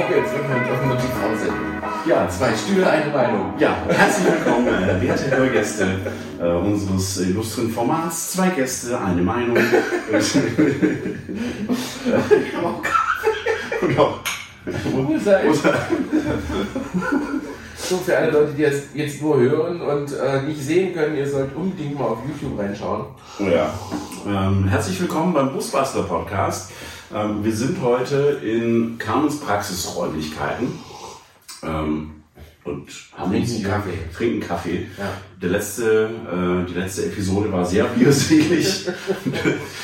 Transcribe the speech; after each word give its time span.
gucke 0.00 0.14
jetzt 0.20 0.32
irgendwann 0.32 0.88
noch 0.88 0.96
die 0.96 1.06
TV-Sendung. 1.06 1.56
Ja, 2.06 2.28
Zwei 2.28 2.54
Stühle, 2.54 2.88
eine 2.88 3.10
Meinung. 3.12 3.52
ja, 3.58 3.76
herzlich 3.88 4.26
willkommen, 4.32 4.68
äh, 4.68 5.00
werte 5.06 5.30
Hörgäste 5.36 5.86
äh, 6.40 6.46
unseres 6.46 7.18
illustren 7.20 7.70
Formats. 7.70 8.32
Zwei 8.32 8.48
Gäste, 8.50 8.98
eine 8.98 9.20
Meinung. 9.22 9.56
Und 13.82 13.98
auch- 13.98 14.20
Wo 14.92 15.18
seid 15.18 15.44
ihr? 15.44 15.54
So, 17.76 17.96
für 17.96 18.16
alle 18.16 18.30
Leute, 18.30 18.52
die 18.56 18.62
das 18.62 18.74
jetzt 18.94 19.20
nur 19.22 19.38
hören 19.40 19.80
und 19.80 20.12
äh, 20.12 20.42
nicht 20.42 20.62
sehen 20.62 20.94
können, 20.94 21.16
ihr 21.16 21.28
sollt 21.28 21.54
unbedingt 21.56 21.98
mal 21.98 22.04
auf 22.08 22.18
YouTube 22.28 22.58
reinschauen. 22.58 23.06
Ja. 23.40 23.72
Ähm, 24.26 24.68
herzlich 24.68 25.00
willkommen 25.00 25.32
beim 25.32 25.52
Busbuster 25.52 26.02
Podcast. 26.04 26.70
Ähm, 27.14 27.44
wir 27.44 27.52
sind 27.52 27.80
heute 27.82 28.40
in 28.44 28.96
Carmens 28.98 29.40
Praxisräumlichkeiten 29.40 30.68
ähm, 31.64 32.22
und 32.62 32.88
haben 33.16 33.30
Trinken 33.30 33.54
uns 33.54 33.64
Kaffee. 33.64 33.98
Trinken 34.16 34.40
Kaffee. 34.40 34.86
Ja. 34.96 35.10
Der 35.42 35.50
letzte, 35.50 36.04
äh, 36.04 36.70
die 36.70 36.78
letzte 36.78 37.06
Episode 37.06 37.50
war 37.52 37.64
sehr 37.64 37.84
bierselig. 37.84 38.86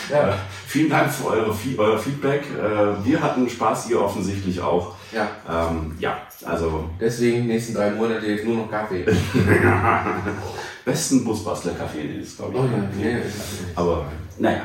Ja. 0.09 0.29
Äh, 0.29 0.33
vielen 0.69 0.89
Dank 0.89 1.11
für 1.11 1.27
eure, 1.27 1.53
euer 1.79 1.99
Feedback. 1.99 2.43
Äh, 2.43 3.05
wir 3.05 3.21
hatten 3.21 3.51
Spaß, 3.51 3.91
ihr 3.91 4.01
offensichtlich 4.01 4.61
auch. 4.61 4.95
Ja, 5.13 5.29
Ähm, 5.49 5.97
ja, 5.99 6.19
also 6.45 6.89
deswegen 7.01 7.49
nächsten 7.49 7.75
drei 7.75 7.91
Monate 7.91 8.25
jetzt 8.27 8.45
nur 8.45 8.55
noch 8.59 8.71
Kaffee. 8.71 9.05
besten 10.87 11.25
Busbastler 11.25 11.73
Kaffee, 11.73 12.07
den 12.07 12.21
es 12.21 12.37
glaube 12.37 12.57
ich. 12.57 12.61
Oh 12.63 13.05
ja, 13.05 13.19
ist 13.19 13.35
es 13.35 13.77
Aber 13.77 14.07
naja. 14.39 14.63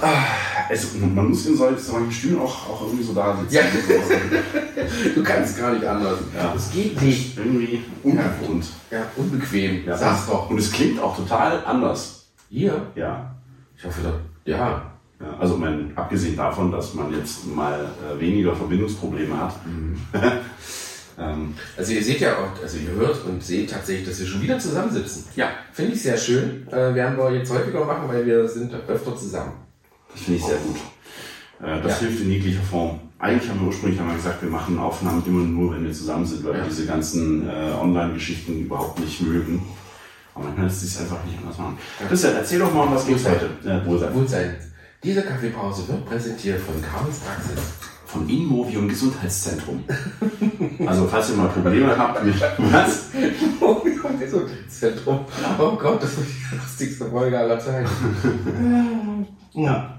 Ah, 0.00 0.22
Es, 0.70 0.94
man 0.94 1.28
muss 1.28 1.46
in 1.46 1.56
solchen, 1.56 2.12
Stühlen 2.12 2.38
auch, 2.38 2.68
auch 2.68 2.82
irgendwie 2.82 3.02
so 3.02 3.12
da 3.12 3.36
sitzen. 3.36 3.54
Ja. 3.54 3.62
Du 5.14 5.22
kannst 5.22 5.58
gar 5.58 5.72
nicht 5.72 5.84
anders. 5.84 6.18
Ja. 6.34 6.52
Das 6.52 6.70
geht 6.70 7.00
nicht. 7.02 7.36
Irgendwie 7.36 7.82
ungewohnt. 8.02 8.66
Ja, 8.90 9.02
unbequem. 9.16 9.84
Ja. 9.86 9.96
Sag's 9.96 10.26
doch. 10.26 10.48
Und 10.50 10.58
es 10.58 10.70
klingt 10.70 11.00
auch 11.00 11.16
total 11.16 11.64
anders. 11.64 12.26
Hier? 12.48 12.86
Ja. 12.94 13.34
Ich 13.76 13.84
hoffe, 13.84 14.00
doch. 14.02 14.20
ja. 14.44 14.92
ja 15.20 15.36
also 15.38 15.56
mein, 15.56 15.92
abgesehen 15.96 16.36
davon, 16.36 16.70
dass 16.70 16.94
man 16.94 17.12
jetzt 17.12 17.46
mal 17.46 17.88
äh, 18.00 18.20
weniger 18.20 18.54
Verbindungsprobleme 18.54 19.36
hat. 19.36 19.54
ähm, 19.66 20.00
Also 21.76 21.92
ihr 21.92 22.02
seht 22.02 22.20
ja 22.20 22.34
auch, 22.38 22.62
also 22.62 22.78
ihr 22.78 22.90
hört 22.92 23.24
und 23.26 23.42
seht 23.42 23.70
tatsächlich, 23.70 24.08
dass 24.08 24.20
wir 24.20 24.26
schon 24.26 24.42
wieder 24.42 24.58
zusammensitzen. 24.58 25.24
ja, 25.36 25.50
Finde 25.72 25.92
ich 25.92 26.02
sehr 26.02 26.16
schön. 26.16 26.66
Äh, 26.70 26.94
werden 26.94 27.16
wir 27.18 27.32
jetzt 27.32 27.50
häufiger 27.52 27.84
machen, 27.84 28.08
weil 28.08 28.24
wir 28.26 28.48
sind 28.48 28.72
öfter 28.88 29.16
zusammen. 29.16 29.52
das 30.12 30.22
finde 30.22 30.38
ich 30.40 30.44
sehr 30.46 30.56
gut. 30.56 30.76
Äh, 31.62 31.82
das 31.82 32.00
Ja. 32.00 32.06
hilft 32.06 32.22
in 32.22 32.30
jeglicher 32.30 32.62
Form. 32.62 33.00
Eigentlich 33.18 33.50
haben 33.50 33.60
wir 33.60 33.66
ursprünglich 33.68 34.00
einmal 34.00 34.16
gesagt, 34.16 34.40
wir 34.42 34.48
machen 34.48 34.78
Aufnahmen 34.78 35.22
immer 35.26 35.44
nur, 35.44 35.74
wenn 35.74 35.84
wir 35.84 35.92
zusammen 35.92 36.24
sind, 36.24 36.42
weil 36.44 36.52
Ja. 36.54 36.58
wir 36.60 36.68
diese 36.70 36.86
ganzen 36.86 37.46
äh, 37.48 37.72
Online-Geschichten 37.78 38.60
überhaupt 38.60 38.98
nicht 39.00 39.20
mögen. 39.20 39.62
Aber 40.34 40.44
manchmal 40.44 40.66
lässt 40.66 40.82
es 40.82 40.92
sich 40.92 41.00
einfach 41.02 41.22
nicht 41.24 41.36
anders 41.38 41.58
machen. 41.58 41.76
Ja. 42.00 42.06
Christian, 42.06 42.34
erzähl 42.36 42.58
doch 42.60 42.72
mal, 42.72 42.90
was 42.90 43.06
Wohlsein. 43.06 43.34
heute? 43.34 43.68
Äh, 43.68 43.86
Wohlsein. 43.86 44.14
Wohlsein. 44.14 44.56
Diese 45.02 45.22
Kaffeepause 45.22 45.86
wird 45.88 46.06
präsentiert 46.06 46.60
von 46.60 46.80
Carmens 46.80 47.18
Praxis. 47.18 47.58
Von 48.12 48.28
Inmovium 48.28 48.88
Gesundheitszentrum. 48.88 49.84
also, 50.86 51.06
falls 51.06 51.30
ihr 51.30 51.36
mal 51.36 51.48
Probleme 51.48 51.96
habt 51.96 52.24
mit 52.24 52.34
was? 52.72 53.10
Oh, 53.60 53.82
Gesundheitszentrum. 54.18 55.20
Oh 55.58 55.76
Gott, 55.76 56.02
das 56.02 56.12
ist 56.18 56.26
die 56.50 56.56
lustigste 56.56 57.06
Folge 57.06 57.38
aller 57.38 57.58
Zeiten. 57.60 59.26
Ja. 59.52 59.96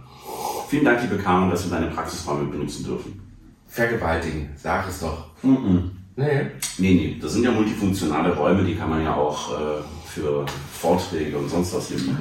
Vielen 0.69 0.85
Dank, 0.85 1.01
liebe 1.01 1.17
Carmen, 1.17 1.49
dass 1.49 1.69
wir 1.69 1.77
deine 1.77 1.91
Praxisräume 1.91 2.49
benutzen 2.49 2.83
dürfen. 2.85 3.21
Vergewaltigen, 3.67 4.49
sag 4.57 4.87
es 4.89 4.99
doch. 4.99 5.27
Mhm. 5.43 5.91
Nee. 6.15 6.47
Nee, 6.77 6.93
nee, 6.93 7.17
das 7.21 7.33
sind 7.33 7.43
ja 7.43 7.51
multifunktionale 7.51 8.35
Räume, 8.35 8.63
die 8.63 8.75
kann 8.75 8.89
man 8.89 9.03
ja 9.03 9.15
auch 9.15 9.51
äh, 9.53 9.81
für 10.05 10.45
Vorträge 10.73 11.37
und 11.37 11.49
sonst 11.49 11.73
was 11.73 11.87
hier 11.87 11.97
bieten. 11.97 12.17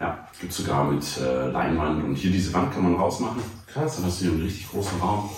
Ja, 0.00 0.06
Ja, 0.06 0.28
gibt 0.40 0.52
sogar 0.52 0.90
mit 0.90 1.04
äh, 1.18 1.50
Leinwand 1.50 2.02
und 2.04 2.14
hier 2.16 2.30
diese 2.32 2.52
Wand 2.52 2.72
kann 2.74 2.82
man 2.82 2.94
rausmachen. 2.96 3.42
Krass. 3.72 3.96
Dann 3.96 4.06
hast 4.06 4.20
du 4.20 4.24
hier 4.24 4.32
einen 4.34 4.42
richtig 4.42 4.70
großen 4.70 5.00
Raum. 5.00 5.28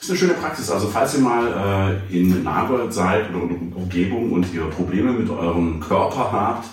Ist 0.00 0.10
eine 0.10 0.18
schöne 0.18 0.34
Praxis. 0.34 0.70
Also 0.70 0.86
falls 0.88 1.14
ihr 1.14 1.20
mal 1.20 2.00
äh, 2.10 2.16
in 2.16 2.42
Nagold 2.44 2.92
seid 2.92 3.30
oder 3.34 3.44
in 3.50 3.72
Umgebung 3.74 4.32
und 4.32 4.46
ihr 4.54 4.64
Probleme 4.66 5.12
mit 5.12 5.28
eurem 5.30 5.80
Körper 5.80 6.30
habt, 6.32 6.66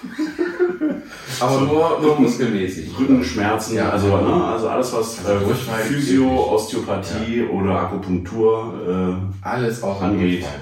Aber 1.40 1.60
nur, 1.62 1.98
nur 2.00 2.20
muskelmäßig. 2.20 2.96
Rückenschmerzen, 2.98 3.76
Ja. 3.76 3.90
also, 3.90 4.08
ne, 4.16 4.44
also 4.44 4.68
alles 4.68 4.92
was 4.92 5.24
Also 5.26 5.50
äh, 5.50 5.54
Physio. 5.84 6.28
Osteopathie 6.54 7.42
oder 7.42 7.80
Akupunktur, 7.82 9.24
Alles 9.42 9.82
außer 9.82 10.02
Angeht. 10.04 10.42
Durchfall. 10.42 10.60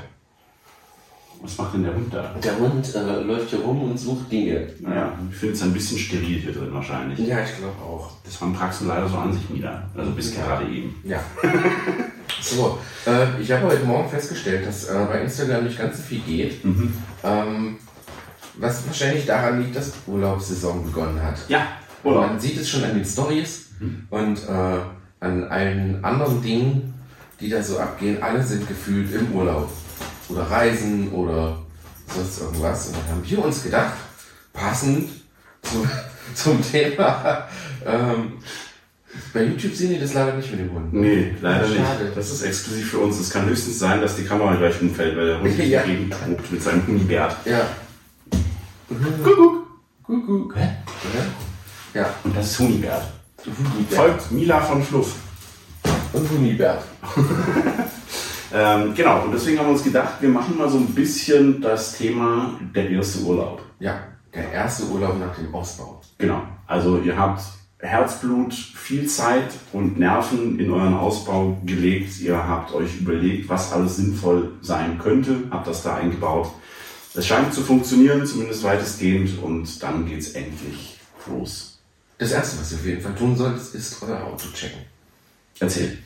Was 1.47 1.57
macht 1.59 1.75
denn 1.75 1.85
der 1.85 1.95
Hund 1.95 2.13
da? 2.13 2.35
Der 2.43 2.59
Hund 2.59 2.95
äh, 2.95 3.23
läuft 3.23 3.51
hier 3.51 3.61
rum 3.61 3.83
und 3.91 3.99
sucht 3.99 4.31
Dinge. 4.31 4.67
Naja, 4.81 5.13
ich 5.31 5.37
finde 5.37 5.55
es 5.55 5.63
ein 5.63 5.73
bisschen 5.73 5.97
steril 5.99 6.39
hier 6.41 6.53
drin 6.53 6.69
wahrscheinlich. 6.73 7.19
Ja, 7.21 7.39
ich 7.43 7.57
glaube 7.57 7.77
auch. 7.83 8.11
Das 8.25 8.41
waren 8.43 8.53
Praxen 8.53 8.89
leider 8.89 9.09
so 9.09 9.17
an 9.17 9.33
sich 9.33 9.49
nieder. 9.51 9.89
Also 9.97 10.11
bis 10.11 10.35
Ja. 10.37 10.43
gerade 10.45 10.65
eben. 10.71 10.95
Ja. 11.05 11.21
so, 12.43 12.79
äh, 13.07 13.41
ich 13.41 13.51
habe 13.53 13.67
heute 13.67 13.85
Morgen 13.85 14.09
festgestellt, 14.09 14.67
dass 14.67 14.85
äh, 14.85 15.07
bei 15.09 15.21
Instagram 15.23 15.65
nicht 15.65 15.79
ganz 15.79 15.97
so 15.99 16.03
viel 16.03 16.21
geht. 16.21 16.65
Mhm. 16.65 16.93
Ähm, 17.25 17.77
was 18.59 18.87
wahrscheinlich 18.87 19.27
daran 19.27 19.63
liegt, 19.63 19.77
dass 19.77 19.93
Urlaubssaison 20.07 20.85
begonnen 20.85 21.23
hat. 21.23 21.37
Ja, 21.49 21.67
Urlaub. 22.05 22.27
man 22.29 22.41
sieht 22.41 22.59
es 22.59 22.69
schon 22.69 22.85
an 22.85 22.95
den 22.95 23.05
Stories 23.05 23.63
Mhm. 23.79 24.07
und 24.09 24.39
äh, 24.49 24.79
an 25.21 25.45
allen 25.45 26.03
anderen 26.03 26.41
Dingen, 26.43 26.95
die 27.41 27.51
da 27.51 27.63
so 27.63 27.79
abgehen. 27.79 28.23
Alle 28.23 28.43
sind 28.43 28.67
gefühlt 28.67 29.13
im 29.15 29.33
Urlaub 29.33 29.71
oder 30.29 30.43
reisen 30.43 31.11
oder 31.13 31.59
sonst 32.15 32.41
irgendwas. 32.41 32.89
Und 32.89 32.97
dann 32.97 33.09
haben 33.17 33.23
wir 33.31 33.45
uns 33.45 33.63
gedacht, 33.63 33.95
passend 34.53 35.09
zu, 35.63 35.87
zum 36.35 36.63
Thema, 36.63 37.49
ähm, 37.85 38.33
bei 39.33 39.45
YouTube 39.45 39.75
sehen 39.75 39.91
die 39.95 39.99
das 40.01 40.13
leider 40.13 40.35
nicht 40.35 40.51
mit 40.51 40.61
dem 40.61 40.73
Hund. 40.73 40.93
Nee, 40.93 41.35
leider 41.41 41.67
Schade. 41.67 42.05
nicht. 42.05 42.17
Das 42.17 42.31
ist 42.31 42.43
exklusiv 42.43 42.91
für 42.91 42.99
uns. 42.99 43.19
Es 43.19 43.31
kann 43.31 43.47
höchstens 43.47 43.79
sein, 43.79 44.01
dass 44.03 44.17
die 44.17 44.25
Kamera 44.25 44.55
gleich 44.57 44.81
umfällt, 44.81 45.17
weil 45.17 45.27
der 45.27 45.41
Hund 45.41 45.59
Ja. 45.65 45.83
gegen 45.83 46.11
tobt 46.11 46.53
mit 46.53 46.63
seinem 46.63 46.87
Hunibert. 46.87 47.35
Ja. 47.47 47.67
Kuckuck. 49.25 49.67
Kuckuck. 50.03 50.55
Hä? 50.57 50.69
Ja. 51.95 52.01
Ja. 52.03 52.15
Und 52.25 52.37
das 52.37 52.51
ist. 52.51 52.59
Hunibert. 52.59 53.05
Folgt 53.91 54.31
Mila 54.33 54.61
von 54.61 54.83
Fluff. 54.83 55.15
Und 56.13 56.31
Hunibert. 56.31 56.85
Ähm, 58.53 58.95
genau, 58.95 59.25
und 59.25 59.33
deswegen 59.33 59.59
haben 59.59 59.67
wir 59.67 59.73
uns 59.73 59.85
gedacht, 59.85 60.15
wir 60.21 60.29
machen 60.29 60.57
mal 60.57 60.69
so 60.69 60.79
ein 60.79 60.95
bisschen 60.95 61.61
das 61.61 61.97
Thema 61.97 62.59
der 62.75 62.91
erste 62.91 63.21
Urlaub. 63.21 63.63
Ja. 63.79 63.99
Der 64.35 64.53
erste 64.53 64.85
Urlaub 64.85 65.19
nach 65.19 65.35
dem 65.35 65.55
Ausbau. 65.55 66.01
Genau. 66.19 66.43
Also 66.67 66.99
ihr 66.99 67.17
habt 67.17 67.43
Herzblut, 67.79 68.55
viel 68.55 69.07
Zeit 69.07 69.51
und 69.73 69.99
Nerven 69.99 70.59
in 70.59 70.71
euren 70.71 70.95
Ausbau 70.95 71.59
gelegt. 71.65 72.21
Ihr 72.21 72.37
habt 72.37 72.73
euch 72.75 73.01
überlegt, 73.01 73.49
was 73.49 73.73
alles 73.73 73.97
sinnvoll 73.97 74.53
sein 74.63 74.99
könnte, 74.99 75.45
habt 75.51 75.67
das 75.67 75.83
da 75.83 75.97
eingebaut. 75.97 76.51
Es 77.15 77.27
scheint 77.27 77.53
zu 77.55 77.63
funktionieren, 77.63 78.27
zumindest 78.27 78.63
weitestgehend, 78.63 79.43
und 79.43 79.83
dann 79.83 80.07
geht's 80.07 80.33
endlich 80.33 80.99
los. 81.27 81.79
Das 82.19 82.33
erste, 82.33 82.61
was 82.61 82.73
ihr 82.73 82.79
auf 82.79 82.87
jeden 82.87 83.01
Fall 83.01 83.15
tun 83.15 83.37
solltet, 83.37 83.75
ist 83.75 84.03
euer 84.03 84.23
Auto 84.23 84.49
checken. 84.53 84.81
Erzähl. 85.59 85.99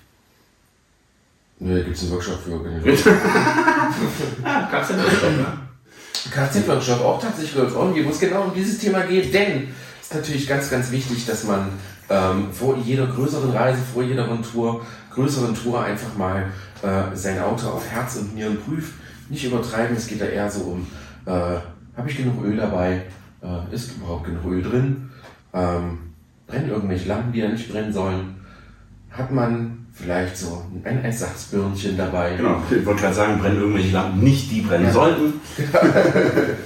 Nö, 1.61 1.77
da 1.77 1.85
gibt 1.85 1.97
es 1.97 2.03
einen 2.03 2.13
Workshop 2.13 2.41
für. 2.43 2.57
Nicht, 2.59 3.07
ne? 3.07 3.13
Kfz-Workshop 6.31 7.01
auch 7.03 7.21
tatsächlich 7.21 7.57
irgendwie, 7.57 8.05
wo 8.05 8.11
es 8.11 8.19
genau 8.19 8.45
um 8.45 8.55
dieses 8.55 8.79
Thema 8.79 9.01
geht, 9.03 9.33
denn 9.35 9.69
es 10.01 10.07
ist 10.07 10.15
natürlich 10.15 10.47
ganz, 10.47 10.71
ganz 10.71 10.91
wichtig, 10.91 11.27
dass 11.27 11.45
man 11.45 11.69
ähm, 12.09 12.49
vor 12.51 12.79
jeder 12.79 13.07
größeren 13.07 13.51
Reise, 13.51 13.81
vor 13.93 14.03
jeder 14.03 14.27
Tour, 14.43 14.87
größeren 15.13 15.55
Tour 15.55 15.85
einfach 15.85 16.17
mal 16.17 16.47
äh, 16.83 17.15
sein 17.15 17.41
Auto 17.43 17.69
auf 17.69 17.87
Herz 17.91 18.17
und 18.17 18.35
Nieren 18.35 18.59
prüft. 18.59 18.95
Nicht 19.29 19.45
übertreiben, 19.45 19.95
es 19.97 20.07
geht 20.07 20.21
da 20.21 20.25
eher 20.25 20.51
so 20.51 20.61
um, 20.61 20.87
äh, 21.27 21.31
habe 21.31 22.09
ich 22.09 22.17
genug 22.17 22.43
Öl 22.43 22.57
dabei, 22.57 23.03
äh, 23.43 23.75
ist 23.75 23.97
überhaupt 23.97 24.25
genug 24.25 24.47
Öl 24.47 24.63
drin, 24.63 25.11
ähm, 25.53 25.99
brennen 26.47 26.71
irgendwelche 26.71 27.09
Lampen, 27.09 27.33
die 27.33 27.43
da 27.43 27.49
nicht 27.49 27.71
brennen 27.71 27.93
sollen, 27.93 28.37
hat 29.11 29.31
man 29.31 29.80
vielleicht 30.03 30.37
so 30.37 30.63
ein 30.85 31.05
Ersatzbirnchen 31.05 31.97
dabei. 31.97 32.37
Genau, 32.37 32.63
ich 32.71 32.85
wollte 32.87 33.03
gerade 33.03 33.15
sagen, 33.15 33.39
brennen 33.39 33.61
irgendwelche 33.61 33.93
Lampen 33.93 34.21
nicht, 34.25 34.51
die 34.51 34.61
brennen 34.63 34.87
Ja. 34.87 34.93
sollten. 34.93 35.41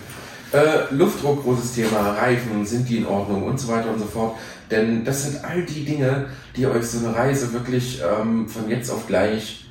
Äh, 0.52 0.94
Luftdruck, 0.94 1.42
großes 1.42 1.72
Thema, 1.74 2.10
Reifen, 2.12 2.64
sind 2.64 2.88
die 2.88 2.98
in 2.98 3.06
Ordnung 3.06 3.42
und 3.42 3.58
so 3.58 3.66
weiter 3.66 3.90
und 3.90 3.98
so 3.98 4.04
fort. 4.04 4.36
Denn 4.70 5.04
das 5.04 5.24
sind 5.24 5.44
all 5.44 5.62
die 5.64 5.84
Dinge, 5.84 6.26
die 6.56 6.64
euch 6.68 6.84
so 6.86 7.04
eine 7.04 7.12
Reise 7.16 7.52
wirklich 7.52 8.00
ähm, 8.00 8.48
von 8.48 8.68
jetzt 8.68 8.88
auf 8.88 9.04
gleich 9.08 9.66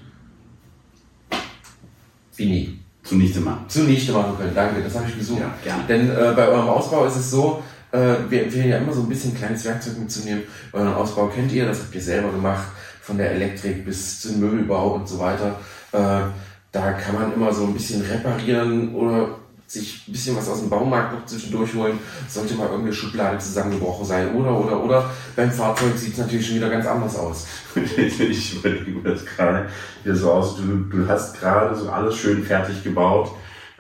wie 2.36 2.46
nie 2.46 2.80
Zunichte 3.04 3.40
machen. 3.40 3.64
zunichte 3.70 4.12
machen 4.12 4.36
können. 4.38 4.52
Danke, 4.54 4.82
das 4.82 4.96
habe 4.96 5.06
ich 5.08 5.18
gesucht. 5.18 5.40
Ja, 5.40 5.54
gerne. 5.64 5.84
Denn 5.88 6.10
äh, 6.10 6.34
bei 6.36 6.48
eurem 6.50 6.68
Ausbau 6.68 7.06
ist 7.06 7.16
es 7.16 7.32
so, 7.32 7.64
äh, 7.94 8.16
wir 8.30 8.44
empfehlen 8.44 8.68
ja 8.70 8.78
immer 8.80 8.92
so 8.92 9.02
ein 9.04 9.10
bisschen 9.10 9.34
kleines 9.36 9.64
Werkzeug 9.64 9.98
mitzunehmen. 10.00 10.44
Euren 10.74 10.94
Ausbau 10.94 11.28
kennt 11.28 11.52
ihr, 11.54 11.66
das 11.66 11.80
habt 11.80 11.96
ihr 11.96 12.02
selber 12.02 12.30
gemacht. 12.30 12.68
Von 13.04 13.18
der 13.18 13.32
Elektrik 13.32 13.86
bis 13.86 14.22
zum 14.22 14.40
Möbelbau 14.40 14.94
und 14.94 15.08
so 15.08 15.20
weiter. 15.20 15.60
Äh, 15.92 16.32
da 16.72 16.94
kann 16.94 17.16
man 17.16 17.34
immer 17.34 17.54
so 17.54 17.66
ein 17.66 17.74
bisschen 17.74 18.02
reparieren 18.02 18.96
oder 18.96 19.40
sich 19.68 20.08
ein 20.08 20.14
bisschen 20.14 20.38
was 20.38 20.50
aus 20.50 20.60
dem 20.60 20.70
Baumarkt 20.70 21.14
noch 21.14 21.26
zwischendurch 21.26 21.74
holen, 21.74 22.00
sollte 22.30 22.54
mal 22.56 22.66
irgendeine 22.66 22.94
Schublade 22.94 23.38
zusammengebrochen 23.40 24.06
sein. 24.06 24.36
Oder, 24.36 24.58
oder, 24.58 24.84
oder. 24.84 25.10
Beim 25.36 25.52
Fahrzeug 25.52 25.98
sieht 25.98 26.14
es 26.14 26.20
natürlich 26.20 26.46
schon 26.46 26.58
wieder 26.58 26.70
ganz 26.70 26.86
anders 26.86 27.18
aus. 27.18 27.48
ich 27.76 28.56
überlege 28.56 28.92
mir 28.92 29.12
das 29.12 29.26
gerade 29.26 29.68
hier 30.04 30.16
so 30.16 30.32
aus. 30.32 30.56
Du, 30.56 30.64
du 30.64 31.08
hast 31.08 31.40
gerade 31.40 31.76
so 31.76 31.90
alles 31.90 32.16
schön 32.16 32.44
fertig 32.44 32.84
gebaut 32.84 33.32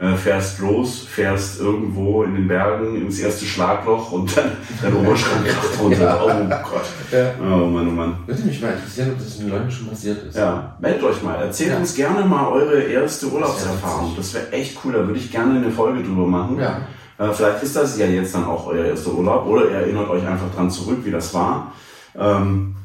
äh, 0.04 0.18
fährst 0.18 0.60
los, 0.60 1.08
fährst 1.10 1.62
irgendwo 1.62 2.24
in 2.24 2.36
den 2.36 2.48
Bergen 2.50 3.02
ins 3.02 3.20
erste 3.20 3.46
Schlagloch 3.46 4.12
und 4.12 4.36
dann 4.36 4.52
dein 4.82 4.94
Oberschrank 4.96 5.48
kracht 5.48 5.80
runter. 5.80 6.20
Oh 6.26 6.70
Gott. 6.72 6.86
Ja. 7.10 7.32
Oh 7.42 7.68
Mann, 7.68 7.88
oh 7.88 7.92
Mann. 7.92 8.18
Würde 8.26 8.42
mich 8.42 8.62
mal 8.62 8.74
interessieren, 8.74 9.12
ob 9.14 9.20
das 9.20 9.38
den 9.38 9.50
Leuten 9.50 9.72
schon 9.72 9.88
passiert 9.88 10.26
ist. 10.26 10.36
Ja, 10.36 10.76
meldet 10.80 11.04
euch 11.04 11.24
mal. 11.24 11.36
Erzählt 11.36 11.72
ja. 11.72 11.78
uns 11.78 11.96
gerne 11.96 12.26
mal 12.26 12.48
eure 12.50 12.82
erste 12.82 13.28
Urlaubserfahrung. 13.28 14.14
Das 14.18 14.34
wäre 14.34 14.52
echt 14.52 14.78
cool. 14.84 14.92
Da 14.92 15.00
würde 15.08 15.20
ich 15.20 15.32
gerne 15.32 15.56
eine 15.56 15.72
Folge 15.72 16.04
drüber 16.04 16.28
machen. 16.28 16.60
Ja. 16.60 16.82
Äh, 17.18 17.32
vielleicht 17.32 17.64
ist 17.64 17.76
das 17.78 17.98
ja 17.98 18.06
jetzt 18.06 18.36
dann 18.36 18.44
auch 18.44 18.68
euer 18.68 18.84
erster 18.84 19.14
Urlaub 19.14 19.46
oder 19.46 19.70
ihr 19.70 19.78
erinnert 19.78 20.10
euch 20.10 20.28
einfach 20.28 20.54
dran 20.54 20.70
zurück, 20.70 21.00
wie 21.04 21.12
das 21.12 21.34
war. 21.34 21.72
Ähm, 22.20 22.76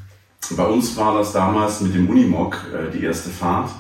bei 0.57 0.67
uns 0.67 0.97
war 0.97 1.19
das 1.19 1.33
damals 1.33 1.81
mit 1.81 1.97
dem 1.97 2.09
Unimog 2.09 2.65
äh, 2.73 2.97
die 2.97 3.03
erste 3.03 3.31
Fahrt 3.31 3.71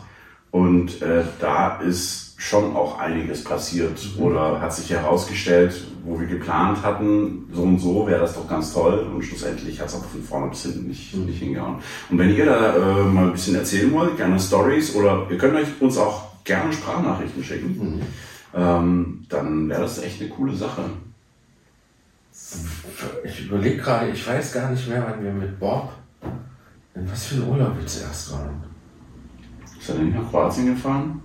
und 0.50 1.02
da 1.40 1.76
ist 1.86 2.27
schon 2.40 2.76
auch 2.76 3.00
einiges 3.00 3.42
passiert 3.42 3.98
mhm. 4.16 4.22
oder 4.22 4.60
hat 4.60 4.72
sich 4.72 4.90
herausgestellt, 4.90 5.74
wo 6.04 6.18
wir 6.20 6.28
geplant 6.28 6.84
hatten, 6.84 7.48
so 7.52 7.62
und 7.62 7.80
so 7.80 8.06
wäre 8.06 8.20
das 8.20 8.34
doch 8.34 8.48
ganz 8.48 8.72
toll 8.72 9.10
und 9.12 9.22
schlussendlich 9.24 9.80
hat 9.80 9.88
es 9.88 9.96
aber 9.96 10.04
von 10.04 10.22
vorne 10.22 10.50
bis 10.50 10.62
hinten 10.62 10.86
nicht, 10.86 11.14
mhm. 11.14 11.26
nicht 11.26 11.40
hingehauen. 11.40 11.78
Und 12.08 12.18
wenn 12.18 12.34
ihr 12.34 12.46
da 12.46 12.76
äh, 12.76 13.04
mal 13.04 13.26
ein 13.26 13.32
bisschen 13.32 13.56
erzählen 13.56 13.92
wollt, 13.92 14.16
gerne 14.16 14.38
Stories 14.38 14.94
oder 14.94 15.26
ihr 15.28 15.36
könnt 15.36 15.56
euch 15.56 15.66
uns 15.80 15.98
auch 15.98 16.28
gerne 16.44 16.72
Sprachnachrichten 16.72 17.42
schicken, 17.42 17.76
mhm. 17.76 18.02
ähm, 18.54 19.26
dann 19.28 19.68
wäre 19.68 19.82
das 19.82 20.00
echt 20.00 20.20
eine 20.20 20.30
coole 20.30 20.54
Sache. 20.54 20.84
Ich 23.24 23.46
überlege 23.46 23.78
gerade, 23.78 24.10
ich 24.10 24.24
weiß 24.24 24.52
gar 24.52 24.70
nicht 24.70 24.88
mehr, 24.88 25.04
wann 25.04 25.24
wir 25.24 25.32
mit 25.32 25.58
Bob 25.58 25.92
in 26.94 27.10
was 27.10 27.26
für 27.26 27.34
einen 27.34 27.48
Urlaub 27.48 27.76
wir 27.76 27.86
zuerst 27.86 28.32
waren. 28.32 28.62
Ist 29.78 29.88
er 29.88 29.96
denn 29.96 30.14
nach 30.14 30.30
Kroatien 30.30 30.66
gefahren? 30.66 31.20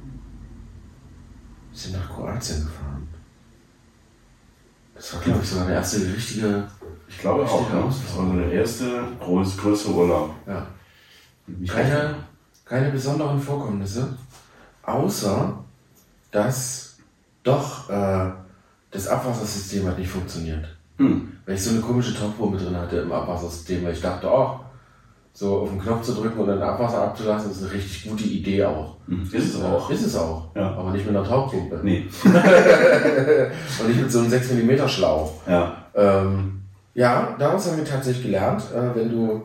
Wir 1.74 1.80
sind 1.80 1.94
nach 1.94 2.08
Kroatien 2.08 2.66
gefahren. 2.66 3.08
Das 4.94 5.16
war, 5.16 5.22
glaube 5.22 5.40
ich, 5.42 5.50
sogar 5.50 5.66
der 5.66 5.76
erste 5.78 5.98
richtige. 6.14 6.68
Ich 7.08 7.18
glaube 7.18 7.44
auch, 7.44 7.68
ja. 7.68 7.82
Das 7.82 8.16
war 8.16 8.28
so 8.28 8.34
der 8.34 8.52
erste 8.52 9.04
groß, 9.20 9.58
größere 9.58 9.92
Urlaub. 9.92 10.36
Ja. 10.46 10.68
Keine, 11.68 12.16
keine 12.64 12.92
besonderen 12.92 13.42
Vorkommnisse, 13.42 14.16
außer 14.84 15.64
dass 16.32 16.98
doch 17.42 17.90
äh, 17.90 18.32
das 18.92 19.08
Abwassersystem 19.08 19.88
hat 19.88 19.98
nicht 19.98 20.12
funktioniert. 20.12 20.78
Hm. 20.98 21.38
Weil 21.46 21.56
ich 21.56 21.64
so 21.64 21.72
eine 21.72 21.82
komische 21.82 22.16
Tauchpumpe 22.16 22.60
drin 22.60 22.78
hatte 22.78 22.98
im 22.98 23.12
Abwassersystem, 23.12 23.84
weil 23.84 23.94
ich 23.94 24.02
dachte, 24.02 24.28
oh, 24.32 24.60
so 25.34 25.62
auf 25.62 25.70
den 25.70 25.82
Knopf 25.82 26.04
zu 26.04 26.14
drücken 26.14 26.40
und 26.40 26.48
dann 26.48 26.62
Abwasser 26.62 27.02
abzulassen, 27.02 27.52
ist 27.52 27.64
eine 27.64 27.74
richtig 27.74 28.08
gute 28.08 28.24
Idee 28.24 28.66
auch. 28.66 28.98
Mhm. 29.08 29.24
Ist 29.24 29.56
es 29.56 29.62
auch. 29.62 29.90
Ist 29.90 30.06
es 30.06 30.16
auch. 30.16 30.56
Ja. 30.56 30.72
Aber 30.76 30.92
nicht 30.92 31.06
mit 31.08 31.16
einer 31.16 31.28
Tauchpumpe. 31.28 31.80
Nee. 31.84 32.06
und 32.24 33.88
nicht 33.88 34.02
mit 34.02 34.12
so 34.12 34.20
einem 34.20 34.30
6 34.30 34.52
mm 34.54 34.88
Schlauch. 34.88 35.34
Ja. 35.48 35.86
Ähm, 35.96 36.62
ja, 36.94 37.36
daraus 37.40 37.68
haben 37.68 37.78
wir 37.78 37.86
tatsächlich 37.86 38.26
gelernt, 38.26 38.64
äh, 38.76 38.96
wenn 38.96 39.10
du 39.10 39.42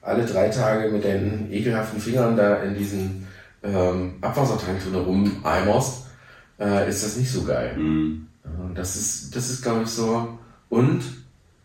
alle 0.00 0.24
drei 0.24 0.48
Tage 0.48 0.88
mit 0.90 1.04
deinen 1.04 1.52
ekelhaften 1.52 2.00
Fingern 2.00 2.36
da 2.36 2.62
in 2.62 2.74
diesen 2.74 3.26
ähm, 3.62 4.14
Abwassertank 4.22 4.82
drin 4.82 4.94
rumeimerst, 4.94 6.06
äh, 6.58 6.88
ist 6.88 7.04
das 7.04 7.16
nicht 7.16 7.30
so 7.30 7.42
geil. 7.44 7.76
Mhm. 7.76 8.28
das 8.74 8.96
ist, 8.96 9.36
das 9.36 9.50
ist 9.50 9.62
glaube 9.62 9.82
ich 9.82 9.88
so. 9.88 10.38
Und 10.70 11.02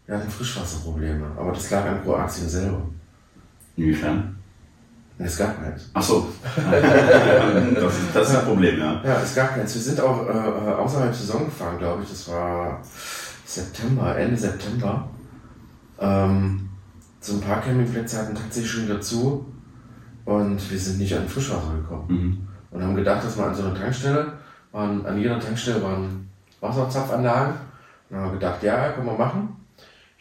wir 0.06 0.18
hatten 0.18 0.30
Frischwasserprobleme, 0.30 1.28
aber 1.38 1.54
das 1.54 1.70
lag 1.70 1.86
an 1.86 2.04
Kroatien 2.04 2.50
selber. 2.50 2.82
Inwiefern? 3.78 4.36
Es 5.18 5.38
gab 5.38 5.64
keins. 5.64 5.90
Ach 5.94 6.02
so. 6.02 6.28
das, 6.56 7.94
ist, 7.94 8.16
das 8.16 8.30
ist 8.30 8.36
ein 8.36 8.46
Problem, 8.46 8.80
ja. 8.80 9.02
Ja, 9.04 9.22
es 9.22 9.36
gab 9.36 9.56
keins. 9.56 9.74
Wir 9.76 9.82
sind 9.82 10.02
auch 10.02 10.28
äh, 10.28 10.32
äh 10.32 10.74
außerhalb 10.74 11.14
Saison 11.14 11.46
gefahren, 11.46 11.78
glaube 11.78 12.04
ich. 12.04 12.10
Das 12.10 12.28
war 12.30 12.82
September, 13.46 14.18
Ende 14.18 14.38
September. 14.38 15.10
Ähm, 16.00 16.70
so 17.20 17.34
ein 17.34 17.42
paar 17.42 17.62
Campingplätze 17.62 18.18
hatten 18.18 18.34
tatsächlich 18.34 18.72
schon 18.72 18.86
wieder 18.86 19.00
zu 19.00 19.46
und 20.26 20.72
wir 20.72 20.80
sind 20.80 20.98
nicht 20.98 21.16
an 21.16 21.28
Frischwasser 21.28 21.76
gekommen. 21.76 22.08
Mhm. 22.10 22.48
Und 22.72 22.84
haben 22.84 22.96
gedacht, 22.96 23.24
dass 23.24 23.38
wir 23.38 23.46
an 23.46 23.56
so 23.56 23.64
einer 23.64 23.76
Tankstelle, 23.76 24.34
waren, 24.72 25.06
an 25.06 25.20
jeder 25.20 25.40
Tankstelle 25.40 25.84
waren 25.84 26.30
Wasserzapfanlagen. 26.62 27.54
Und 28.10 28.18
haben 28.18 28.34
gedacht, 28.34 28.64
ja, 28.64 28.92
können 28.92 29.08
wir 29.08 29.18
machen. 29.18 29.56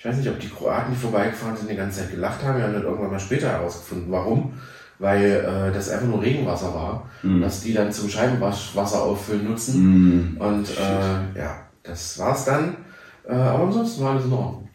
Ich 0.01 0.07
weiß 0.07 0.17
nicht, 0.17 0.31
ob 0.31 0.41
die 0.41 0.49
Kroaten, 0.49 0.95
die 0.95 0.99
vorbeigefahren 0.99 1.55
sind, 1.55 1.71
die 1.71 1.77
ganze 1.77 2.01
Zeit 2.01 2.11
gelacht 2.11 2.43
haben. 2.43 2.57
Wir 2.57 2.65
haben 2.65 2.73
dann 2.73 2.85
irgendwann 2.85 3.11
mal 3.11 3.21
später 3.21 3.51
herausgefunden, 3.51 4.11
warum. 4.11 4.55
Weil 4.99 5.25
äh, 5.25 5.75
das 5.75 5.91
einfach 5.91 6.07
nur 6.07 6.23
Regenwasser 6.23 6.75
war, 6.75 7.07
mhm. 7.23 7.43
dass 7.43 7.61
die 7.61 7.75
dann 7.75 7.93
zum 7.93 8.09
Scheibenwaschwasser 8.09 9.03
auffüllen 9.03 9.45
nutzen. 9.45 9.83
Mhm. 9.83 10.37
Und 10.39 10.71
äh, 10.71 11.39
ja, 11.39 11.55
das 11.83 12.19
war's 12.19 12.47
dann. 12.47 12.79
Äh, 13.29 13.35
aber 13.35 13.65
ansonsten 13.65 14.03
war 14.03 14.13
alles 14.13 14.25
in 14.25 14.33
Ordnung. 14.33 14.69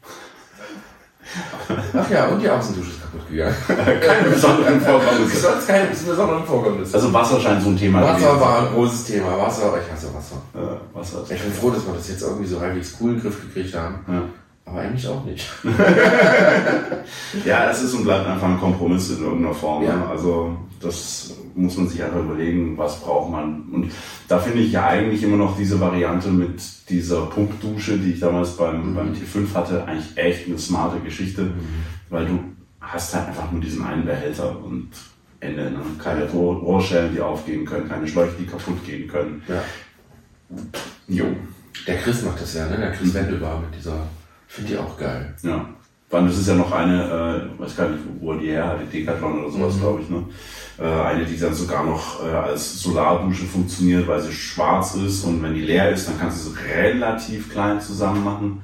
Ach 1.97 2.11
ja, 2.11 2.27
und 2.27 2.39
die 2.39 2.47
Außendusche 2.49 2.91
ist 2.91 3.01
kaputt 3.01 3.27
gegangen. 3.27 3.55
keine 3.67 4.29
besonderen 4.29 4.79
Vorkommnisse. 4.79 5.37
Sonst 5.37 5.67
keine 5.67 5.87
besonderen 5.87 6.45
Vorkommnisse. 6.45 6.93
Also 6.93 7.11
Wasser 7.11 7.39
scheint 7.39 7.63
so 7.63 7.69
ein 7.69 7.77
Thema 7.77 8.03
Wasser 8.03 8.39
war 8.39 8.59
ein 8.59 8.75
großes 8.75 9.05
Thema. 9.05 9.39
Wasser, 9.39 9.73
ich 9.83 9.91
hasse 9.91 10.13
Wasser. 10.13 10.35
Ja, 10.53 10.79
Wasser 10.93 11.23
ich 11.27 11.41
bin 11.41 11.51
froh, 11.51 11.71
dass 11.71 11.83
wir 11.83 11.95
das 11.95 12.09
jetzt 12.09 12.21
irgendwie 12.21 12.45
so 12.45 12.61
halbwegs 12.61 12.95
cool 13.01 13.09
in 13.09 13.15
den 13.15 13.23
Griff 13.23 13.41
gekriegt 13.41 13.75
haben. 13.75 14.05
Ja. 14.07 14.21
Aber 14.65 14.79
eigentlich 14.79 15.07
auch 15.07 15.23
nicht. 15.23 15.47
ja, 17.45 17.69
es 17.69 17.83
ist 17.83 17.93
und 17.93 18.03
bleibt 18.03 18.27
einfach 18.27 18.47
ein 18.47 18.59
Kompromiss 18.59 19.11
in 19.11 19.23
irgendeiner 19.23 19.53
Form. 19.53 19.83
Ja. 19.83 19.95
Ne? 19.95 20.07
Also 20.07 20.57
das 20.81 21.35
muss 21.53 21.77
man 21.77 21.87
sich 21.87 22.03
einfach 22.03 22.19
überlegen, 22.19 22.75
was 22.77 22.99
braucht 22.99 23.31
man. 23.31 23.61
Und 23.71 23.91
da 24.27 24.39
finde 24.39 24.59
ich 24.59 24.71
ja 24.71 24.87
eigentlich 24.87 25.21
immer 25.21 25.37
noch 25.37 25.55
diese 25.55 25.79
Variante 25.79 26.29
mit 26.29 26.61
dieser 26.89 27.27
Pumpdusche, 27.27 27.97
die 27.97 28.13
ich 28.13 28.19
damals 28.19 28.57
beim, 28.57 28.91
mhm. 28.91 28.95
beim 28.95 29.13
T5 29.13 29.53
hatte, 29.53 29.85
eigentlich 29.85 30.17
echt 30.17 30.47
eine 30.47 30.57
smarte 30.57 30.99
Geschichte, 30.99 31.43
mhm. 31.43 31.85
weil 32.09 32.25
du 32.25 32.39
hast 32.81 33.13
halt 33.13 33.27
einfach 33.27 33.51
nur 33.51 33.61
diesen 33.61 33.83
einen 33.85 34.05
Behälter 34.05 34.57
und 34.63 34.89
Ende. 35.39 35.71
Ne? 35.71 35.79
Keine 36.03 36.29
Rohrschellen, 36.29 37.13
die 37.13 37.21
aufgehen 37.21 37.65
können, 37.65 37.87
keine 37.87 38.07
Schläuche, 38.07 38.35
die 38.39 38.45
kaputt 38.45 38.83
gehen 38.85 39.07
können. 39.07 39.43
Ja. 39.47 39.63
Jo. 41.07 41.25
Der 41.87 41.97
Chris 41.97 42.23
macht 42.23 42.41
das 42.41 42.53
ja, 42.55 42.67
ne? 42.67 42.77
Der 42.77 42.91
Chris 42.91 43.13
mhm. 43.13 43.13
Wendelbar 43.13 43.59
mit 43.59 43.79
dieser 43.79 44.07
Finde 44.55 44.71
ich 44.71 44.79
auch 44.79 44.97
geil. 44.97 45.33
Ja. 45.43 45.65
Weil 46.09 46.27
das 46.27 46.37
ist 46.37 46.47
ja 46.47 46.55
noch 46.55 46.71
eine, 46.71 47.49
äh, 47.57 47.59
weiß 47.59 47.75
gar 47.75 47.89
nicht, 47.89 48.03
wo 48.21 48.33
die 48.35 48.47
her 48.47 48.67
hat, 48.69 48.79
die 48.81 48.99
Decathlon 48.99 49.43
oder 49.43 49.51
sowas, 49.51 49.75
mhm. 49.75 49.79
glaube 49.81 50.01
ich, 50.01 50.09
ne? 50.09 50.23
Äh, 50.77 50.83
eine, 50.83 51.25
die 51.25 51.37
dann 51.37 51.53
sogar 51.53 51.83
noch 51.83 52.25
äh, 52.25 52.29
als 52.29 52.79
Solardusche 52.79 53.43
funktioniert, 53.45 54.07
weil 54.07 54.21
sie 54.21 54.31
schwarz 54.31 54.95
ist 54.95 55.25
und 55.25 55.43
wenn 55.43 55.53
die 55.53 55.61
leer 55.61 55.89
ist, 55.89 56.07
dann 56.07 56.17
kannst 56.17 56.45
du 56.45 56.51
sie 56.51 56.57
relativ 56.73 57.51
klein 57.51 57.81
zusammen 57.81 58.23
machen. 58.23 58.63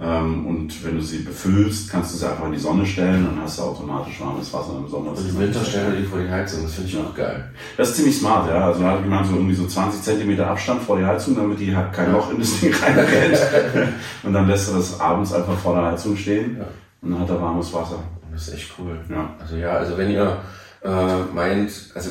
Ähm, 0.00 0.46
und 0.46 0.84
wenn 0.84 0.94
du 0.94 1.02
sie 1.02 1.18
befüllst, 1.18 1.90
kannst 1.90 2.14
du 2.14 2.18
sie 2.18 2.30
einfach 2.30 2.46
in 2.46 2.52
die 2.52 2.58
Sonne 2.58 2.86
stellen, 2.86 3.24
dann 3.24 3.42
hast 3.42 3.58
du 3.58 3.62
automatisch 3.62 4.20
warmes 4.20 4.52
Wasser 4.52 4.76
im 4.78 4.88
Sommer. 4.88 5.10
Und 5.10 5.28
im 5.28 5.38
Winter 5.40 5.64
stellen 5.64 5.92
wir 5.92 6.00
die 6.00 6.06
vor 6.06 6.20
die 6.20 6.28
Heizung, 6.28 6.62
das 6.62 6.74
finde 6.74 6.88
ich 6.88 6.98
auch 6.98 7.12
geil. 7.16 7.50
Das 7.76 7.88
ist 7.88 7.96
ziemlich 7.96 8.16
smart, 8.16 8.48
ja. 8.48 8.66
Also 8.66 8.80
da 8.80 8.92
hat 8.92 9.02
jemand 9.02 9.26
so 9.26 9.34
irgendwie 9.34 9.56
so 9.56 9.66
20 9.66 10.00
Centimeter 10.00 10.46
Abstand 10.46 10.82
vor 10.82 10.98
die 10.98 11.04
Heizung, 11.04 11.34
damit 11.34 11.58
die 11.58 11.74
halt 11.74 11.92
kein 11.92 12.12
Loch 12.12 12.30
in 12.30 12.38
das 12.38 12.60
Ding 12.60 12.72
reinrennt. 12.72 13.38
und 14.22 14.32
dann 14.32 14.46
lässt 14.46 14.68
er 14.68 14.76
das 14.76 15.00
abends 15.00 15.32
einfach 15.32 15.58
vor 15.58 15.74
der 15.74 15.86
Heizung 15.86 16.16
stehen 16.16 16.58
und 17.02 17.10
dann 17.10 17.20
hat 17.20 17.30
er 17.30 17.42
warmes 17.42 17.72
Wasser. 17.72 18.00
Das 18.32 18.46
ist 18.46 18.54
echt 18.54 18.72
cool. 18.78 19.00
Ja. 19.10 19.34
Also 19.40 19.56
ja, 19.56 19.70
also 19.70 19.98
wenn 19.98 20.12
ihr 20.12 20.36
äh, 20.84 21.22
meint, 21.34 21.72
also 21.96 22.10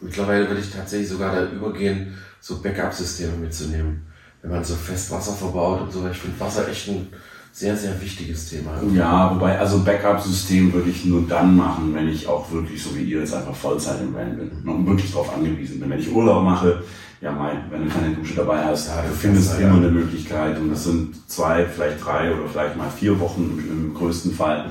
mittlerweile 0.00 0.48
würde 0.48 0.60
ich 0.60 0.72
tatsächlich 0.72 1.08
sogar 1.08 1.36
da 1.36 1.44
übergehen, 1.44 2.18
so 2.40 2.60
Backup-Systeme 2.60 3.36
mitzunehmen 3.36 4.06
wenn 4.44 4.50
man 4.50 4.64
so 4.64 4.74
fest 4.74 5.10
Wasser 5.10 5.32
verbaut 5.32 5.80
und 5.80 5.92
so. 5.92 6.06
Ich 6.06 6.18
finde 6.18 6.38
Wasser 6.38 6.68
echt 6.68 6.88
ein 6.88 7.08
sehr, 7.50 7.74
sehr 7.74 7.98
wichtiges 8.00 8.50
Thema. 8.50 8.72
Ja, 8.92 9.34
wobei, 9.34 9.58
also 9.58 9.80
Backup-System 9.80 10.72
würde 10.72 10.90
ich 10.90 11.06
nur 11.06 11.22
dann 11.26 11.56
machen, 11.56 11.94
wenn 11.94 12.08
ich 12.08 12.26
auch 12.26 12.50
wirklich, 12.52 12.82
so 12.82 12.94
wie 12.94 13.04
ihr 13.04 13.20
jetzt 13.20 13.32
einfach 13.32 13.54
Vollzeit 13.54 14.00
im 14.02 14.14
Van 14.14 14.36
bin 14.36 14.50
und 14.68 14.86
wirklich 14.86 15.10
darauf 15.12 15.34
angewiesen 15.34 15.80
bin. 15.80 15.88
Wenn 15.88 16.00
ich 16.00 16.12
Urlaub 16.12 16.44
mache, 16.44 16.82
ja, 17.22 17.32
mein, 17.32 17.70
wenn 17.70 17.84
du 17.84 17.90
keine 17.90 18.14
Dusche 18.14 18.34
dabei 18.34 18.62
hast, 18.64 18.88
ja, 18.88 19.00
du 19.00 19.14
findest 19.14 19.58
immer 19.58 19.76
eine 19.76 19.90
Möglichkeit 19.90 20.58
und 20.58 20.70
das 20.70 20.84
sind 20.84 21.14
zwei, 21.30 21.64
vielleicht 21.64 22.04
drei 22.04 22.34
oder 22.34 22.46
vielleicht 22.46 22.76
mal 22.76 22.90
vier 22.90 23.18
Wochen 23.18 23.58
im 23.70 23.94
größten 23.94 24.32
Fall. 24.32 24.66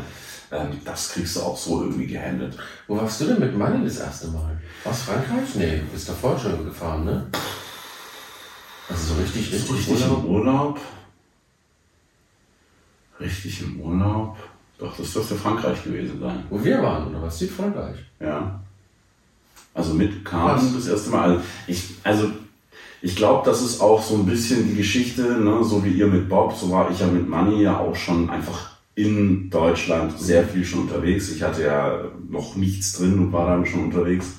Ähm, 0.52 0.68
das 0.86 1.14
kriegst 1.14 1.36
du 1.36 1.40
auch 1.40 1.58
so 1.58 1.82
irgendwie 1.82 2.06
gehandelt. 2.06 2.56
Wo 2.88 2.96
warst 2.96 3.22
du 3.22 3.26
denn 3.26 3.40
mit 3.40 3.58
Money 3.58 3.84
das 3.86 3.98
erste 3.98 4.28
Mal? 4.28 4.56
Aus 4.86 5.02
Frankreich? 5.02 5.56
Nee, 5.56 5.78
du 5.78 5.86
bist 5.92 6.08
da 6.10 6.14
vorher 6.14 6.40
schon 6.40 6.64
gefahren, 6.64 7.06
ne? 7.06 7.26
Also 8.90 9.14
so 9.14 9.22
richtig, 9.22 9.52
richtig, 9.54 9.72
richtig 9.72 10.02
Urlaub. 10.02 10.24
im 10.24 10.30
Urlaub. 10.30 10.80
Richtig 13.20 13.62
im 13.62 13.80
Urlaub. 13.80 14.38
Doch, 14.78 14.98
das 14.98 15.14
dürfte 15.14 15.36
Frankreich 15.36 15.84
gewesen 15.84 16.20
sein. 16.20 16.44
Wo 16.50 16.64
wir 16.64 16.82
waren, 16.82 17.08
oder 17.08 17.22
was? 17.22 17.40
Südfrankreich. 17.40 17.98
Ja. 18.20 18.60
Also 19.74 19.94
mit 19.94 20.26
Carmen 20.26 20.74
das 20.76 20.88
erste 20.88 21.10
Mal. 21.10 21.30
Also 21.32 21.42
ich, 21.68 21.96
also 22.04 22.32
ich 23.02 23.16
glaube, 23.16 23.44
das 23.46 23.62
ist 23.62 23.82
auch 23.82 24.02
so 24.02 24.16
ein 24.16 24.26
bisschen 24.26 24.68
die 24.70 24.76
Geschichte, 24.76 25.22
ne? 25.22 25.64
so 25.64 25.84
wie 25.84 25.92
ihr 25.92 26.08
mit 26.08 26.30
Bob, 26.30 26.56
so 26.56 26.70
war 26.72 26.92
ich 26.92 27.00
ja 27.00 27.08
mit 27.08 27.28
Manny 27.28 27.62
ja 27.62 27.78
auch 27.80 27.96
schon 27.96 28.30
einfach 28.30 28.74
in 28.96 29.50
Deutschland 29.50 30.20
sehr 30.20 30.48
viel 30.48 30.64
schon 30.64 30.82
unterwegs. 30.82 31.32
Ich 31.32 31.42
hatte 31.42 31.64
ja 31.64 32.04
noch 32.30 32.56
nichts 32.56 32.94
drin 32.94 33.18
und 33.20 33.34
war 33.34 33.48
dann 33.48 33.66
schon 33.66 33.86
unterwegs. 33.86 34.34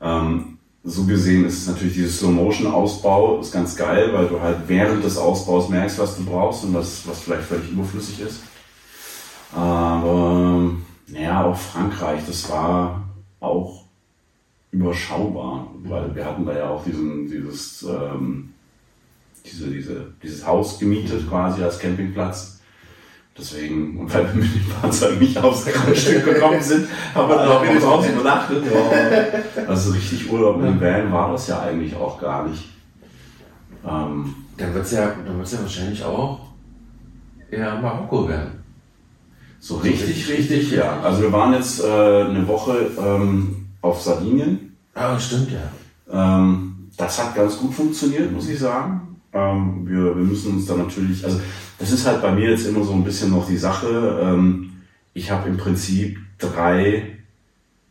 Ähm, 0.00 0.57
so 0.88 1.04
gesehen 1.04 1.44
ist 1.44 1.58
es 1.58 1.68
natürlich 1.68 1.94
dieses 1.94 2.18
Slow-Motion-Ausbau 2.18 3.40
ist 3.40 3.52
ganz 3.52 3.76
geil, 3.76 4.12
weil 4.12 4.28
du 4.28 4.40
halt 4.40 4.56
während 4.66 5.04
des 5.04 5.16
Ausbaus 5.16 5.68
merkst, 5.68 5.98
was 5.98 6.16
du 6.16 6.24
brauchst 6.24 6.64
und 6.64 6.74
was, 6.74 7.06
was 7.06 7.20
vielleicht 7.20 7.44
völlig 7.44 7.70
überflüssig 7.70 8.20
ist. 8.20 8.40
Aber 9.54 10.70
naja, 11.06 11.44
auch 11.44 11.56
Frankreich, 11.56 12.22
das 12.26 12.50
war 12.50 13.02
auch 13.40 13.84
überschaubar, 14.70 15.70
weil 15.82 16.14
wir 16.14 16.24
hatten 16.24 16.44
da 16.44 16.56
ja 16.56 16.70
auch 16.70 16.84
diesen, 16.84 17.26
dieses, 17.28 17.82
ähm, 17.82 18.50
diese, 19.44 19.68
diese, 19.70 20.12
dieses 20.22 20.46
Haus 20.46 20.78
gemietet 20.78 21.28
quasi 21.28 21.62
als 21.62 21.78
Campingplatz. 21.78 22.57
Deswegen, 23.38 23.98
und 23.98 24.12
weil 24.12 24.26
wir 24.26 24.42
mit 24.42 24.54
dem 24.54 24.62
Fahrzeug 24.62 25.20
nicht 25.20 25.38
aufs 25.38 25.64
Grundstück 25.66 26.24
gekommen 26.24 26.60
sind, 26.60 26.88
haben 27.14 27.28
wir 27.28 27.36
dann 27.36 27.48
auch 27.48 27.62
wieder 27.62 27.80
zu 27.80 27.88
Hause 27.88 28.08
übernachtet. 28.10 28.64
Also 29.66 29.92
richtig 29.92 30.30
Urlaub 30.32 30.60
im 30.60 30.80
Van 30.80 31.12
war 31.12 31.30
das 31.30 31.46
ja 31.46 31.60
eigentlich 31.60 31.94
auch 31.94 32.20
gar 32.20 32.48
nicht. 32.48 32.64
Ähm, 33.86 34.34
dann 34.56 34.74
wird 34.74 34.84
es 34.84 34.90
ja, 34.90 35.12
dann 35.24 35.38
wird's 35.38 35.52
ja 35.52 35.60
wahrscheinlich 35.62 36.02
auch 36.02 36.40
eher 37.50 37.80
Marokko 37.80 38.28
werden. 38.28 38.64
So 39.60 39.76
richtig, 39.76 40.28
richtig, 40.28 40.38
richtig, 40.38 40.70
ja. 40.72 41.00
Also 41.02 41.22
wir 41.22 41.32
waren 41.32 41.52
jetzt 41.52 41.82
äh, 41.82 41.84
eine 41.84 42.46
Woche 42.46 42.90
ähm, 42.98 43.68
auf 43.82 44.02
Sardinien. 44.02 44.76
Ah, 44.94 45.18
stimmt, 45.18 45.50
ja. 45.52 45.70
Ähm, 46.10 46.90
das 46.96 47.22
hat 47.22 47.36
ganz 47.36 47.56
gut 47.58 47.72
funktioniert, 47.72 48.32
muss 48.32 48.48
ich 48.48 48.58
sagen. 48.58 49.07
Ähm, 49.32 49.86
wir, 49.86 50.16
wir 50.16 50.24
müssen 50.24 50.54
uns 50.54 50.66
da 50.66 50.76
natürlich, 50.76 51.24
also 51.24 51.40
das 51.78 51.90
ist 51.92 52.06
halt 52.06 52.22
bei 52.22 52.32
mir 52.32 52.50
jetzt 52.50 52.66
immer 52.66 52.84
so 52.84 52.92
ein 52.92 53.04
bisschen 53.04 53.30
noch 53.30 53.46
die 53.46 53.56
Sache. 53.56 54.20
Ähm, 54.22 54.70
ich 55.14 55.30
habe 55.30 55.48
im 55.48 55.56
Prinzip 55.56 56.18
drei 56.38 57.18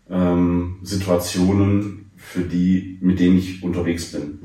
ähm, 0.09 0.77
Situationen, 0.83 2.07
für 2.17 2.41
die, 2.41 2.97
mit 3.01 3.19
denen 3.19 3.37
ich 3.37 3.63
unterwegs 3.63 4.11
bin. 4.11 4.39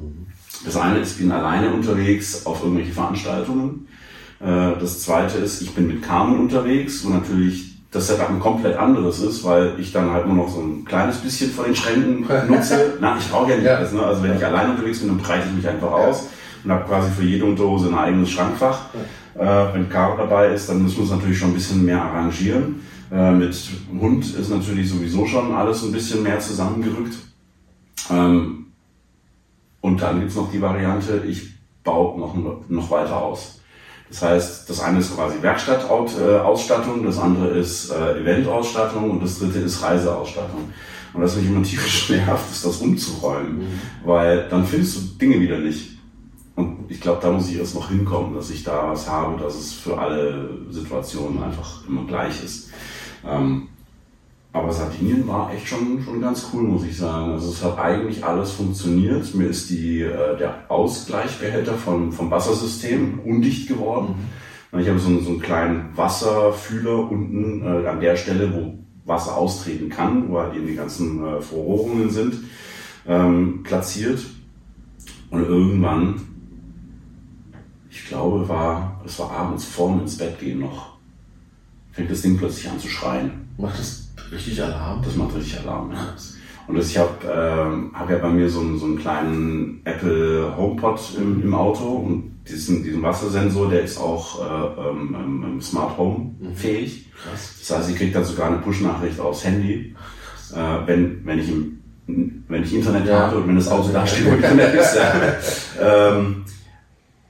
Das 0.64 0.76
eine 0.76 1.00
ist, 1.00 1.12
ich 1.12 1.18
bin 1.18 1.32
alleine 1.32 1.72
unterwegs 1.72 2.46
auf 2.46 2.62
irgendwelche 2.62 2.92
Veranstaltungen. 2.92 3.88
Äh, 4.40 4.78
das 4.78 5.02
zweite 5.02 5.38
ist, 5.38 5.62
ich 5.62 5.74
bin 5.74 5.88
mit 5.88 6.02
Carmen 6.02 6.38
unterwegs, 6.38 7.04
wo 7.04 7.08
natürlich 7.08 7.72
das 7.90 8.06
Setup 8.06 8.30
ein 8.30 8.40
komplett 8.40 8.76
anderes 8.76 9.20
ist, 9.20 9.42
weil 9.44 9.74
ich 9.78 9.92
dann 9.92 10.10
halt 10.10 10.26
nur 10.26 10.36
noch 10.36 10.48
so 10.48 10.60
ein 10.60 10.84
kleines 10.84 11.18
bisschen 11.18 11.50
von 11.50 11.64
den 11.64 11.74
Schränken 11.74 12.26
nutze. 12.48 12.94
Na, 13.00 13.18
ich 13.18 13.28
brauche 13.28 13.50
ja 13.50 13.56
nicht 13.56 13.68
alles. 13.68 13.92
Ne? 13.92 14.02
Also 14.02 14.22
wenn 14.22 14.36
ich 14.36 14.44
allein 14.44 14.70
unterwegs 14.70 15.00
bin, 15.00 15.08
dann 15.08 15.18
breite 15.18 15.48
ich 15.48 15.56
mich 15.56 15.68
einfach 15.68 15.90
aus 15.90 16.28
und 16.64 16.70
habe 16.70 16.84
quasi 16.84 17.10
für 17.10 17.24
jede 17.24 17.44
Unterhose 17.44 17.88
ein 17.88 17.94
eigenes 17.98 18.30
Schrankfach. 18.30 18.94
Äh, 19.34 19.46
wenn 19.74 19.88
Caro 19.88 20.16
dabei 20.16 20.48
ist, 20.48 20.68
dann 20.68 20.82
müssen 20.82 20.96
wir 20.96 21.02
uns 21.02 21.12
natürlich 21.12 21.38
schon 21.38 21.50
ein 21.50 21.54
bisschen 21.54 21.84
mehr 21.84 22.02
arrangieren. 22.02 22.82
Äh, 23.10 23.32
mit 23.32 23.56
Hund 24.00 24.34
ist 24.34 24.50
natürlich 24.50 24.88
sowieso 24.88 25.26
schon 25.26 25.52
alles 25.52 25.82
ein 25.82 25.92
bisschen 25.92 26.22
mehr 26.22 26.38
zusammengerückt. 26.38 27.14
Ähm, 28.10 28.66
und 29.80 30.00
dann 30.00 30.20
gibt's 30.20 30.36
noch 30.36 30.50
die 30.50 30.62
Variante, 30.62 31.24
ich 31.26 31.50
baue 31.82 32.18
noch, 32.18 32.34
noch 32.68 32.90
weiter 32.90 33.20
aus. 33.20 33.60
Das 34.08 34.22
heißt, 34.22 34.70
das 34.70 34.80
eine 34.80 34.98
ist 34.98 35.16
quasi 35.16 35.40
Werkstattausstattung, 35.40 37.02
das 37.04 37.18
andere 37.18 37.48
ist 37.48 37.90
äh, 37.90 38.20
Eventausstattung 38.20 39.10
und 39.10 39.22
das 39.22 39.38
dritte 39.38 39.60
ist 39.60 39.82
Reiseausstattung. 39.82 40.68
Und 41.14 41.20
das 41.20 41.36
mich 41.36 41.46
immer 41.46 41.62
tierisch 41.62 42.08
nervt, 42.10 42.50
ist 42.50 42.64
das 42.64 42.76
umzuräumen, 42.76 43.58
mhm. 43.58 43.80
weil 44.04 44.48
dann 44.48 44.66
findest 44.66 44.96
du 44.96 45.00
Dinge 45.18 45.40
wieder 45.40 45.58
nicht. 45.58 45.98
Ich 46.92 47.00
glaube, 47.00 47.20
da 47.22 47.32
muss 47.32 47.48
ich 47.48 47.56
erst 47.56 47.74
noch 47.74 47.88
hinkommen, 47.88 48.34
dass 48.34 48.50
ich 48.50 48.64
da 48.64 48.90
was 48.90 49.08
habe, 49.08 49.42
dass 49.42 49.54
es 49.54 49.72
für 49.72 49.96
alle 49.98 50.50
Situationen 50.68 51.42
einfach 51.42 51.88
immer 51.88 52.04
gleich 52.04 52.44
ist. 52.44 52.70
Ähm, 53.26 53.68
aber 54.52 54.70
Sardinien 54.70 55.26
war 55.26 55.50
echt 55.54 55.66
schon, 55.68 56.02
schon 56.04 56.20
ganz 56.20 56.50
cool, 56.52 56.64
muss 56.64 56.84
ich 56.84 56.98
sagen. 56.98 57.32
Also 57.32 57.50
es 57.50 57.64
hat 57.64 57.78
eigentlich 57.78 58.22
alles 58.22 58.50
funktioniert. 58.52 59.34
Mir 59.34 59.46
ist 59.46 59.70
die, 59.70 60.02
äh, 60.02 60.36
der 60.36 60.70
Ausgleichbehälter 60.70 61.72
vom, 61.74 62.12
vom 62.12 62.30
Wassersystem 62.30 63.20
undicht 63.24 63.68
geworden. 63.68 64.28
Mhm. 64.72 64.80
Ich 64.80 64.88
habe 64.88 64.98
so 64.98 65.08
einen, 65.08 65.24
so 65.24 65.30
einen 65.30 65.40
kleinen 65.40 65.96
Wasserfühler 65.96 67.10
unten 67.10 67.62
äh, 67.62 67.88
an 67.88 68.00
der 68.00 68.16
Stelle, 68.16 68.52
wo 68.52 68.74
Wasser 69.10 69.38
austreten 69.38 69.88
kann, 69.88 70.28
wo 70.28 70.40
halt 70.40 70.54
eben 70.54 70.66
die 70.66 70.74
ganzen 70.74 71.24
äh, 71.24 71.40
Verrohrungen 71.40 72.10
sind, 72.10 72.34
ähm, 73.08 73.62
platziert. 73.62 74.20
Und 75.30 75.48
irgendwann, 75.48 76.31
glaube, 78.12 78.48
war, 78.48 79.00
es 79.04 79.18
war 79.18 79.30
abends 79.30 79.64
vorm 79.64 80.00
ins 80.00 80.16
Bett 80.16 80.38
gehen 80.38 80.60
noch, 80.60 80.92
fängt 81.92 82.10
das 82.10 82.22
Ding 82.22 82.38
plötzlich 82.38 82.70
an 82.70 82.78
zu 82.78 82.88
schreien. 82.88 83.48
Macht 83.58 83.78
das 83.78 84.02
Richtig 84.32 84.62
Alarm? 84.62 85.02
Das 85.04 85.14
macht 85.14 85.36
richtig 85.36 85.60
Alarm, 85.60 85.92
ja. 85.92 86.14
Und 86.66 86.76
das, 86.76 86.88
ich 86.88 86.96
habe 86.96 87.10
ähm, 87.24 87.90
hab 87.92 88.08
ja 88.08 88.18
bei 88.18 88.28
mir 88.28 88.48
so 88.48 88.60
einen, 88.60 88.78
so 88.78 88.86
einen 88.86 88.98
kleinen 88.98 89.80
Apple 89.84 90.56
HomePod 90.56 91.00
im, 91.18 91.42
im 91.42 91.54
Auto 91.54 91.84
und 91.84 92.32
diesen, 92.48 92.82
diesen 92.82 93.02
Wassersensor, 93.02 93.68
der 93.68 93.82
ist 93.82 93.98
auch 93.98 94.40
äh, 94.40 94.88
ähm, 94.88 95.60
Smart 95.60 95.98
Home 95.98 96.34
mhm. 96.40 96.54
fähig. 96.54 97.10
Krass. 97.12 97.56
Das 97.60 97.78
heißt, 97.78 97.90
ich 97.90 97.96
kriege 97.96 98.12
dann 98.12 98.24
sogar 98.24 98.48
eine 98.48 98.58
Push-Nachricht 98.58 99.20
aufs 99.20 99.44
Handy, 99.44 99.94
äh, 100.54 100.86
wenn, 100.86 101.24
wenn, 101.26 101.38
ich 101.38 101.48
im, 101.48 101.82
wenn 102.48 102.62
ich 102.62 102.74
Internet 102.74 103.06
ja. 103.06 103.26
habe 103.26 103.38
und 103.38 103.48
wenn 103.48 103.56
das 103.56 103.68
Auto 103.68 103.88
da 103.92 104.06
steht, 104.06 104.26
wo 104.26 104.34
Internet 104.34 104.74
ist. 104.74 104.96
Ja. 104.96 106.10
ähm, 106.16 106.44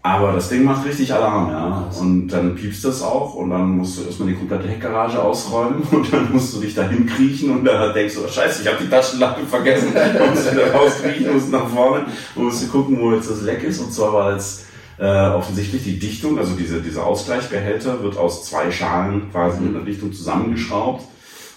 aber 0.05 0.33
das 0.33 0.49
Ding 0.49 0.65
macht 0.65 0.85
richtig 0.85 1.15
Alarm, 1.15 1.51
ja. 1.51 1.91
Und 2.01 2.27
dann 2.27 2.57
piepst 2.57 2.85
das 2.85 3.03
auch 3.03 3.35
und 3.35 3.51
dann 3.51 3.79
musst 3.79 3.99
du 3.99 4.05
erstmal 4.05 4.31
die 4.31 4.35
komplette 4.35 4.67
Heckgarage 4.67 5.23
ausräumen 5.23 5.83
und 5.93 6.13
dann 6.13 6.33
musst 6.33 6.55
du 6.55 6.61
dich 6.61 6.75
da 6.75 6.89
hinkriechen 6.89 7.51
und 7.51 7.65
dann 7.65 7.95
denkst 7.95 8.17
du, 8.17 8.25
oh, 8.25 8.29
scheiße, 8.29 8.63
ich 8.63 8.69
habe 8.69 8.83
die 8.83 8.91
Taschenlampe 8.91 9.47
vergessen. 9.47 9.93
Dann 9.95 10.31
musst 10.31 10.49
du 10.49 10.53
wieder 10.53 10.73
rauskriechen, 10.73 11.33
musst 11.33 11.53
nach 11.53 11.69
vorne 11.69 12.07
und 12.35 12.45
musst 12.45 12.65
du 12.65 12.69
gucken, 12.69 13.01
wo 13.01 13.13
jetzt 13.13 13.31
das 13.31 13.43
Leck 13.43 13.63
ist. 13.63 13.79
Und 13.79 13.93
zwar 13.93 14.13
war 14.13 14.33
jetzt 14.33 14.67
äh, 14.99 15.29
offensichtlich 15.29 15.85
die 15.85 16.01
Dichtung, 16.01 16.37
also 16.37 16.57
diese, 16.57 16.83
dieser 16.83 17.07
Ausgleichbehälter 17.07 18.03
wird 18.03 18.17
aus 18.17 18.45
zwei 18.45 18.73
Schalen 18.73 19.31
quasi 19.31 19.61
mit 19.61 19.77
einer 19.77 19.85
Dichtung 19.85 20.13
zusammengeschraubt. 20.13 21.05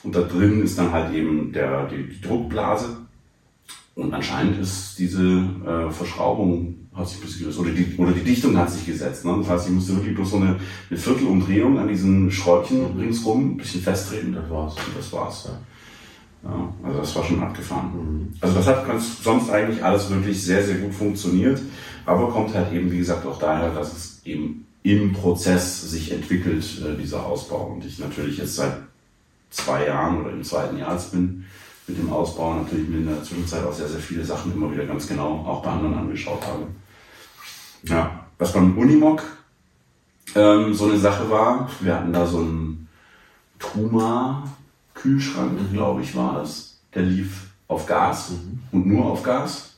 Und 0.03 0.15
da 0.15 0.21
drin 0.21 0.61
ist 0.61 0.77
dann 0.77 0.91
halt 0.91 1.15
eben 1.15 1.51
der, 1.51 1.87
die, 1.87 2.07
die 2.07 2.21
Druckblase. 2.21 2.97
Und 3.95 4.13
anscheinend 4.13 4.59
ist 4.61 4.99
diese 4.99 5.23
äh, 5.65 5.89
Verschraubung 5.89 6.84
hat 6.95 7.07
sich 7.07 7.17
ein 7.17 7.21
bisschen 7.21 7.39
gelöst. 7.41 7.59
Oder 7.59 7.71
die, 7.71 7.95
oder 7.97 8.11
die 8.11 8.23
Dichtung 8.23 8.57
hat 8.57 8.71
sich 8.71 8.85
gesetzt. 8.85 9.25
Ne? 9.25 9.35
Das 9.39 9.49
heißt, 9.49 9.67
ich 9.67 9.73
musste 9.73 9.95
wirklich 9.95 10.15
bloß 10.15 10.31
so 10.31 10.37
eine, 10.37 10.55
eine 10.89 10.99
Viertelumdrehung 10.99 11.77
an 11.77 11.87
diesen 11.87 12.31
Schräubchen 12.31 12.93
mhm. 12.93 12.99
ringsrum 12.99 13.51
ein 13.51 13.57
bisschen 13.57 13.81
festtreten. 13.81 14.33
Das 14.33 14.49
war's. 14.49 14.75
Und 14.75 14.97
das 14.97 15.11
war's. 15.11 15.49
Ja. 16.43 16.49
ja. 16.49 16.73
also 16.83 16.99
das 16.99 17.15
war 17.15 17.23
schon 17.25 17.43
abgefahren. 17.43 17.91
Mhm. 17.93 18.33
Also 18.39 18.55
das 18.55 18.67
hat 18.67 18.87
ganz, 18.87 19.23
sonst 19.23 19.49
eigentlich 19.49 19.83
alles 19.83 20.09
wirklich 20.09 20.41
sehr, 20.41 20.63
sehr 20.63 20.77
gut 20.77 20.93
funktioniert. 20.93 21.61
Aber 22.05 22.29
kommt 22.29 22.53
halt 22.53 22.71
eben, 22.71 22.91
wie 22.91 22.99
gesagt, 22.99 23.25
auch 23.25 23.39
daher, 23.39 23.73
dass 23.73 23.91
es 23.91 24.21
eben 24.25 24.65
im 24.83 25.13
Prozess 25.13 25.89
sich 25.89 26.11
entwickelt, 26.11 26.63
äh, 26.85 26.95
dieser 27.01 27.25
Ausbau. 27.25 27.73
Und 27.73 27.85
ich 27.85 27.99
natürlich 27.99 28.37
jetzt 28.37 28.55
seit 28.55 28.77
zwei 29.49 29.87
Jahren 29.87 30.21
oder 30.21 30.31
im 30.31 30.43
zweiten 30.43 30.77
Jahr 30.77 30.93
jetzt 30.93 31.11
bin, 31.11 31.45
mit 31.87 31.97
dem 31.97 32.11
Ausbau 32.11 32.55
natürlich 32.55 32.87
mir 32.87 32.97
in 32.97 33.07
der 33.07 33.23
Zwischenzeit 33.23 33.63
auch 33.63 33.73
sehr, 33.73 33.87
sehr 33.87 33.99
viele 33.99 34.23
Sachen 34.23 34.53
immer 34.53 34.71
wieder 34.71 34.85
ganz 34.85 35.07
genau 35.07 35.43
auch 35.45 35.61
bei 35.61 35.71
anderen 35.71 35.93
angeschaut 35.95 36.41
habe. 36.45 36.67
Ja, 37.87 38.25
was 38.37 38.53
beim 38.53 38.77
Unimog 38.77 39.23
ähm, 40.35 40.73
so 40.73 40.85
eine 40.85 40.97
Sache 40.97 41.29
war, 41.29 41.69
wir 41.79 41.95
hatten 41.95 42.11
da 42.13 42.25
so 42.25 42.39
einen 42.39 42.87
Truma-Kühlschrank, 43.59 45.53
mhm. 45.53 45.73
glaube 45.73 46.01
ich, 46.01 46.15
war 46.15 46.35
das. 46.39 46.79
Der 46.93 47.03
lief 47.03 47.51
auf 47.67 47.85
Gas 47.85 48.31
mhm. 48.31 48.59
und 48.71 48.87
nur 48.87 49.05
auf 49.05 49.23
Gas. 49.23 49.75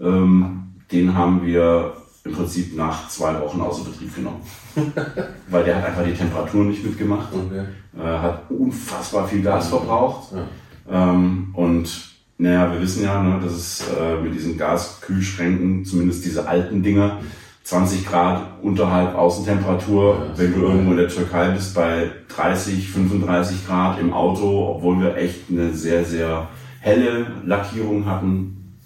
Ähm, 0.00 0.74
den 0.90 1.14
haben 1.16 1.44
wir 1.44 1.96
im 2.24 2.32
Prinzip 2.32 2.76
nach 2.76 3.08
zwei 3.08 3.38
Wochen 3.40 3.60
außer 3.60 3.84
Betrieb 3.84 4.14
genommen. 4.14 4.40
Weil 5.48 5.64
der 5.64 5.76
hat 5.76 5.84
einfach 5.84 6.04
die 6.04 6.14
Temperatur 6.14 6.64
nicht 6.64 6.84
mitgemacht. 6.84 7.28
Okay. 7.32 7.64
Äh, 7.96 8.18
hat 8.18 8.50
unfassbar 8.50 9.28
viel 9.28 9.42
Gas 9.42 9.68
verbraucht. 9.68 10.32
Ja. 10.32 11.10
Ähm, 11.12 11.50
und 11.52 12.13
naja, 12.38 12.72
wir 12.72 12.80
wissen 12.80 13.04
ja, 13.04 13.22
ne, 13.22 13.40
dass 13.40 13.52
es 13.52 13.88
äh, 13.88 14.16
mit 14.20 14.34
diesen 14.34 14.58
Gaskühlschränken, 14.58 15.84
zumindest 15.84 16.24
diese 16.24 16.48
alten 16.48 16.82
Dinger, 16.82 17.20
20 17.62 18.06
Grad 18.06 18.62
unterhalb 18.62 19.14
Außentemperatur, 19.14 20.14
ja, 20.14 20.38
wenn 20.38 20.52
du 20.52 20.62
irgendwo 20.62 20.90
in 20.90 20.98
der 20.98 21.08
Türkei 21.08 21.50
bist 21.50 21.74
bei 21.74 22.10
30, 22.28 22.90
35 22.90 23.66
Grad 23.66 23.98
im 24.00 24.12
Auto, 24.12 24.76
obwohl 24.76 25.00
wir 25.00 25.16
echt 25.16 25.50
eine 25.50 25.72
sehr, 25.72 26.04
sehr 26.04 26.48
helle 26.80 27.26
Lackierung 27.44 28.04
hatten. 28.04 28.76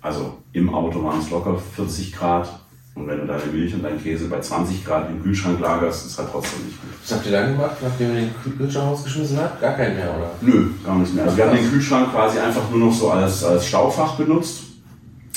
Also 0.00 0.38
im 0.52 0.72
Auto 0.72 1.04
waren 1.04 1.20
es 1.20 1.30
locker 1.30 1.58
40 1.58 2.12
Grad 2.12 2.60
Und 2.94 3.06
wenn 3.06 3.18
du 3.20 3.26
deine 3.26 3.44
Milch 3.52 3.72
und 3.72 3.84
deinen 3.84 4.02
Käse 4.02 4.26
bei 4.26 4.40
20 4.40 4.84
Grad 4.84 5.08
im 5.08 5.22
Kühlschrank 5.22 5.60
lagerst, 5.60 6.06
ist 6.06 6.18
halt 6.18 6.28
trotzdem 6.32 6.64
nicht 6.66 6.80
gut. 6.82 6.90
Was 7.02 7.12
habt 7.16 7.26
ihr 7.26 7.32
dann 7.32 7.52
gemacht, 7.52 7.76
nachdem 7.82 8.08
ihr 8.14 8.20
den 8.22 8.30
Kühlschrank 8.58 8.86
rausgeschmissen 8.90 9.38
habt? 9.38 9.60
Gar 9.60 9.74
keinen 9.74 9.96
mehr, 9.96 10.10
oder? 10.16 10.30
Nö, 10.40 10.66
gar 10.84 10.98
nicht 10.98 11.14
mehr. 11.14 11.24
Also 11.24 11.36
wir 11.36 11.46
haben 11.46 11.56
den 11.56 11.70
Kühlschrank 11.70 12.10
quasi 12.12 12.38
einfach 12.38 12.68
nur 12.70 12.80
noch 12.88 12.92
so 12.92 13.10
als, 13.10 13.44
als 13.44 13.66
Staufach 13.66 14.16
benutzt. 14.16 14.64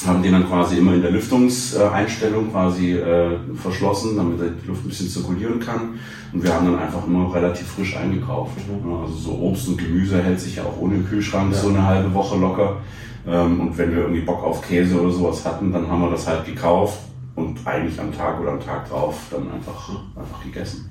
Haben 0.05 0.23
den 0.23 0.33
dann 0.33 0.47
quasi 0.49 0.77
immer 0.79 0.95
in 0.95 1.01
der 1.03 1.11
Lüftungseinstellung 1.11 2.51
quasi 2.51 2.93
äh, 2.93 3.37
verschlossen, 3.55 4.17
damit 4.17 4.39
die 4.63 4.67
Luft 4.67 4.83
ein 4.85 4.89
bisschen 4.89 5.07
zirkulieren 5.07 5.59
kann. 5.59 5.99
Und 6.33 6.43
wir 6.43 6.53
haben 6.53 6.65
dann 6.65 6.79
einfach 6.79 7.05
immer 7.07 7.33
relativ 7.33 7.67
frisch 7.67 7.95
eingekauft. 7.95 8.51
Ja, 8.57 9.01
Also 9.03 9.13
so 9.13 9.31
Obst 9.39 9.67
und 9.69 9.77
Gemüse 9.77 10.21
hält 10.21 10.39
sich 10.41 10.55
ja 10.57 10.63
auch 10.63 10.77
ohne 10.81 10.97
Kühlschrank 10.99 11.53
Ja. 11.53 11.59
so 11.59 11.69
eine 11.69 11.85
halbe 11.85 12.13
Woche 12.13 12.37
locker. 12.37 12.77
Ähm, 13.25 13.61
und 13.61 13.77
wenn 13.77 13.91
wir 13.91 13.99
irgendwie 13.99 14.21
Bock 14.21 14.43
auf 14.43 14.61
Käse 14.67 14.99
oder 14.99 15.11
sowas 15.13 15.45
hatten, 15.45 15.71
dann 15.71 15.87
haben 15.87 16.01
wir 16.01 16.09
das 16.09 16.27
halt 16.27 16.45
gekauft 16.45 16.97
und 17.45 17.67
eigentlich 17.67 17.99
am 17.99 18.11
Tag 18.15 18.39
oder 18.39 18.51
am 18.53 18.59
Tag 18.59 18.89
drauf 18.89 19.15
dann 19.31 19.51
einfach, 19.51 19.89
einfach 20.15 20.43
gegessen. 20.43 20.89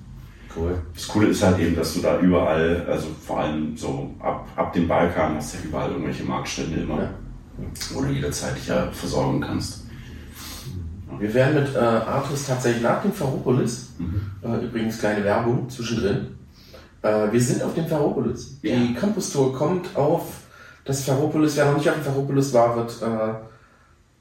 Cool. 0.55 0.81
Das 0.95 1.09
Coole 1.09 1.29
ist 1.29 1.43
halt 1.43 1.59
eben, 1.59 1.75
dass 1.75 1.95
du 1.95 2.01
da 2.01 2.19
überall, 2.21 2.85
also 2.89 3.09
vor 3.27 3.41
allem 3.41 3.75
so 3.77 4.11
ab, 4.21 4.47
ab 4.55 4.73
dem 4.75 4.87
Balkan, 4.87 5.37
hast 5.37 5.55
du 5.55 5.59
ja 5.59 5.65
überall 5.65 5.91
irgendwelche 5.91 6.25
Marktstände 6.25 6.81
immer, 6.81 6.99
Ja. 7.03 7.11
wo 7.95 8.03
du 8.03 8.09
jederzeit 8.09 8.57
dich 8.57 8.69
ja 8.69 8.89
versorgen 8.93 9.41
kannst. 9.41 9.85
Wir 11.19 11.33
werden 11.35 11.63
mit 11.63 11.75
äh, 11.75 11.79
Artus 11.79 12.47
tatsächlich 12.47 12.83
nach 12.83 13.01
dem 13.03 13.13
Ferropolis, 13.13 13.93
äh, 14.43 14.65
übrigens 14.65 14.99
kleine 14.99 15.25
Werbung 15.25 15.69
zwischendrin, 15.69 16.37
äh, 17.03 17.31
wir 17.31 17.41
sind 17.41 17.63
auf 17.63 17.75
dem 17.75 17.87
Ferropolis. 17.87 18.59
Ja. 18.63 18.77
Die 18.77 18.95
Campus 18.95 19.33
Tour 19.33 19.55
kommt 19.55 19.95
auf 19.97 20.25
das 20.85 21.05
Ferropolis. 21.05 21.57
Wer 21.57 21.67
noch 21.67 21.77
nicht 21.77 21.89
auf 21.89 21.97
dem 21.97 22.05
Ferropolis 22.05 22.53
war, 22.55 22.77
wird 22.77 23.03
äh, 23.03 23.35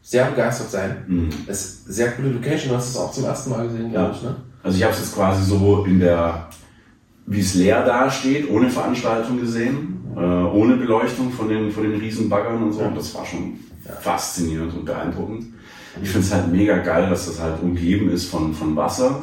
sehr 0.01 0.25
begeistert 0.25 0.72
sein. 0.72 0.98
Mhm. 1.08 1.29
Es 1.48 1.63
ist 1.65 1.86
eine 1.86 1.93
sehr 1.93 2.12
coole 2.12 2.29
Location, 2.29 2.70
du 2.72 2.75
hast 2.77 2.89
es 2.89 2.98
auch 2.98 3.12
zum 3.12 3.25
ersten 3.25 3.50
Mal 3.51 3.67
gesehen, 3.67 3.91
Ja. 3.91 4.01
glaube 4.05 4.15
ich, 4.15 4.24
ne? 4.24 4.36
Also 4.63 4.77
ich 4.77 4.84
habe 4.84 4.93
es 4.93 5.00
jetzt 5.00 5.15
quasi 5.15 5.43
so 5.43 5.86
in 5.86 6.00
der, 6.00 6.48
wie 7.25 7.39
es 7.39 7.53
leer 7.55 7.84
dasteht, 7.86 8.50
ohne 8.50 8.70
Veranstaltung 8.70 9.39
gesehen, 9.39 10.03
äh, 10.15 10.20
ohne 10.20 10.75
Beleuchtung 10.77 11.31
von 11.31 11.50
den, 11.50 11.72
von 11.72 11.84
den 11.84 12.00
riesen 12.00 12.29
Baggern 12.29 12.62
und 12.63 12.74
so. 12.74 12.81
Ja. 12.81 12.88
Und 12.88 12.98
das 12.98 13.13
war 13.15 13.25
schon 13.25 13.53
faszinierend 14.01 14.74
und 14.74 14.86
beeindruckend. 14.86 15.46
Ich 16.01 16.10
finde 16.10 16.25
es 16.27 16.34
halt 16.34 16.51
mega 16.51 16.77
geil, 16.77 17.10
dass 17.10 17.25
das 17.25 17.39
halt 17.41 17.62
umgeben 17.62 18.10
ist 18.12 18.25
von, 18.29 18.53
von 18.53 18.75
Wasser, 18.75 19.20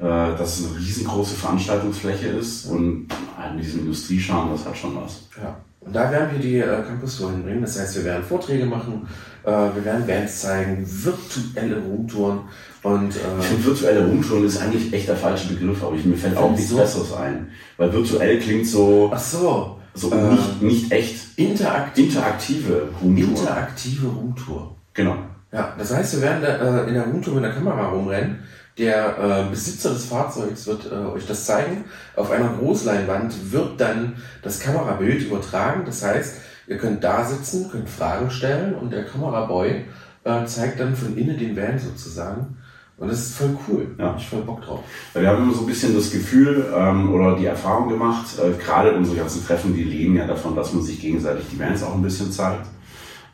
Ja. 0.00 0.32
äh, 0.32 0.36
dass 0.38 0.60
es 0.60 0.68
eine 0.68 0.78
riesengroße 0.78 1.34
Veranstaltungsfläche 1.34 2.28
ist 2.28 2.66
und 2.66 3.08
halt 3.36 3.56
mit 3.56 3.64
diesem 3.64 3.80
Industriescharme, 3.80 4.52
das 4.52 4.64
hat 4.66 4.76
schon 4.76 4.94
was. 4.96 5.22
Ja. 5.42 5.56
Und 5.80 5.94
da 5.96 6.10
werden 6.10 6.28
wir 6.32 6.38
die 6.38 6.58
äh, 6.58 6.82
Campus 6.86 7.16
Tour 7.18 7.30
hinbringen. 7.30 7.62
Das 7.62 7.78
heißt, 7.80 7.96
wir 7.96 8.04
werden 8.04 8.22
Vorträge 8.22 8.66
machen, 8.66 9.08
wir 9.50 9.84
werden 9.84 10.06
Bands 10.06 10.40
zeigen, 10.40 10.84
virtuelle 10.86 11.78
Roomtouren 11.80 12.40
und 12.82 13.14
Ich 13.14 13.22
äh, 13.22 13.42
finde, 13.42 13.64
virtuelle 13.64 14.06
Rundtouren 14.06 14.44
ist 14.44 14.60
eigentlich 14.60 14.92
echt 14.92 15.08
der 15.08 15.16
falsche 15.16 15.48
Begriff, 15.48 15.82
aber 15.82 15.96
ich, 15.96 16.04
mir 16.04 16.16
fällt 16.16 16.36
auch 16.36 16.50
nichts 16.50 16.70
Wieso? 16.70 16.76
Besseres 16.76 17.12
ein. 17.14 17.48
Weil 17.76 17.92
virtuell 17.92 18.38
klingt 18.38 18.66
so, 18.66 19.10
ach 19.12 19.18
so, 19.18 19.78
so 19.94 20.10
äh, 20.12 20.30
nicht, 20.30 20.62
nicht 20.62 20.92
echt 20.92 21.38
interaktiv, 21.38 22.06
interaktive 22.06 22.88
Rundtour. 23.02 23.28
interaktive 23.28 24.06
Roomtour. 24.06 24.76
Genau. 24.94 25.16
Ja, 25.52 25.74
das 25.78 25.94
heißt, 25.94 26.16
wir 26.16 26.22
werden 26.22 26.42
da, 26.42 26.82
äh, 26.82 26.88
in 26.88 26.94
der 26.94 27.04
Roomtour 27.04 27.34
mit 27.34 27.44
der 27.44 27.52
Kamera 27.52 27.88
rumrennen. 27.88 28.40
Der 28.76 29.18
äh, 29.18 29.50
Besitzer 29.50 29.90
des 29.90 30.04
Fahrzeugs 30.04 30.66
wird 30.66 30.86
äh, 30.92 30.94
euch 30.94 31.26
das 31.26 31.46
zeigen. 31.46 31.84
Auf 32.14 32.30
einer 32.30 32.48
Großleinwand 32.60 33.50
wird 33.50 33.80
dann 33.80 34.16
das 34.42 34.60
Kamerabild 34.60 35.22
übertragen. 35.22 35.82
Das 35.84 36.04
heißt, 36.04 36.36
ihr 36.68 36.76
könnt 36.78 37.02
da 37.02 37.24
sitzen, 37.24 37.70
könnt 37.70 37.88
Fragen 37.88 38.30
stellen 38.30 38.74
und 38.74 38.92
der 38.92 39.04
Kameraboy 39.04 39.84
äh, 40.24 40.44
zeigt 40.46 40.80
dann 40.80 40.94
von 40.94 41.16
innen 41.16 41.38
den 41.38 41.56
Van 41.56 41.78
sozusagen. 41.78 42.56
Und 42.98 43.08
das 43.10 43.20
ist 43.20 43.36
voll 43.36 43.56
cool. 43.68 43.86
Ja. 43.96 44.16
Ich 44.18 44.28
voll 44.28 44.42
Bock 44.42 44.60
drauf. 44.62 44.80
Weil 45.12 45.22
wir 45.22 45.30
haben 45.30 45.44
immer 45.44 45.54
so 45.54 45.60
ein 45.60 45.66
bisschen 45.66 45.94
das 45.94 46.10
Gefühl 46.10 46.66
ähm, 46.76 47.14
oder 47.14 47.36
die 47.36 47.46
Erfahrung 47.46 47.88
gemacht, 47.88 48.26
äh, 48.38 48.60
gerade 48.60 48.92
unsere 48.96 49.16
ganzen 49.18 49.44
Treffen, 49.46 49.72
die 49.74 49.84
leben 49.84 50.16
ja 50.16 50.26
davon, 50.26 50.56
dass 50.56 50.72
man 50.74 50.82
sich 50.82 51.00
gegenseitig 51.00 51.44
die 51.50 51.56
Bands 51.56 51.82
auch 51.84 51.94
ein 51.94 52.02
bisschen 52.02 52.32
zeigt. 52.32 52.66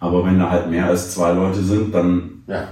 Aber 0.01 0.25
wenn 0.27 0.39
da 0.39 0.51
halt 0.51 0.69
mehr 0.71 0.87
als 0.87 1.15
zwei 1.15 1.33
Leute 1.33 1.63
sind, 1.63 1.95
dann, 1.95 2.43
Ja, 2.47 2.69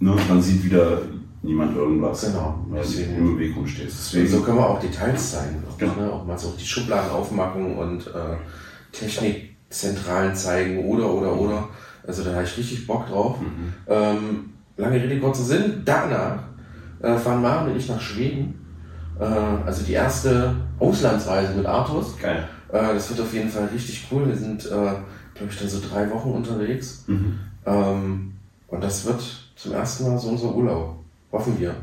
ne, 0.00 0.16
dann 0.26 0.40
sieht 0.40 0.64
wieder 0.64 1.02
niemand 1.42 1.76
irgendwas. 1.76 2.22
Genau. 2.22 2.58
Weil 2.70 2.80
du 2.82 2.88
Deswegen- 2.88 3.16
im 3.18 3.38
Weg 3.38 3.54
rumstehst. 3.54 3.94
Deswegen, 3.98 4.28
so 4.28 4.40
können 4.40 4.56
wir 4.56 4.66
auch 4.70 4.80
Details 4.80 5.32
zeigen. 5.32 5.62
Wirklich, 5.68 5.92
Genau. 5.92 6.06
ne? 6.06 6.10
Auch 6.14 6.24
mal 6.26 6.38
so 6.38 6.54
die 6.58 6.64
Schubladen 6.64 7.10
aufmachen 7.10 7.76
und 7.76 8.06
äh, 8.06 8.36
Technikzentralen 9.74 10.34
zeigen 10.34 10.84
oder, 10.86 11.12
oder, 11.12 11.32
oder. 11.38 11.68
Also 12.06 12.22
da 12.22 12.32
habe 12.32 12.44
ich 12.44 12.56
richtig 12.56 12.86
Bock 12.86 13.08
drauf. 13.08 13.40
Mhm. 13.40 13.72
Ähm, 13.88 14.50
lange 14.76 15.02
Rede, 15.02 15.18
kurzer 15.20 15.42
Sinn. 15.42 15.82
Danach 15.84 16.38
äh, 17.02 17.16
fahren 17.16 17.42
Maren 17.42 17.70
und 17.70 17.76
ich 17.76 17.88
nach 17.88 18.00
Schweden. 18.00 18.60
Äh, 19.18 19.24
also 19.24 19.82
die 19.84 19.92
erste 19.92 20.54
Auslandsreise 20.78 21.54
mit 21.54 21.66
Artus. 21.66 22.16
geil. 22.20 22.48
Äh, 22.72 22.94
das 22.94 23.10
wird 23.10 23.20
auf 23.20 23.32
jeden 23.34 23.48
Fall 23.50 23.66
richtig 23.72 24.06
cool. 24.10 24.26
Wir 24.28 24.36
sind, 24.36 24.64
äh, 24.66 24.68
glaube 24.68 25.50
ich, 25.50 25.58
dann 25.58 25.68
so 25.68 25.80
drei 25.80 26.08
Wochen 26.10 26.30
unterwegs. 26.30 27.04
Mhm. 27.06 27.38
Ähm, 27.66 28.32
und 28.68 28.82
das 28.84 29.04
wird 29.06 29.22
zum 29.56 29.72
ersten 29.72 30.08
Mal 30.08 30.18
so 30.18 30.28
unser 30.28 30.54
Urlaub. 30.54 30.96
Hoffen 31.32 31.58
wir. 31.58 31.74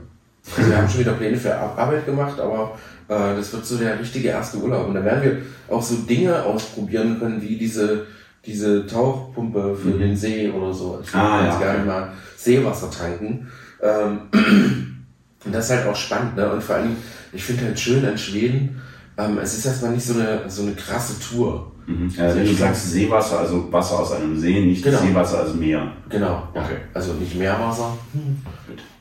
Also 0.57 0.69
wir 0.69 0.77
haben 0.77 0.89
schon 0.89 1.01
wieder 1.01 1.13
Pläne 1.13 1.37
für 1.37 1.55
Ar- 1.55 1.77
Arbeit 1.77 2.05
gemacht, 2.05 2.39
aber 2.39 2.75
das 3.11 3.51
wird 3.53 3.65
so 3.65 3.77
der 3.77 3.99
richtige 3.99 4.29
erste 4.29 4.57
Urlaub. 4.57 4.87
Und 4.87 4.95
da 4.95 5.03
werden 5.03 5.23
wir 5.23 5.37
auch 5.75 5.81
so 5.83 5.95
Dinge 5.95 6.43
ausprobieren 6.43 7.19
können, 7.19 7.41
wie 7.41 7.57
diese, 7.57 8.05
diese 8.45 8.85
Tauchpumpe 8.87 9.75
für 9.75 9.89
Mhm. 9.89 9.99
den 9.99 10.15
See 10.17 10.49
oder 10.49 10.73
so. 10.73 10.99
Ich 11.03 11.13
Ah, 11.13 11.37
würde 11.39 11.47
ganz 11.49 11.61
ja. 11.61 11.73
gerne 11.73 11.85
mal 11.85 12.11
Seewasser 12.37 12.89
tanken. 12.91 13.47
Ähm, 13.81 14.19
und 15.45 15.53
das 15.53 15.65
ist 15.65 15.71
halt 15.77 15.87
auch 15.87 15.95
spannend. 15.95 16.35
Ne? 16.35 16.51
Und 16.51 16.63
vor 16.63 16.75
allem, 16.75 16.95
ich 17.33 17.43
finde 17.43 17.65
halt 17.65 17.79
schön 17.79 18.05
an 18.05 18.17
Schweden, 18.17 18.81
ähm, 19.17 19.37
es 19.39 19.57
ist 19.57 19.65
erstmal 19.65 19.91
nicht 19.91 20.05
so 20.05 20.13
eine, 20.13 20.41
so 20.47 20.61
eine 20.63 20.73
krasse 20.73 21.13
Tour. 21.19 21.70
Mhm. 21.91 22.13
Wenn 22.17 22.45
du 22.45 22.53
sagst 22.53 22.91
Seewasser, 22.91 23.39
also 23.39 23.71
Wasser 23.71 23.99
aus 23.99 24.11
einem 24.13 24.37
See, 24.39 24.59
nicht 24.61 24.83
Genau. 24.83 24.97
Seewasser, 24.99 25.39
also 25.39 25.53
Meer. 25.55 25.91
Genau. 26.09 26.43
Okay. 26.53 26.77
Also 26.93 27.13
nicht 27.13 27.35
Meerwasser. 27.35 27.97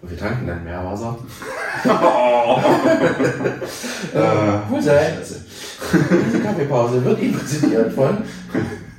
Und 0.03 0.11
wir 0.11 0.18
tanken 0.18 0.46
dann 0.46 0.64
Meerwasser. 0.64 1.18
Oh. 1.85 2.59
Äh, 4.12 4.83
sein. 4.83 5.12
Diese 5.22 6.40
Kaffeepause 6.40 7.05
wird 7.05 7.20
Ihnen 7.22 7.38
präsentiert 7.38 7.92
von. 7.92 8.18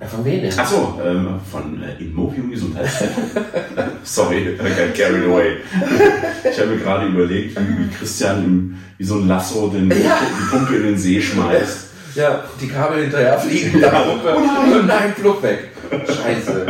Ja, 0.00 0.06
von 0.06 0.24
wem 0.24 0.40
denn? 0.40 0.58
Achso, 0.58 0.98
ähm, 1.04 1.38
von 1.50 1.82
äh, 1.82 2.02
Immobium 2.02 2.50
Gesundheitszentrum. 2.50 3.24
Sorry, 4.02 4.54
I 4.54 4.56
got 4.56 4.94
carried 4.94 5.24
away. 5.24 5.58
Ich 6.50 6.58
habe 6.58 6.70
mir 6.70 6.78
gerade 6.78 7.06
überlegt, 7.06 7.58
wie, 7.60 7.88
Christian 7.88 8.44
im, 8.44 8.78
wie 8.96 9.04
so 9.04 9.16
ein 9.16 9.28
Lasso 9.28 9.68
den, 9.68 9.90
die 9.90 10.02
Pumpe 10.50 10.76
in 10.76 10.82
den 10.84 10.98
See 10.98 11.20
schmeißt. 11.20 11.88
Ja, 12.14 12.44
die 12.60 12.68
Kabel 12.68 13.02
hinterher 13.02 13.38
fliegen. 13.38 13.78
Ja. 13.80 14.04
Oh 14.04 14.82
nein, 14.86 15.14
Flug 15.14 15.42
weg. 15.42 15.68
Scheiße. 15.90 16.66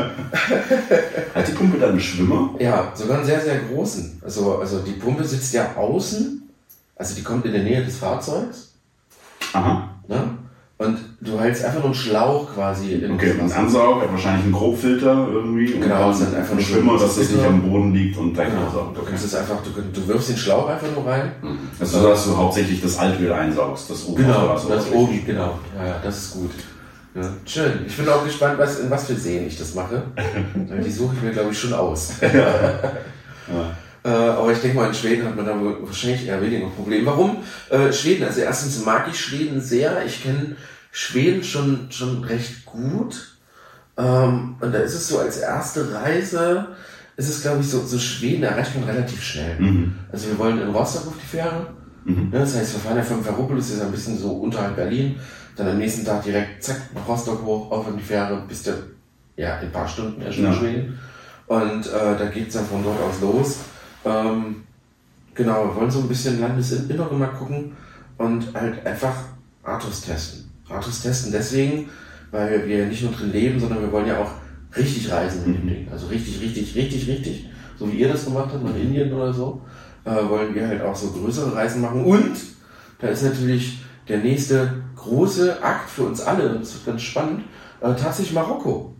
Hat 1.35 1.49
die 1.49 1.53
Pumpe 1.53 1.79
dann 1.79 1.90
einen 1.90 2.01
Schwimmer? 2.01 2.55
Ja, 2.59 2.93
sogar 2.95 3.19
einen 3.19 3.27
sehr, 3.27 3.40
sehr 3.40 3.59
großen. 3.61 4.21
Also, 4.23 4.59
also 4.59 4.81
die 4.81 4.93
Pumpe 4.93 5.25
sitzt 5.25 5.55
ja 5.55 5.75
außen. 5.77 6.43
Also 6.97 7.14
die 7.14 7.23
kommt 7.23 7.47
in 7.47 7.53
der 7.53 7.62
Nähe 7.62 7.85
des 7.85 7.97
Fahrzeugs. 7.97 8.75
Aha. 9.53 9.88
Ne? 10.09 10.38
Und 10.79 10.99
du 11.20 11.38
hältst 11.38 11.64
einfach 11.64 11.78
nur 11.78 11.87
einen 11.87 11.94
Schlauch 11.94 12.54
quasi 12.54 12.92
in 12.94 13.12
Okay, 13.12 13.35
das 13.35 13.38
ein 13.38 13.44
Wasser. 13.50 13.59
Ansaug 13.61 14.02
hat 14.02 14.11
wahrscheinlich 14.11 14.44
einen 14.44 14.52
Grobfilter 14.52 15.28
irgendwie. 15.33 15.74
und 15.74 15.80
Genau, 15.83 16.00
dann 16.00 16.11
es 16.11 16.18
sind 16.18 16.35
einfach 16.35 16.54
ein 16.54 16.61
Schwimmer, 16.61 16.92
dass 16.98 17.16
das 17.16 17.30
nicht 17.30 17.44
am 17.44 17.62
Boden 17.62 17.92
liegt 17.94 18.16
und 18.16 18.35
direkt 18.35 18.52
Genau. 18.52 18.66
ansaugt. 18.66 18.96
Du 18.96 19.00
Okay. 19.02 19.14
es 19.14 19.35
einfach, 19.35 19.56
du, 19.62 19.70
du 20.00 20.09
wirfst 20.09 20.30
den 20.30 20.37
Schlauch 20.37 20.68
einfach 20.68 20.87
nur 20.94 21.06
rein. 21.06 21.33
Also, 21.78 22.02
dass 22.09 22.24
du 22.24 22.37
hauptsächlich 22.37 22.80
das 22.83 22.98
Altöl 22.98 23.33
einsaugst, 23.33 23.90
das 23.90 24.06
oben 24.06 24.22
Genau, 24.22 24.48
Wasser 24.48 24.68
das 24.70 24.90
oben, 24.92 25.24
genau. 25.26 25.59
Ja, 25.78 25.87
ja, 25.87 26.00
das 26.02 26.16
ist 26.18 26.33
gut. 26.35 26.50
Ja, 27.14 27.22
schön. 27.44 27.72
Ich 27.87 27.96
bin 27.96 28.09
auch 28.09 28.24
gespannt, 28.24 28.56
was, 28.59 28.78
in 28.78 28.88
was 28.88 29.06
für 29.06 29.14
Seen 29.16 29.46
ich 29.46 29.59
das 29.59 29.74
mache. 29.74 30.02
Die 30.85 30.90
suche 30.90 31.14
ich 31.16 31.22
mir, 31.22 31.33
glaube 31.33 31.50
ich, 31.50 31.59
schon 31.59 31.72
aus. 31.72 32.12
Äh, 34.02 34.09
aber 34.09 34.50
ich 34.52 34.59
denke 34.61 34.76
mal, 34.78 34.87
in 34.88 34.94
Schweden 34.94 35.26
hat 35.26 35.37
man 35.37 35.44
da 35.44 35.54
wahrscheinlich 35.83 36.26
eher 36.26 36.40
weniger 36.40 36.68
Probleme. 36.68 37.04
Warum 37.04 37.37
äh, 37.68 37.92
Schweden? 37.92 38.24
Also 38.24 38.40
erstens 38.40 38.83
mag 38.83 39.06
ich 39.11 39.20
Schweden 39.20 39.61
sehr. 39.61 40.02
Ich 40.06 40.22
kenne 40.22 40.56
Schweden 40.92 41.42
schon, 41.44 41.87
schon 41.90 42.24
recht 42.24 42.64
gut. 42.66 43.37
Ähm, 43.96 44.57
und 44.61 44.72
da 44.72 44.79
ist 44.79 44.94
es 44.94 45.09
so, 45.09 45.18
als 45.18 45.38
erste 45.38 45.92
Reise 45.94 46.68
ist 47.16 47.29
es, 47.29 47.42
glaube 47.42 47.61
ich, 47.61 47.68
so, 47.68 47.85
so 47.85 47.98
Schweden 47.98 48.42
erreicht 48.44 48.74
man 48.74 48.85
relativ 48.88 49.22
schnell. 49.22 49.59
Mhm. 49.61 49.94
Also 50.11 50.29
wir 50.29 50.38
wollen 50.38 50.61
in 50.61 50.68
Rostock 50.70 51.09
auf 51.09 51.14
die 51.22 51.26
Fähre. 51.26 51.66
Mhm. 52.05 52.31
Ne, 52.31 52.38
Das 52.38 52.57
heißt, 52.57 52.72
wir 52.74 52.81
fahren 52.81 52.96
ja 52.96 53.03
von 53.03 53.22
Ferropolis, 53.22 53.68
das 53.68 53.76
ist 53.76 53.83
ein 53.83 53.90
bisschen 53.92 54.18
so 54.18 54.33
unterhalb 54.33 54.76
Berlin. 54.76 55.16
Dann 55.57 55.68
am 55.68 55.79
nächsten 55.79 56.05
Tag 56.05 56.22
direkt 56.24 56.62
zack 56.64 56.81
nach 56.94 57.07
Rostock 57.07 57.42
hoch, 57.44 57.70
auf 57.70 57.87
an 57.88 57.96
die 57.98 58.03
Fähre, 58.03 58.42
bis 58.48 58.62
der, 58.62 58.74
ja, 59.37 59.59
in 59.59 59.66
ein 59.66 59.72
paar 59.72 59.87
Stunden 59.87 60.22
erst 60.22 60.38
in 60.38 60.44
Ja. 60.44 60.53
Schweden. 60.55 60.98
Und 61.46 61.87
äh, 61.87 62.16
da 62.18 62.26
geht's 62.33 62.55
dann 62.55 62.64
von 62.64 62.83
dort 62.83 63.00
aus 63.03 63.20
los. 63.20 63.57
Ähm, 64.05 64.62
genau, 65.35 65.66
wir 65.66 65.74
wollen 65.76 65.90
so 65.90 65.98
ein 66.00 66.09
bisschen 66.09 66.40
Landesinnere 66.40 67.14
mal 67.14 67.26
gucken 67.26 67.76
und 68.16 68.55
halt 68.55 68.87
einfach 68.87 69.14
Artus 69.62 70.00
testen. 70.03 70.39
Artus 70.70 71.02
testen 71.02 71.33
deswegen, 71.33 71.88
weil 72.30 72.66
wir 72.66 72.87
nicht 72.87 73.02
nur 73.02 73.12
drin 73.12 73.33
leben, 73.33 73.61
sondern 73.61 73.80
wir 73.80 73.92
wollen 73.92 74.06
ja 74.06 74.18
auch 74.18 74.30
richtig 74.76 75.11
reisen 75.11 75.46
mit 75.46 75.61
dem 75.61 75.68
Ding. 75.68 75.88
Also 75.90 76.06
richtig, 76.06 76.40
richtig, 76.40 76.74
richtig, 76.74 77.09
richtig. 77.09 77.46
So 77.78 77.90
wie 77.90 77.96
ihr 77.98 78.09
das 78.09 78.24
gemacht 78.24 78.50
habt 78.52 78.64
nach 78.64 78.76
Indien 78.76 79.12
oder 79.12 79.33
so, 79.33 79.61
äh, 80.04 80.28
wollen 80.28 80.54
wir 80.54 80.68
halt 80.68 80.83
auch 80.83 80.94
so 80.94 81.11
größere 81.11 81.54
Reisen 81.54 81.80
machen. 81.80 82.04
Und 82.04 82.37
da 82.98 83.09
ist 83.09 83.22
natürlich 83.22 83.80
der 84.09 84.18
nächste 84.18 84.83
große 84.96 85.62
Akt 85.62 85.90
für 85.90 86.02
uns 86.02 86.20
alle, 86.20 86.59
das 86.59 86.74
wird 86.74 86.87
ganz 86.87 87.02
spannend, 87.02 87.44
äh, 87.80 87.94
tatsächlich 87.94 88.35
Marokko. 88.35 88.94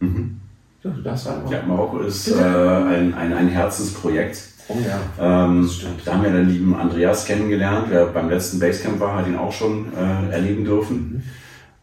Mhm. 0.00 0.40
Ja, 0.82 0.90
du 0.90 1.02
darfst 1.02 1.26
rein. 1.26 1.42
Ja, 1.50 1.62
Marokko 1.62 2.00
ist 2.00 2.28
äh, 2.28 2.34
ein, 2.34 3.14
ein, 3.14 3.32
ein 3.32 3.48
Herzensprojekt. 3.48 4.49
Oh 4.72 4.78
ja. 4.86 5.00
Ähm, 5.44 5.68
da 6.04 6.12
haben 6.14 6.22
wir 6.22 6.30
den 6.30 6.48
lieben 6.48 6.74
Andreas 6.76 7.24
kennengelernt, 7.24 7.86
wer 7.88 8.06
beim 8.06 8.30
letzten 8.30 8.60
Basecamp 8.60 9.00
war, 9.00 9.16
hat 9.16 9.26
ihn 9.26 9.36
auch 9.36 9.52
schon 9.52 9.86
äh, 9.92 10.32
erleben 10.32 10.60
Mhm. 10.60 10.64
dürfen. 10.64 11.22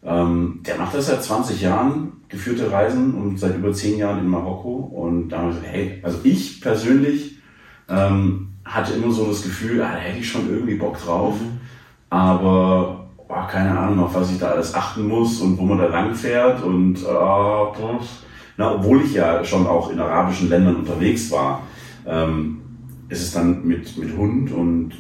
Ähm, 0.05 0.61
der 0.65 0.77
macht 0.77 0.93
das 0.93 1.07
seit 1.07 1.21
20 1.21 1.61
Jahren, 1.61 2.13
geführte 2.29 2.71
Reisen 2.71 3.13
und 3.15 3.39
seit 3.39 3.55
über 3.57 3.73
10 3.73 3.97
Jahren 3.97 4.19
in 4.19 4.27
Marokko. 4.27 4.69
Und 4.69 5.29
da 5.29 5.39
haben 5.39 5.47
wir 5.47 5.55
gesagt, 5.55 5.67
hey, 5.69 5.99
also 6.01 6.19
ich 6.23 6.61
persönlich 6.61 7.39
ähm, 7.89 8.53
hatte 8.63 8.93
immer 8.93 9.11
so 9.11 9.25
das 9.27 9.43
Gefühl, 9.43 9.81
ah, 9.81 9.91
da 9.91 9.97
hätte 9.97 10.19
ich 10.19 10.29
schon 10.29 10.49
irgendwie 10.49 10.75
Bock 10.75 10.97
drauf. 10.97 11.35
Mhm. 11.41 11.59
Aber 12.09 13.09
boah, 13.27 13.47
keine 13.51 13.77
Ahnung, 13.77 14.05
auf 14.05 14.15
was 14.15 14.31
ich 14.31 14.39
da 14.39 14.51
alles 14.51 14.73
achten 14.73 15.05
muss 15.07 15.41
und 15.41 15.57
wo 15.57 15.63
man 15.63 15.77
da 15.79 15.87
lang 15.87 16.15
fährt. 16.15 16.63
Und 16.63 16.95
äh, 17.03 18.05
na, 18.55 18.75
obwohl 18.75 19.01
ich 19.01 19.13
ja 19.13 19.43
schon 19.43 19.67
auch 19.67 19.91
in 19.91 19.99
arabischen 19.99 20.47
Ländern 20.49 20.77
unterwegs 20.77 21.29
war, 21.31 21.63
ähm, 22.07 22.61
ist 23.09 23.21
es 23.21 23.31
dann 23.31 23.65
mit, 23.65 23.97
mit 23.97 24.15
Hund 24.17 24.51
und 24.51 24.93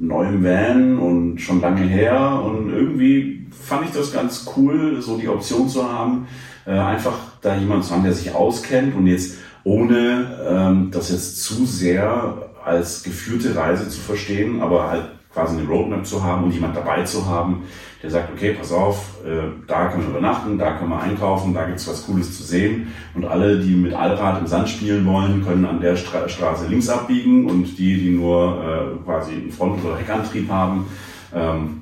neuem 0.00 0.44
Van 0.44 0.98
und 0.98 1.40
schon 1.40 1.60
lange 1.60 1.82
her. 1.82 2.42
Und 2.44 2.70
irgendwie 2.70 3.46
fand 3.50 3.86
ich 3.86 3.92
das 3.92 4.12
ganz 4.12 4.46
cool, 4.56 5.00
so 5.00 5.16
die 5.16 5.28
Option 5.28 5.68
zu 5.68 5.90
haben, 5.90 6.26
äh, 6.66 6.72
einfach 6.72 7.16
da 7.40 7.56
jemand 7.56 7.84
zu 7.84 7.94
haben, 7.94 8.04
der 8.04 8.12
sich 8.12 8.34
auskennt 8.34 8.94
und 8.94 9.06
jetzt 9.06 9.36
ohne 9.64 10.38
ähm, 10.46 10.90
das 10.90 11.10
jetzt 11.10 11.42
zu 11.42 11.64
sehr 11.64 12.50
als 12.64 13.02
geführte 13.02 13.56
Reise 13.56 13.88
zu 13.88 14.00
verstehen, 14.00 14.60
aber 14.60 14.90
halt 14.90 15.04
quasi 15.34 15.58
eine 15.58 15.68
Roadmap 15.68 16.06
zu 16.06 16.22
haben 16.22 16.44
und 16.44 16.52
jemand 16.52 16.76
dabei 16.76 17.02
zu 17.02 17.26
haben, 17.26 17.64
der 18.02 18.10
sagt, 18.10 18.32
okay, 18.32 18.52
pass 18.52 18.70
auf, 18.70 19.14
äh, 19.24 19.48
da 19.66 19.88
können 19.88 20.04
wir 20.04 20.10
übernachten, 20.10 20.58
da 20.58 20.76
können 20.76 20.90
wir 20.90 21.00
einkaufen, 21.00 21.52
da 21.52 21.64
gibt's 21.64 21.88
was 21.88 22.06
Cooles 22.06 22.36
zu 22.36 22.42
sehen. 22.42 22.92
Und 23.14 23.24
alle, 23.24 23.58
die 23.58 23.74
mit 23.74 23.94
Allrad 23.94 24.40
im 24.40 24.46
Sand 24.46 24.68
spielen 24.68 25.04
wollen, 25.06 25.44
können 25.44 25.64
an 25.64 25.80
der 25.80 25.96
Stra 25.96 26.28
Straße 26.28 26.66
links 26.68 26.88
abbiegen 26.88 27.48
und 27.50 27.78
die, 27.78 27.98
die 27.98 28.10
nur 28.10 28.62
äh, 28.62 29.04
quasi 29.04 29.32
einen 29.32 29.50
Front- 29.50 29.84
oder 29.84 29.96
Heckantrieb 29.96 30.48
haben 30.50 30.86
ähm, 31.34 31.80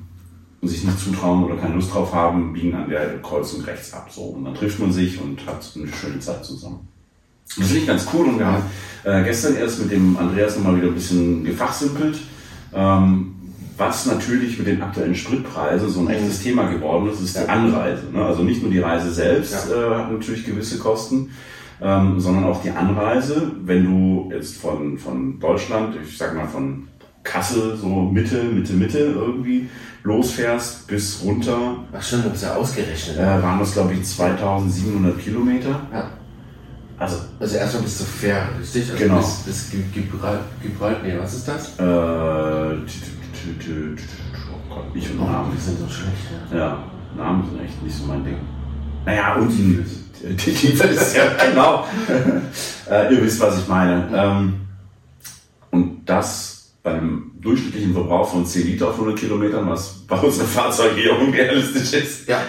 und 0.61 0.67
sich 0.67 0.83
nicht 0.83 0.97
zutrauen 0.97 1.43
oder 1.43 1.57
keine 1.57 1.75
Lust 1.75 1.93
drauf 1.93 2.13
haben, 2.13 2.53
biegen 2.53 2.73
an 2.73 2.89
der 2.89 3.19
Kreuzung 3.21 3.61
rechts 3.63 3.93
ab. 3.93 4.07
So. 4.09 4.21
Und 4.21 4.45
dann 4.45 4.55
trifft 4.55 4.79
man 4.79 4.91
sich 4.91 5.21
und 5.21 5.45
hat 5.45 5.69
eine 5.75 5.87
schöne 5.87 6.19
Zeit 6.19 6.43
zusammen. 6.45 6.87
Das 7.57 7.67
finde 7.67 7.81
ich 7.81 7.87
ganz 7.87 8.07
cool 8.13 8.27
und 8.27 8.39
wir 8.39 8.47
haben 8.47 8.63
äh, 9.03 9.23
gestern 9.23 9.55
erst 9.57 9.79
mit 9.79 9.91
dem 9.91 10.17
Andreas 10.17 10.55
nochmal 10.55 10.77
wieder 10.77 10.87
ein 10.87 10.95
bisschen 10.95 11.43
gefachsimpelt, 11.43 12.17
ähm, 12.73 13.32
was 13.77 14.05
natürlich 14.05 14.57
mit 14.59 14.67
den 14.67 14.81
aktuellen 14.81 15.15
Spritpreisen 15.15 15.89
so 15.89 16.01
ein 16.01 16.09
echtes 16.09 16.41
Thema 16.43 16.69
geworden 16.69 17.09
ist, 17.11 17.21
ist 17.21 17.35
die 17.37 17.49
Anreise. 17.49 18.03
Ne? 18.13 18.23
Also 18.23 18.43
nicht 18.43 18.61
nur 18.61 18.71
die 18.71 18.79
Reise 18.79 19.11
selbst 19.11 19.53
äh, 19.71 19.95
hat 19.95 20.11
natürlich 20.11 20.45
gewisse 20.45 20.77
Kosten, 20.79 21.31
ähm, 21.81 22.19
sondern 22.19 22.43
auch 22.45 22.61
die 22.61 22.69
Anreise. 22.71 23.51
Wenn 23.63 23.85
du 23.85 24.31
jetzt 24.33 24.57
von, 24.57 24.97
von 24.97 25.39
Deutschland, 25.39 25.95
ich 26.07 26.17
sag 26.17 26.35
mal 26.35 26.47
von 26.47 26.87
Kassel, 27.23 27.75
so 27.77 27.87
Mitte, 27.87 28.43
Mitte, 28.43 28.73
Mitte 28.73 28.97
irgendwie 28.99 29.69
losfährst 30.03 30.85
bis 30.87 31.21
runter, 31.23 31.77
Ach 31.93 32.03
stimmt, 32.03 32.25
du 32.25 32.29
hast 32.31 32.43
ja 32.43 32.55
ausgerechnet. 32.55 33.17
äh, 33.17 33.41
waren 33.41 33.59
das 33.59 33.73
glaube 33.73 33.93
ich 33.93 34.03
2700 34.03 35.17
Kilometer. 35.19 35.79
Ja. 35.91 36.09
Also 36.99 37.15
Also 37.39 37.55
erstmal 37.57 37.83
bis 37.83 37.97
zur 37.97 38.07
Fähre, 38.07 38.47
richtig? 38.59 38.91
Also 38.91 39.03
Genau. 39.03 39.17
Bis, 39.17 39.35
bis 39.45 39.71
Gi- 39.71 39.83
Gibral- 39.93 40.39
Gibraltar, 40.61 41.01
nee, 41.03 41.13
was 41.19 41.33
ist 41.33 41.47
das? 41.47 41.79
Äh, 41.79 42.85
oh 43.49 44.73
Gott, 44.73 44.95
nicht 44.95 45.09
Oh, 45.11 45.21
mit 45.21 45.31
Namen. 45.31 45.51
die 45.55 45.61
sind 45.61 45.79
so 45.79 45.87
schlecht, 45.87 46.17
ja. 46.51 46.57
Ja, 46.57 46.83
Namen 47.17 47.49
sind 47.49 47.61
echt 47.61 47.81
nicht 47.83 47.95
so 47.95 48.05
mein 48.05 48.23
Ding. 48.23 48.37
Naja, 49.05 49.35
und 49.35 49.49
die, 49.49 49.83
die, 50.23 50.35
die, 50.35 50.51
die 50.51 50.67
ist 50.67 51.15
ja 51.15 51.23
genau. 51.49 51.85
äh, 52.89 53.13
ihr 53.13 53.23
wisst, 53.23 53.39
was 53.41 53.59
ich 53.59 53.67
meine. 53.67 54.09
Ähm, 54.13 54.53
und 55.71 56.05
das 56.05 56.71
bei 56.83 56.91
einem 56.93 57.31
durchschnittlichen 57.41 57.93
Verbrauch 57.93 58.29
von 58.29 58.45
10 58.45 58.67
Liter 58.67 58.89
auf 58.89 58.93
100 58.95 59.17
Kilometern, 59.17 59.69
was 59.69 59.99
bei 60.07 60.17
unseren 60.17 60.47
Fahrzeugen 60.47 60.97
eher 60.97 61.17
unrealistisch 61.19 61.93
ist, 61.93 62.27
Ja, 62.27 62.41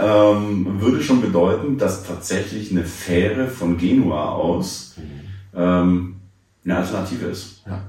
ähm, 0.00 0.80
würde 0.80 1.02
schon 1.02 1.20
bedeuten, 1.20 1.76
dass 1.78 2.04
tatsächlich 2.04 2.70
eine 2.70 2.84
Fähre 2.84 3.48
von 3.48 3.76
Genua 3.76 4.30
aus 4.30 4.94
ähm, 5.54 6.16
eine 6.64 6.76
Alternative 6.76 7.26
ist. 7.26 7.62
ja. 7.66 7.82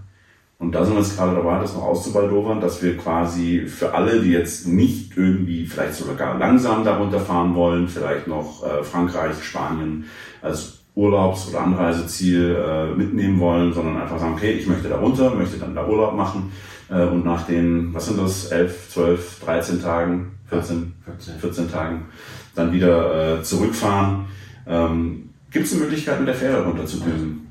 Und 0.62 0.74
da 0.74 0.86
sind 0.86 0.94
wir 0.94 1.02
jetzt 1.02 1.18
gerade 1.18 1.36
dabei, 1.36 1.60
das 1.60 1.74
noch 1.74 1.82
auszubaldowern, 1.82 2.62
dass 2.62 2.84
wir 2.84 2.96
quasi 2.96 3.66
für 3.66 3.96
alle, 3.96 4.22
die 4.22 4.30
jetzt 4.30 4.68
nicht 4.68 5.18
irgendwie 5.18 5.66
vielleicht 5.66 5.96
sogar 5.96 6.38
langsam 6.38 6.86
darunter 6.86 7.20
fahren 7.20 7.56
wollen, 7.56 7.88
vielleicht 7.88 8.28
noch 8.28 8.64
äh, 8.64 8.84
Frankreich, 8.84 9.44
Spanien 9.44 10.06
als 10.40 10.84
Urlaubs- 10.94 11.50
oder 11.50 11.62
Anreiseziel 11.62 12.56
äh, 12.56 12.94
mitnehmen 12.94 13.40
wollen, 13.40 13.74
sondern 13.74 14.00
einfach 14.00 14.20
sagen, 14.20 14.36
okay, 14.36 14.52
ich 14.52 14.68
möchte 14.68 14.88
da 14.88 14.98
runter, 14.98 15.34
möchte 15.34 15.58
dann 15.58 15.74
da 15.74 15.88
Urlaub 15.88 16.16
machen 16.16 16.52
äh, 16.92 17.06
und 17.06 17.26
nach 17.26 17.48
den, 17.48 17.92
was 17.96 18.06
sind 18.06 18.20
das, 18.20 18.52
11, 18.52 18.90
12, 18.90 19.40
13 19.44 19.82
Tagen, 19.82 20.32
14, 20.50 20.94
14. 21.06 21.40
14 21.40 21.72
Tagen 21.72 22.06
dann 22.54 22.72
wieder 22.72 23.40
äh, 23.40 23.44
zurückfahren. 23.44 24.26
Ähm, 24.68 25.30
Gibt 25.50 25.66
es 25.66 25.74
eine 25.74 25.82
Möglichkeit, 25.82 26.20
mit 26.20 26.28
der 26.28 26.36
Fähre 26.36 26.64
runterzudüsen? 26.64 27.51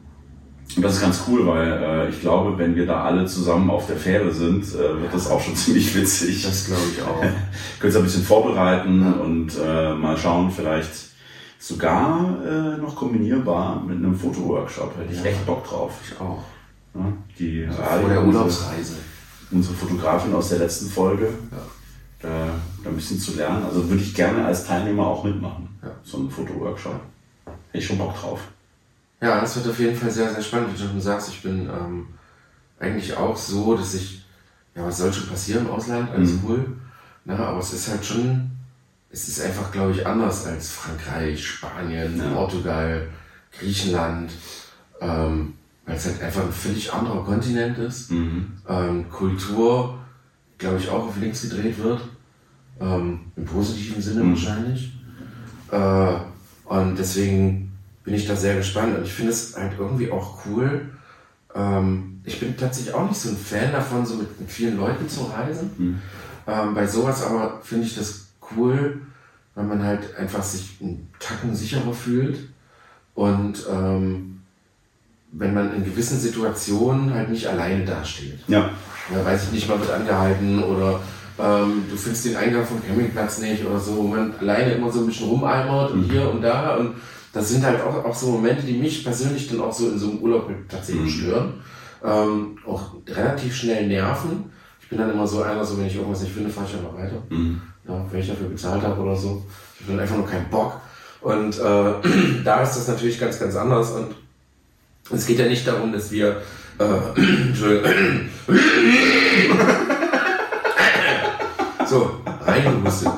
Und 0.77 0.83
das 0.83 0.95
ist 0.95 1.01
ganz 1.01 1.23
cool, 1.27 1.47
weil 1.47 1.73
äh, 1.83 2.09
ich 2.11 2.21
glaube, 2.21 2.57
wenn 2.59 2.77
wir 2.77 2.87
da 2.87 3.05
alle 3.05 3.27
zusammen 3.27 3.71
auf 3.71 3.87
der 3.87 3.97
Fähre 3.97 4.31
sind, 4.33 4.65
äh, 4.75 5.01
wird 5.03 5.13
das 5.13 5.29
auch 5.31 5.41
schon 5.41 5.57
ziemlich 5.57 5.95
witzig. 5.95 6.43
Das 6.45 6.67
glaube 6.67 6.83
ich 6.95 7.03
auch. 7.03 7.21
Könnt 7.81 7.93
ihr 7.95 7.99
ein 7.99 8.05
bisschen 8.05 8.23
vorbereiten 8.23 9.15
und 9.15 9.53
äh, 9.59 9.95
mal 9.95 10.17
schauen, 10.17 10.51
vielleicht 10.51 10.91
sogar 11.59 12.37
äh, 12.47 12.81
noch 12.81 12.95
kombinierbar 12.97 13.83
mit 13.87 13.97
einem 13.99 14.15
Fotoworkshop. 14.17 14.97
Hätte 14.99 15.13
ich 15.13 15.19
Ja. 15.21 15.27
echt 15.31 15.45
Bock 15.47 15.65
drauf. 15.67 15.93
Ich 16.09 16.21
auch. 16.21 16.43
Ja, 16.95 17.13
die 17.39 17.67
Also 17.67 17.83
vor 17.83 18.09
der 18.09 18.21
unsere, 18.23 18.27
Urlaubsreise. 18.45 18.95
unsere 19.51 19.75
Fotografin 19.75 20.35
aus 20.35 20.49
der 20.49 20.59
letzten 20.59 20.89
Folge, 20.89 21.29
da, 22.21 22.29
da 22.83 22.91
ein 22.91 22.97
bisschen 22.97 23.19
zu 23.19 23.35
lernen. 23.37 23.65
Also 23.65 23.89
würde 23.89 24.03
ich 24.03 24.15
gerne 24.15 24.45
als 24.45 24.65
Teilnehmer 24.65 25.07
auch 25.07 25.23
mitmachen. 25.25 25.69
Ja. 25.83 25.91
So 26.03 26.19
einen 26.19 26.31
Fotoworkshop. 26.31 26.95
Hätte 27.45 27.79
ich 27.79 27.87
schon 27.87 27.99
Bock 27.99 28.15
drauf. 28.21 28.41
Ja, 29.21 29.41
das 29.41 29.57
wird 29.57 29.69
auf 29.69 29.79
jeden 29.79 29.97
Fall 29.97 30.11
sehr, 30.11 30.33
sehr 30.33 30.43
spannend. 30.43 30.75
Wie 30.75 30.81
du 30.83 30.89
schon 30.89 31.01
sagst, 31.01 31.29
ich 31.29 31.43
bin 31.43 31.69
ähm, 31.69 32.07
eigentlich 32.79 33.15
auch 33.17 33.37
so, 33.37 33.77
dass 33.77 33.95
ich, 33.95 34.25
ja, 34.75 34.87
was 34.87 34.99
soll 34.99 35.13
schon 35.13 35.29
passieren 35.29 35.67
im 35.67 35.71
Ausland? 35.73 36.11
Alles 36.11 36.33
Mhm. 36.33 36.41
cool. 36.47 36.67
Na, 37.27 37.37
aber 37.37 37.59
es 37.59 37.73
ist 37.75 37.89
halt 37.89 38.05
schon, 38.05 38.51
es 39.11 39.29
ist 39.29 39.41
einfach, 39.43 39.71
glaube 39.73 39.93
ich, 39.93 40.07
anders 40.07 40.47
als 40.47 40.71
Frankreich, 40.71 41.47
Spanien, 41.47 42.17
Ja. 42.19 42.31
Portugal, 42.33 43.09
Griechenland, 43.59 44.31
ähm, 45.03 45.55
weil 45.85 45.97
es 45.97 46.07
halt 46.07 46.23
einfach 46.23 46.43
ein 46.45 46.53
völlig 46.53 46.91
anderer 46.93 47.23
Kontinent 47.25 47.77
ist. 47.79 48.11
Mhm. 48.11 48.53
Ähm, 48.69 49.11
Kultur, 49.11 49.99
glaube 50.57 50.79
ich, 50.79 50.89
auch 50.89 51.09
auf 51.09 51.17
links 51.19 51.43
gedreht 51.43 51.77
wird. 51.79 52.01
Ähm, 52.81 53.21
Im 53.37 53.45
positiven 53.45 54.01
Sinne 54.01 54.23
Mhm. 54.23 54.31
wahrscheinlich. 54.31 54.93
Äh, 55.71 56.15
und 56.65 56.97
deswegen 56.99 57.70
bin 58.05 58.15
ich 58.15 58.27
da 58.27 58.37
sehr 58.37 58.57
gespannt. 58.57 58.97
Und 58.97 59.05
ich 59.05 59.13
finde 59.13 59.33
es 59.33 59.57
halt 59.57 59.73
irgendwie 59.79 60.11
auch 60.11 60.39
cool. 60.47 60.91
Ähm, 61.55 62.21
ich 62.25 62.39
bin 62.41 62.57
tatsächlich 62.57 62.95
auch 62.95 63.09
nicht 63.09 63.21
so 63.21 63.31
ein 63.31 63.37
Fan 63.37 63.73
davon, 63.73 64.07
so 64.07 64.15
mit, 64.17 64.41
mit 64.41 64.51
vielen 64.51 64.77
Leuten 64.79 65.09
zu 65.09 65.23
reisen. 65.25 65.71
Mhm. 65.77 65.99
Ähm, 66.47 66.75
bei 66.75 66.87
sowas 66.87 67.25
aber 67.25 67.61
finde 67.63 67.87
ich 67.87 67.95
das 67.97 68.27
cool, 68.57 69.01
weil 69.55 69.65
man 69.65 69.83
halt 69.83 70.17
einfach 70.17 70.43
sich 70.43 70.77
einen 70.81 71.09
Tacken 71.19 71.55
sicherer 71.55 71.93
fühlt. 71.93 72.39
Und 73.15 73.65
ähm, 73.71 74.43
wenn 75.33 75.55
man 75.55 75.75
in 75.75 75.85
gewissen 75.85 76.19
Situationen 76.19 77.13
halt 77.15 77.31
nicht 77.31 77.47
alleine 77.47 77.85
dasteht. 77.85 78.39
Ja. 78.49 78.71
Ja, 79.15 79.25
weiß 79.25 79.45
ich 79.45 79.53
nicht, 79.53 79.69
man 79.69 79.81
wird 79.81 79.91
angehalten 79.91 80.63
oder 80.63 81.01
ähm, 81.39 81.83
du 81.91 81.97
findest 81.97 82.27
den 82.27 82.37
Eingang 82.37 82.65
vom 82.65 82.85
Campingplatz 82.85 83.39
nicht 83.39 83.65
oder 83.65 83.79
so, 83.81 83.97
wo 83.97 84.03
man 84.03 84.35
alleine 84.39 84.73
immer 84.75 84.91
so 84.91 85.01
ein 85.01 85.07
bisschen 85.07 85.29
rumeimert 85.29 85.91
und 85.93 86.07
Mhm. 86.07 86.11
hier 86.11 86.31
und 86.31 86.43
da. 86.43 86.77
Und 86.77 86.95
das 87.33 87.49
sind 87.49 87.65
halt 87.65 87.81
auch, 87.83 88.05
auch 88.05 88.15
so 88.15 88.29
Momente, 88.33 88.63
die 88.63 88.79
mich 88.79 89.05
persönlich 89.05 89.49
dann 89.49 89.61
auch 89.61 89.73
so 89.73 89.89
in 89.89 89.99
so 89.99 90.11
einem 90.11 90.19
Urlaub 90.19 90.51
tatsächlich 90.69 91.15
Mhm. 91.17 91.21
stören. 91.21 91.55
Ähm, 92.03 92.59
auch 92.67 92.93
relativ 93.07 93.55
schnell 93.55 93.87
nerven. 93.87 94.51
Ich 94.83 94.89
bin 94.89 94.99
dann 94.99 95.11
immer 95.13 95.27
so 95.27 95.43
einer, 95.43 95.65
so 95.65 95.79
wenn 95.79 95.87
ich 95.87 95.97
irgendwas 95.97 96.23
nicht 96.23 96.33
finde, 96.33 96.51
fahre 96.51 96.67
ich 96.69 96.75
einfach 96.75 96.97
weiter. 96.97 97.23
Mhm. 97.29 97.61
Ja, 97.87 98.05
wenn 98.11 98.21
ich 98.21 98.29
dafür 98.29 98.49
bezahlt 98.49 98.83
habe 98.83 99.01
oder 99.01 99.15
so. 99.17 99.45
Ich 99.75 99.83
habe 99.83 99.93
dann 99.93 100.01
einfach 100.01 100.17
nur 100.17 100.27
keinen 100.27 100.49
Bock. 100.51 100.81
Und 101.21 101.59
äh, 101.59 101.61
da 102.45 102.63
ist 102.63 102.77
das 102.77 102.89
natürlich 102.89 103.21
ganz, 103.21 103.39
ganz 103.39 103.55
anders. 103.55 103.93
Und 103.93 104.15
es 105.13 105.27
geht 105.27 105.39
ja 105.39 105.47
nicht 105.47 105.67
darum, 105.67 105.93
dass 105.93 106.11
wir. 106.11 106.41
Äh, 106.79 107.21
Entschuldigung. 107.49 107.91
so, 111.87 112.11
reingehustet. 112.45 113.09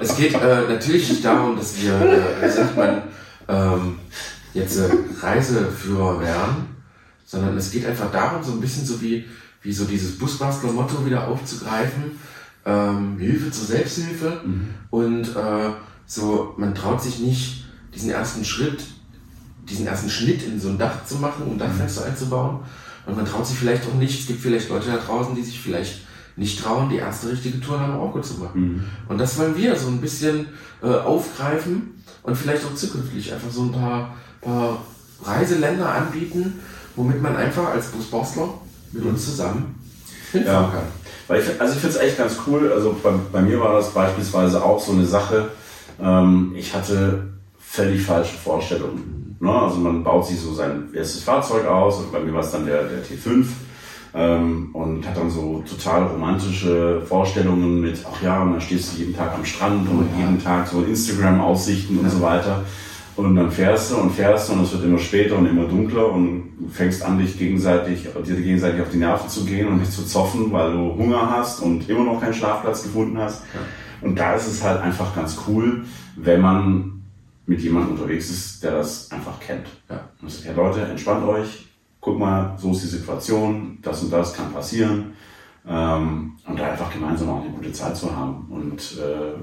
Es 0.00 0.10
es 0.10 0.16
geht 0.16 0.34
äh, 0.34 0.62
natürlich 0.68 1.08
nicht 1.10 1.24
darum, 1.24 1.56
dass 1.56 1.80
wir, 1.82 1.92
äh, 1.94 2.42
wie 2.44 2.48
sagt 2.50 2.76
man, 2.76 3.02
ähm, 3.48 3.98
jetzt 4.54 4.78
äh, 4.78 4.88
Reiseführer 5.20 6.20
werden, 6.20 6.68
sondern 7.24 7.56
es 7.56 7.70
geht 7.70 7.86
einfach 7.86 8.10
darum, 8.10 8.42
so 8.42 8.52
ein 8.52 8.60
bisschen 8.60 8.84
so 8.84 9.00
wie, 9.00 9.24
wie 9.62 9.72
so 9.72 9.84
dieses 9.84 10.18
Busbastler-Motto 10.18 11.04
wieder 11.04 11.28
aufzugreifen, 11.28 12.18
ähm, 12.64 13.18
Hilfe 13.18 13.50
zur 13.50 13.66
Selbsthilfe 13.66 14.40
mhm. 14.44 14.68
und 14.90 15.36
äh, 15.36 15.70
so, 16.06 16.54
man 16.56 16.74
traut 16.74 17.02
sich 17.02 17.18
nicht, 17.20 17.64
diesen 17.94 18.10
ersten 18.10 18.44
Schritt, 18.44 18.84
diesen 19.68 19.86
ersten 19.86 20.10
Schnitt 20.10 20.42
in 20.42 20.60
so 20.60 20.68
ein 20.68 20.78
Dach 20.78 21.04
zu 21.06 21.16
machen, 21.16 21.46
um 21.46 21.58
Dachfenster 21.58 22.02
mhm. 22.02 22.10
einzubauen. 22.10 22.60
Und 23.06 23.16
man 23.16 23.26
traut 23.26 23.46
sich 23.46 23.56
vielleicht 23.56 23.86
auch 23.86 23.94
nicht, 23.94 24.20
es 24.20 24.26
gibt 24.26 24.40
vielleicht 24.40 24.70
Leute 24.70 24.88
da 24.88 24.96
draußen, 24.96 25.34
die 25.34 25.42
sich 25.42 25.60
vielleicht 25.60 26.00
nicht 26.36 26.60
trauen, 26.60 26.88
die 26.88 26.96
erste 26.96 27.30
richtige 27.30 27.60
Tour 27.60 27.78
nach 27.78 27.88
Marokko 27.88 28.20
zu 28.20 28.34
machen. 28.34 28.60
Mhm. 28.60 28.84
Und 29.08 29.18
das 29.18 29.38
wollen 29.38 29.56
wir 29.56 29.76
so 29.76 29.88
ein 29.88 30.00
bisschen 30.00 30.46
äh, 30.82 30.86
aufgreifen 30.86 32.02
und 32.24 32.36
vielleicht 32.36 32.64
auch 32.64 32.74
zukünftig 32.74 33.32
einfach 33.32 33.50
so 33.50 33.62
ein 33.62 33.72
paar, 33.72 34.16
paar 34.40 34.78
Reiseländer 35.22 35.88
anbieten, 35.88 36.60
womit 36.96 37.22
man 37.22 37.36
einfach 37.36 37.68
als 37.68 37.86
Busbostler 37.88 38.48
mit 38.92 39.04
uns 39.04 39.24
zusammen 39.24 39.80
hinfahren 40.32 40.64
ja. 40.64 40.70
kann. 40.70 40.88
Weil 41.28 41.40
ich, 41.40 41.60
also 41.60 41.74
ich 41.74 41.80
finde 41.80 41.96
es 41.96 42.02
echt 42.02 42.18
ganz 42.18 42.36
cool. 42.46 42.72
Also 42.72 42.96
bei, 43.02 43.10
bei, 43.32 43.40
mir 43.40 43.60
war 43.60 43.74
das 43.74 43.90
beispielsweise 43.90 44.62
auch 44.62 44.80
so 44.80 44.92
eine 44.92 45.06
Sache. 45.06 45.50
Ähm, 46.00 46.52
ich 46.56 46.74
hatte 46.74 47.30
völlig 47.58 48.02
falsche 48.02 48.36
Vorstellungen. 48.36 49.36
Ne? 49.40 49.50
Also 49.50 49.76
man 49.76 50.04
baut 50.04 50.26
sich 50.26 50.40
so 50.40 50.52
sein 50.52 50.88
erstes 50.92 51.22
Fahrzeug 51.22 51.66
aus. 51.66 51.98
Und 51.98 52.12
bei 52.12 52.20
mir 52.20 52.34
war 52.34 52.42
es 52.42 52.50
dann 52.50 52.66
der, 52.66 52.84
der 52.84 53.04
T5 53.04 53.46
ähm, 54.14 54.70
und 54.72 55.06
hat 55.06 55.16
dann 55.16 55.30
so 55.30 55.62
total 55.68 56.04
romantische 56.04 57.02
Vorstellungen 57.06 57.80
mit, 57.80 57.98
ach 58.10 58.22
ja, 58.22 58.42
und 58.42 58.52
dann 58.52 58.60
stehst 58.60 58.94
du 58.94 58.98
jeden 58.98 59.16
Tag 59.16 59.34
am 59.34 59.44
Strand 59.44 59.88
und 59.88 60.08
ja. 60.12 60.24
jeden 60.24 60.42
Tag 60.42 60.68
so 60.68 60.82
Instagram-Aussichten 60.82 61.98
und 61.98 62.08
so 62.08 62.20
weiter. 62.20 62.64
Und 63.16 63.36
dann 63.36 63.50
fährst 63.50 63.92
du 63.92 63.96
und 63.96 64.10
fährst 64.10 64.48
du 64.48 64.54
und 64.54 64.62
es 64.62 64.72
wird 64.72 64.84
immer 64.84 64.98
später 64.98 65.36
und 65.36 65.46
immer 65.46 65.66
dunkler 65.66 66.10
und 66.10 66.52
fängst 66.72 67.04
an, 67.04 67.18
dich 67.18 67.38
gegenseitig, 67.38 68.08
dir 68.26 68.34
gegenseitig 68.40 68.80
auf 68.80 68.90
die 68.90 68.98
Nerven 68.98 69.28
zu 69.28 69.44
gehen 69.44 69.68
und 69.68 69.78
dich 69.78 69.90
zu 69.90 70.04
zoffen, 70.04 70.52
weil 70.52 70.72
du 70.72 70.96
Hunger 70.96 71.30
hast 71.30 71.60
und 71.60 71.88
immer 71.88 72.04
noch 72.04 72.20
keinen 72.20 72.34
Schlafplatz 72.34 72.82
gefunden 72.82 73.18
hast. 73.18 73.42
Ja. 73.54 73.60
Und 74.08 74.18
da 74.18 74.34
ist 74.34 74.48
es 74.48 74.62
halt 74.62 74.80
einfach 74.80 75.14
ganz 75.14 75.38
cool, 75.46 75.84
wenn 76.16 76.40
man 76.40 77.02
mit 77.46 77.60
jemandem 77.60 77.92
unterwegs 77.92 78.30
ist, 78.30 78.62
der 78.64 78.72
das 78.72 79.10
einfach 79.12 79.38
kennt. 79.38 79.66
Ja. 79.88 80.08
Und 80.20 80.30
sagt, 80.30 80.46
ja 80.46 80.52
Leute, 80.52 80.80
entspannt 80.82 81.24
euch, 81.24 81.66
guck 82.04 82.18
mal, 82.18 82.54
so 82.58 82.70
ist 82.72 82.82
die 82.82 82.88
Situation, 82.88 83.78
das 83.80 84.02
und 84.02 84.12
das 84.12 84.34
kann 84.34 84.52
passieren. 84.52 85.14
Ähm, 85.66 86.32
und 86.46 86.58
da 86.58 86.72
einfach 86.72 86.92
gemeinsam 86.92 87.30
auch 87.30 87.40
eine 87.40 87.50
gute 87.50 87.72
Zeit 87.72 87.96
zu 87.96 88.14
haben. 88.14 88.46
Und 88.50 88.98
äh, 89.00 89.40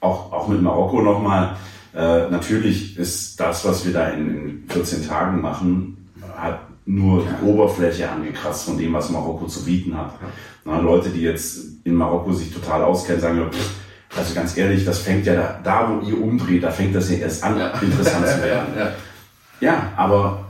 auch, 0.00 0.32
auch 0.32 0.48
mit 0.48 0.62
Marokko 0.62 1.02
nochmal, 1.02 1.56
äh, 1.94 2.30
natürlich 2.30 2.96
ist 2.96 3.38
das, 3.38 3.64
was 3.66 3.84
wir 3.84 3.92
da 3.92 4.08
in, 4.08 4.62
in 4.62 4.68
14 4.68 5.06
Tagen 5.06 5.42
machen, 5.42 6.08
hat 6.34 6.60
nur 6.86 7.22
die 7.22 7.46
Oberfläche 7.46 8.10
angekratzt 8.10 8.64
von 8.64 8.78
dem, 8.78 8.94
was 8.94 9.10
Marokko 9.10 9.46
zu 9.46 9.64
bieten 9.64 9.94
hat. 9.96 10.14
Na, 10.64 10.78
Leute, 10.78 11.10
die 11.10 11.20
jetzt 11.20 11.58
in 11.84 11.94
Marokko 11.94 12.32
sich 12.32 12.52
total 12.54 12.82
auskennen, 12.82 13.20
sagen, 13.20 13.50
also 14.16 14.34
ganz 14.34 14.56
ehrlich, 14.56 14.86
das 14.86 15.00
fängt 15.00 15.26
ja 15.26 15.34
da, 15.34 15.60
da 15.62 15.90
wo 15.90 16.06
ihr 16.06 16.18
umdreht, 16.18 16.62
da 16.62 16.70
fängt 16.70 16.94
das 16.94 17.10
ja 17.10 17.18
erst 17.18 17.44
an, 17.44 17.58
ja. 17.58 17.68
interessant 17.78 18.26
zu 18.26 18.42
werden. 18.42 18.68
Ja, 18.78 18.92
ja, 19.60 19.92
aber 19.96 20.46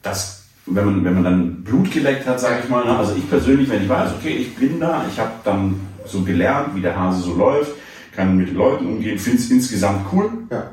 das 0.00 0.43
wenn 0.66 0.84
man, 0.84 1.04
wenn 1.04 1.14
man 1.14 1.24
dann 1.24 1.62
Blut 1.62 1.90
geleckt 1.90 2.26
hat, 2.26 2.40
sage 2.40 2.60
ich 2.62 2.70
mal, 2.70 2.84
ne? 2.84 2.96
also 2.96 3.14
ich 3.14 3.28
persönlich, 3.28 3.68
wenn 3.68 3.82
ich 3.82 3.88
weiß, 3.88 4.12
okay, 4.18 4.30
ich 4.30 4.56
bin 4.56 4.80
da, 4.80 5.04
ich 5.10 5.18
habe 5.18 5.32
dann 5.44 5.80
so 6.06 6.22
gelernt, 6.22 6.74
wie 6.74 6.80
der 6.80 6.98
Hase 6.98 7.22
so 7.22 7.34
läuft, 7.34 7.72
kann 8.14 8.36
mit 8.36 8.48
den 8.48 8.56
Leuten 8.56 8.86
umgehen, 8.86 9.18
finde 9.18 9.38
es 9.38 9.50
insgesamt 9.50 10.06
cool, 10.12 10.30
ja. 10.50 10.70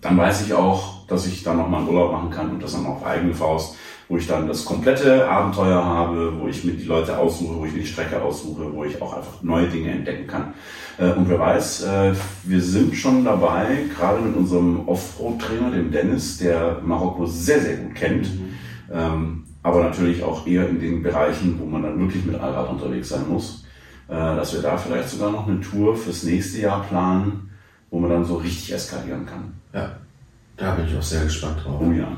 dann 0.00 0.16
weiß 0.16 0.42
ich 0.46 0.54
auch, 0.54 1.06
dass 1.06 1.26
ich 1.26 1.42
dann 1.42 1.56
nochmal 1.56 1.80
einen 1.80 1.88
Urlaub 1.88 2.12
machen 2.12 2.30
kann 2.30 2.50
und 2.50 2.62
das 2.62 2.72
dann 2.72 2.86
auf 2.86 3.04
eigene 3.04 3.34
Faust, 3.34 3.76
wo 4.08 4.16
ich 4.16 4.26
dann 4.26 4.46
das 4.46 4.64
komplette 4.64 5.28
Abenteuer 5.28 5.84
habe, 5.84 6.32
wo 6.38 6.46
ich 6.46 6.64
mir 6.64 6.72
die 6.72 6.84
Leute 6.84 7.18
aussuche, 7.18 7.58
wo 7.58 7.64
ich 7.64 7.72
mir 7.72 7.80
die 7.80 7.86
Strecke 7.86 8.20
aussuche, 8.22 8.72
wo 8.72 8.84
ich 8.84 9.00
auch 9.02 9.16
einfach 9.16 9.42
neue 9.42 9.66
Dinge 9.66 9.90
entdecken 9.90 10.26
kann. 10.26 10.54
Äh, 10.98 11.12
und 11.12 11.28
wer 11.28 11.38
weiß, 11.38 11.82
äh, 11.84 12.12
wir 12.44 12.60
sind 12.60 12.94
schon 12.94 13.24
dabei, 13.24 13.84
gerade 13.96 14.22
mit 14.22 14.36
unserem 14.36 14.86
Offroad-Trainer, 14.86 15.72
dem 15.72 15.90
Dennis, 15.90 16.38
der 16.38 16.80
Marokko 16.84 17.26
sehr, 17.26 17.60
sehr 17.60 17.76
gut 17.78 17.94
kennt, 17.94 18.32
mhm 18.32 18.47
ähm, 18.92 19.44
aber 19.62 19.82
natürlich 19.82 20.22
auch 20.22 20.46
eher 20.46 20.68
in 20.68 20.80
den 20.80 21.02
Bereichen, 21.02 21.58
wo 21.58 21.66
man 21.66 21.82
dann 21.82 21.98
wirklich 21.98 22.24
mit 22.24 22.40
Allrad 22.40 22.70
unterwegs 22.70 23.08
sein 23.08 23.28
muss, 23.28 23.64
äh, 24.08 24.14
dass 24.14 24.54
wir 24.54 24.62
da 24.62 24.76
vielleicht 24.76 25.08
sogar 25.10 25.30
noch 25.30 25.46
eine 25.46 25.60
Tour 25.60 25.96
fürs 25.96 26.22
nächste 26.22 26.60
Jahr 26.60 26.82
planen, 26.84 27.50
wo 27.90 27.98
man 27.98 28.10
dann 28.10 28.24
so 28.24 28.36
richtig 28.36 28.72
eskalieren 28.72 29.26
kann. 29.26 29.54
Ja, 29.72 29.96
da 30.56 30.74
bin 30.74 30.86
ich 30.86 30.96
auch 30.96 31.02
sehr 31.02 31.24
gespannt 31.24 31.64
drauf. 31.64 31.80
Oh 31.80 31.92
ja. 31.92 32.16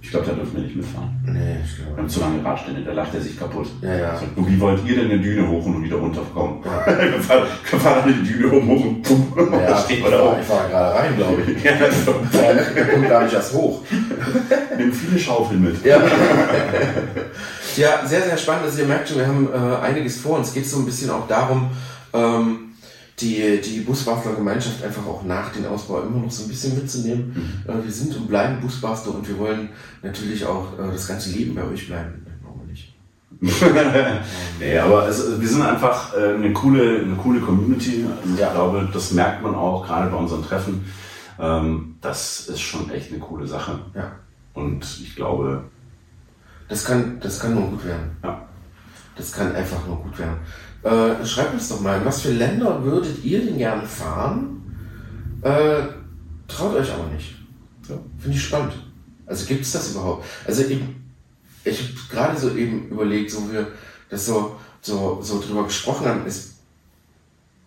Ich 0.00 0.10
glaube, 0.10 0.26
da 0.26 0.32
dürfen 0.32 0.54
wir 0.54 0.62
nicht 0.62 0.76
mitfahren. 0.76 1.10
Nee, 1.24 1.56
ich 1.64 1.76
glaube. 1.76 1.96
Wir 1.96 2.02
haben 2.02 2.08
zu 2.08 2.20
lange 2.20 2.44
Radstände, 2.44 2.82
da 2.82 2.92
lacht 2.92 3.14
er 3.14 3.20
sich 3.20 3.38
kaputt. 3.38 3.66
Ja, 3.82 3.96
ja. 3.96 4.18
So, 4.18 4.48
wie 4.48 4.60
wollt 4.60 4.86
ihr 4.86 4.96
denn 4.96 5.10
eine 5.10 5.20
Düne 5.20 5.48
hoch 5.48 5.66
und 5.66 5.82
wieder 5.82 5.96
runterkommen? 5.96 6.60
Ja. 6.64 6.86
wir 6.86 7.20
fahren, 7.20 7.46
wir 7.68 7.80
fahren 7.80 8.14
die 8.22 8.28
Düne 8.28 8.52
hoch, 8.52 8.66
hoch 8.66 8.84
und 8.84 9.02
pum. 9.02 9.32
Ja, 9.52 9.76
steht 9.84 10.02
man 10.02 10.10
da 10.12 10.22
oben. 10.22 10.40
Ich 10.40 10.46
fahre 10.46 10.68
gerade 10.70 10.94
rein, 10.94 11.16
glaube 11.16 11.42
ich. 11.42 11.64
ja, 11.64 11.72
also. 11.72 12.12
Kommt 12.12 13.08
gar 13.08 13.24
nicht 13.24 13.34
erst 13.34 13.52
hoch. 13.52 13.82
Nimm 14.78 14.92
viele 14.92 15.18
Schaufeln 15.18 15.62
mit. 15.62 15.84
Ja. 15.84 16.00
ja, 17.76 18.06
sehr, 18.06 18.22
sehr 18.22 18.38
spannend. 18.38 18.64
Also 18.64 18.80
ihr 18.80 18.86
merkt 18.86 19.08
schon, 19.08 19.18
wir 19.18 19.26
haben 19.26 19.48
äh, 19.52 19.84
einiges 19.84 20.20
vor. 20.20 20.38
Uns 20.38 20.54
geht 20.54 20.66
so 20.66 20.78
ein 20.78 20.86
bisschen 20.86 21.10
auch 21.10 21.26
darum, 21.26 21.70
ähm, 22.14 22.67
die, 23.20 23.60
die 23.60 23.80
Busbastler 23.80 24.34
Gemeinschaft 24.34 24.82
einfach 24.82 25.06
auch 25.06 25.24
nach 25.24 25.52
dem 25.52 25.66
Ausbau 25.66 26.02
immer 26.02 26.20
noch 26.20 26.30
so 26.30 26.44
ein 26.44 26.48
bisschen 26.48 26.74
mitzunehmen. 26.74 27.62
Mhm. 27.66 27.70
Äh, 27.70 27.84
wir 27.84 27.92
sind 27.92 28.16
und 28.16 28.28
bleiben 28.28 28.60
Busbastler 28.60 29.14
und 29.14 29.28
wir 29.28 29.38
wollen 29.38 29.70
natürlich 30.02 30.44
auch 30.46 30.78
äh, 30.78 30.92
das 30.92 31.08
ganze 31.08 31.30
Leben 31.30 31.54
bei 31.54 31.64
euch 31.64 31.86
bleiben. 31.86 32.24
Nee, 34.58 34.78
aber 34.78 35.08
es, 35.08 35.40
wir 35.40 35.48
sind 35.48 35.62
einfach 35.62 36.14
äh, 36.14 36.34
eine 36.34 36.52
coole, 36.52 37.00
eine 37.02 37.14
coole 37.14 37.40
Community. 37.40 38.04
Also 38.20 38.34
ich 38.34 38.40
ja. 38.40 38.52
glaube, 38.52 38.88
das 38.92 39.12
merkt 39.12 39.42
man 39.42 39.54
auch 39.54 39.86
gerade 39.86 40.10
bei 40.10 40.16
unseren 40.16 40.44
Treffen. 40.44 40.84
Ähm, 41.38 41.96
das 42.00 42.48
ist 42.48 42.60
schon 42.60 42.90
echt 42.90 43.12
eine 43.12 43.20
coole 43.20 43.46
Sache. 43.46 43.78
Ja. 43.94 44.12
Und 44.54 44.84
ich 45.02 45.14
glaube. 45.14 45.64
Das 46.68 46.84
kann, 46.84 47.18
das 47.20 47.40
kann 47.40 47.54
nur 47.54 47.68
gut 47.68 47.84
werden. 47.86 48.16
Ja. 48.22 48.42
Das 49.16 49.32
kann 49.32 49.54
einfach 49.54 49.86
nur 49.86 49.96
gut 49.96 50.18
werden. 50.18 50.38
Äh, 50.82 51.26
schreibt 51.26 51.54
uns 51.54 51.68
doch 51.68 51.80
mal, 51.80 51.98
in 51.98 52.04
was 52.04 52.22
für 52.22 52.32
Länder 52.32 52.82
würdet 52.84 53.24
ihr 53.24 53.44
denn 53.44 53.58
gerne 53.58 53.86
fahren? 53.86 54.62
Äh, 55.42 55.82
traut 56.46 56.74
euch 56.74 56.92
aber 56.92 57.06
nicht. 57.06 57.34
Ja, 57.88 57.96
Finde 58.18 58.36
ich 58.36 58.44
spannend. 58.44 58.72
Also 59.26 59.44
gibt 59.46 59.62
es 59.62 59.72
das 59.72 59.90
überhaupt? 59.90 60.24
Also 60.46 60.62
ich, 60.62 60.80
ich 61.64 61.80
habe 61.80 61.92
gerade 62.10 62.38
so 62.38 62.54
eben 62.54 62.88
überlegt, 62.88 63.30
so 63.30 63.50
wir 63.50 63.68
das 64.08 64.26
so, 64.26 64.56
so, 64.80 65.20
so 65.22 65.40
drüber 65.40 65.64
gesprochen 65.64 66.06
haben, 66.06 66.26
ist, 66.26 66.54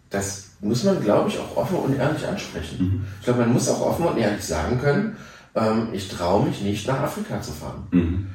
das 0.09 0.51
muss 0.61 0.83
man, 0.83 1.01
glaube 1.01 1.29
ich, 1.29 1.39
auch 1.39 1.57
offen 1.57 1.77
und 1.77 1.97
ehrlich 1.97 2.25
ansprechen. 2.25 2.77
Mhm. 2.79 3.05
Ich 3.19 3.25
glaube, 3.25 3.41
man 3.41 3.53
muss 3.53 3.69
auch 3.69 3.81
offen 3.81 4.05
und 4.05 4.17
ehrlich 4.17 4.43
sagen 4.43 4.79
können, 4.79 5.17
ähm, 5.55 5.89
ich 5.91 6.07
traue 6.07 6.47
mich 6.47 6.61
nicht 6.61 6.87
nach 6.87 6.99
Afrika 6.99 7.41
zu 7.41 7.51
fahren. 7.51 7.87
Mhm. 7.91 8.27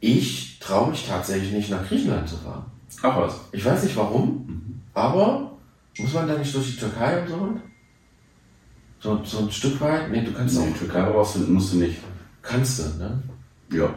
Ich 0.00 0.58
traue 0.58 0.90
mich 0.90 1.06
tatsächlich 1.06 1.52
nicht 1.52 1.70
nach 1.70 1.86
Griechenland 1.86 2.28
zu 2.28 2.36
fahren. 2.36 2.66
Ach 3.02 3.16
was. 3.16 3.40
Ich 3.52 3.64
weiß 3.64 3.82
nicht 3.84 3.96
warum, 3.96 4.46
mhm. 4.46 4.80
aber 4.94 5.52
muss 5.98 6.12
man 6.12 6.28
da 6.28 6.36
nicht 6.36 6.54
durch 6.54 6.72
die 6.72 6.80
Türkei 6.80 7.22
und 7.22 7.28
so? 7.28 7.60
So, 9.00 9.24
so 9.24 9.38
ein 9.40 9.50
Stück 9.50 9.80
weit? 9.80 10.10
Nee, 10.10 10.24
du 10.24 10.32
kannst 10.32 10.58
nee, 10.58 10.70
auch. 10.70 10.78
Türkei 10.78 11.02
brauchst 11.02 11.36
du, 11.36 11.40
musst 11.40 11.74
du 11.74 11.76
nicht. 11.78 11.98
Kannst 12.42 12.78
du, 12.78 12.98
ne? 12.98 13.22
Ja. 13.70 13.88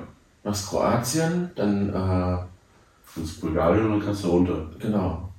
Machst 0.44 0.70
Kroatien, 0.70 1.52
dann. 1.56 1.90
Äh, 1.90 2.38
Kannst 3.14 3.42
Bulgarien 3.42 3.86
und 3.86 3.92
dann 3.94 4.06
kannst 4.06 4.24
du 4.24 4.28
runter. 4.28 4.70
Genau. 4.80 5.30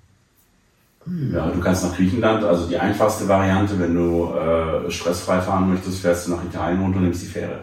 Hm. 1.04 1.32
Ja, 1.32 1.48
du 1.48 1.60
kannst 1.60 1.84
nach 1.84 1.94
Griechenland, 1.94 2.42
also 2.44 2.66
die 2.66 2.76
einfachste 2.76 3.28
Variante, 3.28 3.78
wenn 3.78 3.94
du 3.94 4.32
äh, 4.34 4.90
stressfrei 4.90 5.40
fahren 5.40 5.72
möchtest, 5.72 6.00
fährst 6.00 6.26
du 6.26 6.32
nach 6.32 6.44
Italien 6.44 6.80
runter 6.80 6.98
und 6.98 7.04
nimmst 7.04 7.22
die 7.22 7.26
Fähre. 7.26 7.60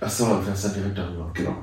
Ach 0.00 0.10
so, 0.10 0.24
und 0.24 0.44
fährst 0.44 0.64
dann 0.64 0.74
direkt 0.74 0.98
darüber. 0.98 1.30
Genau. 1.34 1.54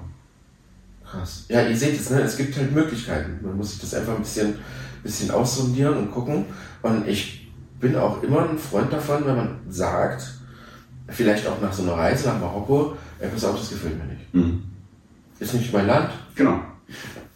Krass. 1.10 1.46
Ja, 1.48 1.62
ihr 1.68 1.76
seht 1.76 2.00
es, 2.00 2.10
ne? 2.10 2.22
es 2.22 2.38
gibt 2.38 2.56
halt 2.58 2.74
Möglichkeiten. 2.74 3.40
Man 3.42 3.58
muss 3.58 3.72
sich 3.72 3.82
das 3.82 3.94
einfach 3.96 4.16
ein 4.16 4.22
bisschen, 4.22 4.56
bisschen 5.02 5.32
aussondieren 5.32 5.98
und 5.98 6.12
gucken. 6.12 6.46
Und 6.82 7.08
ich 7.08 7.52
bin 7.80 7.96
auch 7.96 8.22
immer 8.22 8.48
ein 8.48 8.58
Freund 8.58 8.92
davon, 8.92 9.26
wenn 9.26 9.36
man 9.36 9.60
sagt, 9.70 10.34
vielleicht 11.08 11.48
auch 11.48 11.60
nach 11.62 11.74
so 11.74 11.84
einer 11.84 11.94
Reise 11.94 12.28
nach 12.28 12.40
Marokko, 12.40 12.96
ey, 13.20 13.30
pass 13.30 13.46
auf, 13.46 13.58
das 13.58 13.70
gefällt 13.70 13.98
mir 13.98 14.14
nicht. 14.14 14.34
Mhm. 14.34 14.64
Ist 15.40 15.54
nicht 15.54 15.74
mein 15.74 15.88
Land. 15.88 16.12
Genau. 16.36 16.60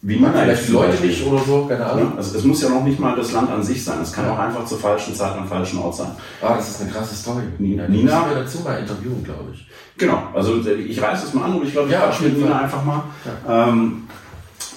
Wie 0.06 0.16
man 0.16 0.34
vielleicht 0.34 0.68
die 0.68 0.72
Leute 0.72 1.02
nicht 1.02 1.26
oder 1.26 1.42
so, 1.42 1.64
keine 1.64 1.86
Ahnung. 1.86 2.12
Also 2.14 2.36
es 2.36 2.44
muss 2.44 2.60
ja 2.60 2.68
noch 2.68 2.84
nicht 2.84 3.00
mal 3.00 3.16
das 3.16 3.32
Land 3.32 3.50
an 3.50 3.62
sich 3.62 3.82
sein. 3.82 4.02
Es 4.02 4.12
kann 4.12 4.26
ja. 4.26 4.34
auch 4.34 4.38
einfach 4.38 4.66
zur 4.66 4.78
falschen 4.78 5.14
Zeit 5.14 5.34
am 5.34 5.48
falschen 5.48 5.78
Ort 5.78 5.96
sein. 5.96 6.10
Ah, 6.42 6.56
das 6.56 6.68
ist 6.68 6.82
eine 6.82 6.90
krasse 6.90 7.14
Story. 7.14 7.44
Nina, 7.58 7.86
die 7.86 7.98
Nina 7.98 8.28
wir 8.28 8.42
dazu 8.42 8.60
mal 8.60 8.78
interviewen, 8.80 9.24
glaube 9.24 9.44
ich. 9.54 9.66
Genau. 9.96 10.24
Also 10.34 10.60
ich 10.66 11.00
reiße 11.00 11.26
es 11.26 11.32
mal 11.32 11.44
an 11.44 11.54
und 11.54 11.66
ich 11.66 11.72
glaube, 11.72 11.88
ich 11.88 11.94
ja, 11.94 12.00
quatsche 12.00 12.24
mit 12.24 12.36
Nina 12.36 12.58
einfach 12.60 12.84
mal. 12.84 13.02
Ja. 13.24 13.68
Ähm, 13.68 14.02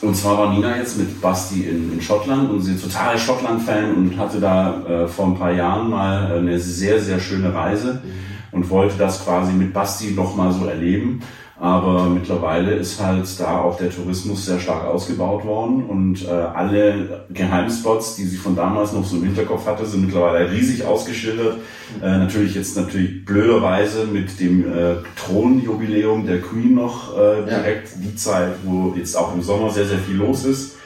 Und 0.01 0.15
zwar 0.15 0.37
war 0.37 0.53
Nina 0.53 0.77
jetzt 0.77 0.97
mit 0.97 1.19
Basti 1.21 1.63
in, 1.63 1.93
in 1.93 2.01
Schottland 2.01 2.49
und 2.49 2.61
sie 2.61 2.75
ist 2.75 2.83
total 2.83 3.17
Schottland-Fan 3.17 3.95
und 3.95 4.17
hatte 4.17 4.39
da 4.39 4.81
äh, 4.85 5.07
vor 5.07 5.25
ein 5.25 5.35
paar 5.37 5.51
Jahren 5.51 5.89
mal 5.89 6.37
eine 6.37 6.59
sehr, 6.59 7.01
sehr 7.01 7.19
schöne 7.19 7.53
Reise 7.53 8.01
mhm. 8.03 8.57
und 8.59 8.69
wollte 8.69 8.95
das 8.97 9.25
quasi 9.25 9.51
mit 9.53 9.73
Basti 9.73 10.11
nochmal 10.11 10.51
so 10.53 10.67
erleben. 10.67 11.21
Aber 11.59 12.05
mittlerweile 12.05 12.75
ist 12.75 13.01
halt 13.01 13.27
da 13.39 13.61
auch 13.61 13.77
der 13.77 13.89
Tourismus 13.89 14.45
sehr 14.45 14.59
stark 14.59 14.85
ausgebaut 14.85 15.43
worden 15.43 15.85
und 15.85 16.23
äh, 16.23 16.29
alle 16.29 17.25
Geheimspots, 17.31 18.15
die 18.15 18.25
sie 18.25 18.37
von 18.37 18.55
damals 18.55 18.93
noch 18.93 19.03
so 19.03 19.17
im 19.17 19.23
Hinterkopf 19.23 19.65
hatte, 19.65 19.83
sind 19.87 20.05
mittlerweile 20.05 20.51
riesig 20.51 20.85
ausgeschildert. 20.85 21.57
Äh, 21.99 22.19
natürlich 22.19 22.53
jetzt 22.53 22.77
natürlich 22.77 23.25
blöderweise 23.25 24.05
mit 24.05 24.39
dem 24.39 24.71
äh, 24.71 24.97
Thronjubiläum 25.15 26.27
der 26.27 26.41
Queen 26.41 26.75
noch 26.75 27.17
äh, 27.17 27.43
direkt 27.43 27.89
ja. 27.89 28.01
die 28.03 28.15
Zeit, 28.15 28.53
wo 28.63 28.93
jetzt 28.95 29.17
auch 29.17 29.33
im 29.33 29.41
Sommer 29.41 29.71
sehr, 29.71 29.85
sehr 29.85 29.99
viel 29.99 30.17
los 30.17 30.45
ist. 30.45 30.77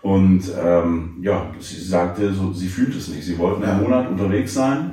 Und 0.00 0.44
ähm, 0.62 1.18
ja, 1.20 1.50
sie 1.60 1.82
sagte, 1.82 2.32
so, 2.32 2.52
sie 2.52 2.68
fühlt 2.68 2.96
es 2.96 3.08
nicht. 3.08 3.24
Sie 3.24 3.36
wollten 3.36 3.62
einen 3.64 3.82
Monat 3.82 4.08
unterwegs 4.08 4.54
sein 4.54 4.92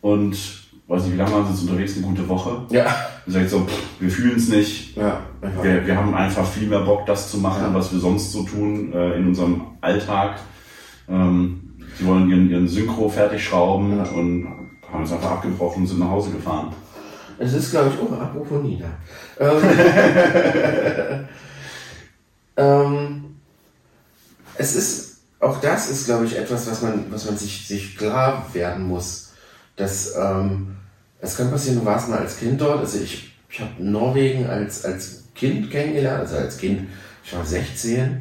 und 0.00 0.61
weiß 0.92 1.04
nicht, 1.04 1.14
wie 1.14 1.18
lange 1.18 1.32
waren 1.32 1.46
sie 1.46 1.52
jetzt 1.52 1.62
unterwegs, 1.62 1.96
eine 1.96 2.06
gute 2.06 2.28
Woche. 2.28 2.66
Ja. 2.70 2.94
Und 3.24 3.32
sagt 3.32 3.48
so, 3.48 3.60
pff, 3.60 3.82
wir 3.98 4.10
fühlen 4.10 4.36
es 4.36 4.48
nicht. 4.48 4.96
Ja, 4.96 5.20
wir, 5.62 5.86
wir 5.86 5.96
haben 5.96 6.14
einfach 6.14 6.46
viel 6.46 6.68
mehr 6.68 6.80
Bock, 6.80 7.06
das 7.06 7.30
zu 7.30 7.38
machen, 7.38 7.62
ja. 7.62 7.74
was 7.74 7.92
wir 7.92 7.98
sonst 7.98 8.30
so 8.30 8.42
tun 8.42 8.92
äh, 8.92 9.16
in 9.16 9.28
unserem 9.28 9.62
Alltag. 9.80 10.38
Ähm, 11.08 11.72
sie 11.98 12.06
wollen 12.06 12.28
ihren, 12.28 12.50
ihren 12.50 12.68
Synchro 12.68 13.08
fertig 13.08 13.42
schrauben 13.42 13.96
ja. 13.96 14.04
und 14.10 14.46
haben 14.92 15.04
es 15.04 15.12
einfach 15.12 15.30
abgebrochen 15.32 15.82
und 15.82 15.88
sind 15.88 16.00
nach 16.00 16.10
Hause 16.10 16.30
gefahren. 16.30 16.74
Es 17.38 17.54
ist, 17.54 17.70
glaube 17.70 17.90
ich, 17.90 17.94
oh, 18.00 18.14
apropos 18.14 18.62
Nina. 18.62 18.86
Ähm, 22.54 22.84
ähm, 22.84 23.24
es 24.56 24.76
ist, 24.76 25.22
auch 25.40 25.58
das 25.58 25.88
ist, 25.90 26.04
glaube 26.04 26.26
ich, 26.26 26.36
etwas, 26.36 26.70
was 26.70 26.82
man, 26.82 27.06
was 27.10 27.24
man 27.24 27.38
sich, 27.38 27.66
sich 27.66 27.96
klar 27.96 28.46
werden 28.52 28.86
muss, 28.86 29.32
dass 29.76 30.14
ähm, 30.16 30.76
es 31.22 31.36
kann 31.36 31.50
passieren, 31.50 31.78
du 31.78 31.84
warst 31.84 32.08
mal 32.08 32.18
als 32.18 32.36
Kind 32.36 32.60
dort. 32.60 32.80
Also 32.80 32.98
ich, 32.98 33.32
ich 33.48 33.60
habe 33.60 33.70
Norwegen 33.78 34.46
als, 34.46 34.84
als 34.84 35.22
Kind 35.34 35.70
kennengelernt, 35.70 36.20
also 36.20 36.36
als 36.36 36.58
Kind, 36.58 36.88
ich 37.24 37.34
war 37.34 37.44
16. 37.44 38.20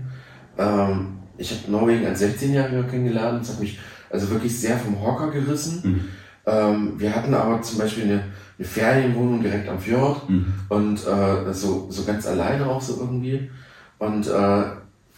Ähm, 0.57 1.17
ich 1.37 1.51
habe 1.51 1.71
Norwegen 1.71 2.05
als 2.05 2.21
16-Jähriger 2.21 2.83
kennengelernt. 2.83 3.41
Das 3.41 3.53
hat 3.53 3.59
mich 3.59 3.79
also 4.11 4.29
wirklich 4.29 4.57
sehr 4.57 4.77
vom 4.77 5.01
Hocker 5.01 5.31
gerissen. 5.31 5.81
Mhm. 5.83 6.01
Ähm, 6.45 6.93
wir 6.97 7.15
hatten 7.15 7.33
aber 7.33 7.61
zum 7.63 7.79
Beispiel 7.79 8.03
eine, 8.03 8.23
eine 8.59 8.67
Ferienwohnung 8.67 9.41
direkt 9.41 9.67
am 9.67 9.79
Fjord 9.79 10.29
mhm. 10.29 10.53
und 10.69 10.99
äh, 11.07 11.53
so, 11.53 11.87
so 11.89 12.03
ganz 12.03 12.27
alleine 12.27 12.67
auch 12.67 12.81
so 12.81 12.99
irgendwie. 12.99 13.49
Und 13.97 14.27
äh, 14.27 14.63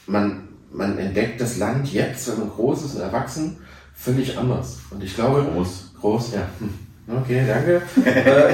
man, 0.08 0.48
man 0.72 0.98
entdeckt 0.98 1.41
das 1.41 1.58
Land 1.58 1.91
jetzt, 1.91 2.32
wenn 2.32 2.39
man 2.39 2.50
groß 2.50 2.86
ist 2.86 2.96
und 2.96 3.02
erwachsen, 3.02 3.58
völlig 3.93 4.38
anders. 4.38 4.80
Und 4.89 5.04
ich 5.04 5.15
glaube, 5.15 5.46
groß, 5.54 5.91
groß, 6.00 6.34
ja. 6.34 6.48
Okay, 7.08 7.44
danke. 7.48 7.82
Äh, 8.06 8.54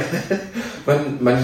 man, 0.86 1.24
man 1.24 1.44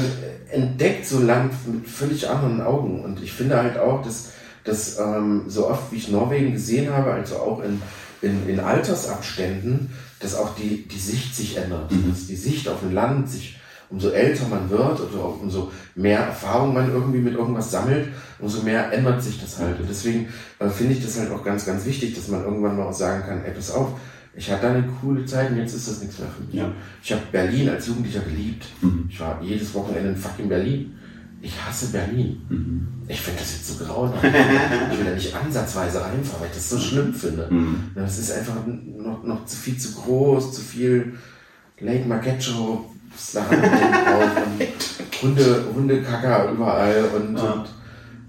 entdeckt 0.50 1.06
so 1.06 1.20
Land 1.20 1.54
mit 1.72 1.88
völlig 1.88 2.28
anderen 2.30 2.62
Augen. 2.62 3.04
Und 3.04 3.22
ich 3.22 3.32
finde 3.32 3.58
halt 3.58 3.78
auch, 3.78 4.02
dass, 4.02 4.32
dass 4.64 4.98
ähm, 5.00 5.44
so 5.48 5.70
oft 5.70 5.92
wie 5.92 5.98
ich 5.98 6.10
Norwegen 6.10 6.54
gesehen 6.54 6.92
habe, 6.92 7.14
also 7.14 7.36
auch 7.38 7.62
in, 7.62 7.82
in, 8.22 8.48
in 8.50 8.60
Altersabständen, 8.60 9.92
dass 10.20 10.36
auch 10.36 10.56
die, 10.56 10.88
die 10.88 11.00
Sicht 11.00 11.36
sich 11.36 11.58
ändert. 11.58 11.92
Mhm. 11.92 12.10
Dass 12.10 12.28
die 12.28 12.36
Sicht 12.36 12.68
auf 12.68 12.82
ein 12.82 12.94
Land 12.94 13.30
sich, 13.30 13.60
umso 13.90 14.10
älter 14.10 14.48
man 14.48 14.70
wird 14.70 15.00
oder 15.00 15.26
umso 15.42 15.72
mehr 15.94 16.20
Erfahrung 16.20 16.74
man 16.74 16.92
irgendwie 16.92 17.20
mit 17.20 17.36
irgendwas 17.36 17.70
sammelt, 17.70 18.10
umso 18.40 18.64
mehr 18.64 18.92
ändert 18.92 19.22
sich 19.22 19.40
das 19.40 19.60
halt. 19.60 19.80
Und 19.80 19.90
deswegen 19.90 20.30
äh, 20.60 20.70
finde 20.70 20.94
ich 20.94 21.04
das 21.04 21.20
halt 21.20 21.32
auch 21.32 21.44
ganz, 21.44 21.66
ganz 21.66 21.86
wichtig, 21.86 22.16
dass 22.16 22.30
man 22.30 22.44
irgendwann 22.44 22.78
mal 22.78 22.88
auch 22.88 22.94
sagen 22.94 23.24
kann, 23.28 23.46
ey, 23.46 23.52
pass 23.52 23.72
auf, 23.72 23.90
ich 24.38 24.52
hatte 24.52 24.68
eine 24.68 24.84
coole 24.84 25.26
Zeit 25.26 25.52
und 25.52 25.58
jetzt 25.58 25.74
ist 25.74 25.88
das 25.88 26.02
nichts 26.02 26.20
mehr 26.20 26.28
für 26.28 26.44
mich. 26.44 26.56
Ja. 26.56 26.72
Ich 27.02 27.12
habe 27.14 27.22
Berlin 27.32 27.70
als 27.70 27.88
Jugendlicher 27.88 28.20
geliebt. 28.22 28.66
Mhm. 28.82 29.06
Ich 29.10 29.20
war 29.20 29.42
jedes 29.42 29.74
Wochenende 29.74 30.10
in 30.10 30.16
fucking 30.16 30.50
Berlin. 30.50 30.94
Ich 31.42 31.54
hasse 31.64 31.88
Berlin. 31.88 32.42
Mhm. 32.50 32.88
Ich 33.08 33.22
finde 33.22 33.40
das 33.40 33.54
jetzt 33.54 33.68
so 33.68 33.86
grauenhaft. 33.86 34.24
ich 34.24 34.98
will 34.98 35.06
da 35.06 35.14
nicht 35.14 35.34
ansatzweise 35.34 36.02
reinfahren, 36.02 36.42
weil 36.42 36.50
ich 36.50 36.56
das 36.56 36.70
so 36.70 36.80
schlimm 36.80 37.14
finde. 37.14 37.48
Mhm. 37.50 37.92
Das 37.96 38.18
ist 38.18 38.32
einfach 38.32 38.56
noch, 38.66 39.24
noch 39.24 39.46
zu 39.46 39.56
viel 39.56 39.78
zu 39.78 39.94
groß, 39.94 40.54
zu 40.54 40.62
viel 40.62 41.14
Lake 41.80 42.08
Marquecho, 42.08 42.90
Hunde, 45.22 45.66
Hundekacker 45.74 46.52
überall 46.52 47.06
und, 47.16 47.38
ja. 47.38 47.52
und, 47.54 47.70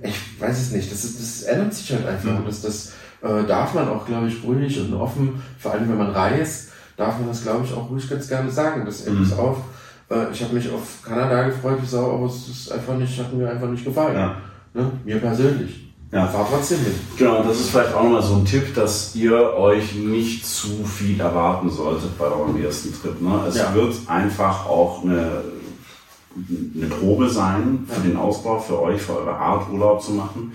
ich 0.03 0.15
weiß 0.41 0.61
es 0.61 0.71
nicht. 0.71 0.93
Das, 0.93 1.05
ist, 1.05 1.19
das 1.19 1.43
ändert 1.43 1.75
sich 1.75 1.91
halt 1.93 2.07
einfach. 2.07 2.39
Mhm. 2.39 2.45
Das, 2.47 2.63
das, 2.63 2.93
äh, 3.23 3.47
darf 3.47 3.75
man 3.75 3.89
auch, 3.89 4.07
glaube 4.07 4.29
ich, 4.29 4.43
ruhig 4.45 4.81
und 4.81 4.95
offen, 4.95 5.43
vor 5.59 5.73
allem 5.73 5.89
wenn 5.89 5.99
man 5.99 6.11
reist, 6.11 6.71
darf 6.97 7.19
man 7.19 7.29
das, 7.29 7.43
glaube 7.43 7.65
ich, 7.65 7.73
auch 7.73 7.91
ruhig 7.91 8.09
ganz 8.09 8.29
gerne 8.29 8.51
sagen. 8.51 8.85
Das 8.85 9.07
mhm. 9.07 9.23
ist 9.23 9.39
auf. 9.39 9.59
Äh, 10.11 10.33
ich 10.33 10.43
habe 10.43 10.55
mich 10.55 10.71
auf 10.71 11.03
Kanada 11.03 11.45
gefreut, 11.45 11.79
wie 11.81 11.87
Sau, 11.87 12.15
aber 12.15 12.27
es 12.27 12.49
ist 12.49 12.73
einfach 12.73 12.97
nicht, 12.97 13.19
hat 13.19 13.33
mir 13.33 13.51
einfach 13.51 13.69
nicht 13.69 13.85
gefallen. 13.85 14.17
Ja. 14.17 14.37
Ne? 14.75 14.91
Mir 15.05 15.19
persönlich. 15.19 15.87
Ja. 16.13 16.33
War 16.33 16.47
trotzdem 16.49 16.79
mit. 16.85 16.95
Genau, 17.19 17.43
das 17.43 17.61
ist 17.61 17.71
vielleicht 17.71 17.93
auch 17.93 18.05
nochmal 18.05 18.23
so 18.23 18.35
ein 18.35 18.45
Tipp, 18.45 18.75
dass 18.75 19.15
ihr 19.17 19.55
euch 19.55 19.95
nicht 19.95 20.47
zu 20.47 20.85
viel 20.85 21.21
erwarten 21.21 21.69
solltet 21.69 22.17
bei 22.17 22.27
eurem 22.27 22.63
ersten 22.63 22.95
Trip. 22.95 23.21
Ne? 23.21 23.41
Es 23.49 23.57
ja. 23.57 23.75
wird 23.75 23.95
einfach 24.07 24.67
auch 24.67 25.03
eine, 25.03 25.43
eine 26.75 26.87
Probe 26.87 27.29
sein 27.29 27.87
für 27.89 28.01
den 28.01 28.17
Ausbau, 28.17 28.61
für 28.61 28.81
euch, 28.81 29.03
für 29.03 29.19
eure 29.19 29.35
Art 29.35 29.69
Urlaub 29.71 30.01
zu 30.01 30.13
machen. 30.13 30.53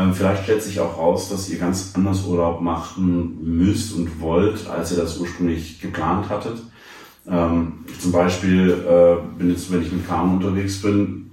Ähm, 0.00 0.14
vielleicht 0.14 0.44
stellt 0.44 0.62
sich 0.62 0.80
auch 0.80 0.96
raus, 0.96 1.28
dass 1.28 1.48
ihr 1.48 1.58
ganz 1.58 1.92
anders 1.94 2.24
Urlaub 2.24 2.60
machen 2.60 3.38
müsst 3.42 3.94
und 3.94 4.20
wollt, 4.20 4.68
als 4.68 4.92
ihr 4.92 4.98
das 4.98 5.18
ursprünglich 5.18 5.80
geplant 5.80 6.28
hattet. 6.28 6.58
Ähm, 7.28 7.84
zum 7.98 8.12
Beispiel 8.12 8.70
äh, 8.70 9.38
bin 9.38 9.50
jetzt, 9.50 9.70
wenn 9.70 9.82
ich 9.82 9.92
mit 9.92 10.06
Carmen 10.06 10.36
unterwegs 10.36 10.80
bin, 10.82 11.30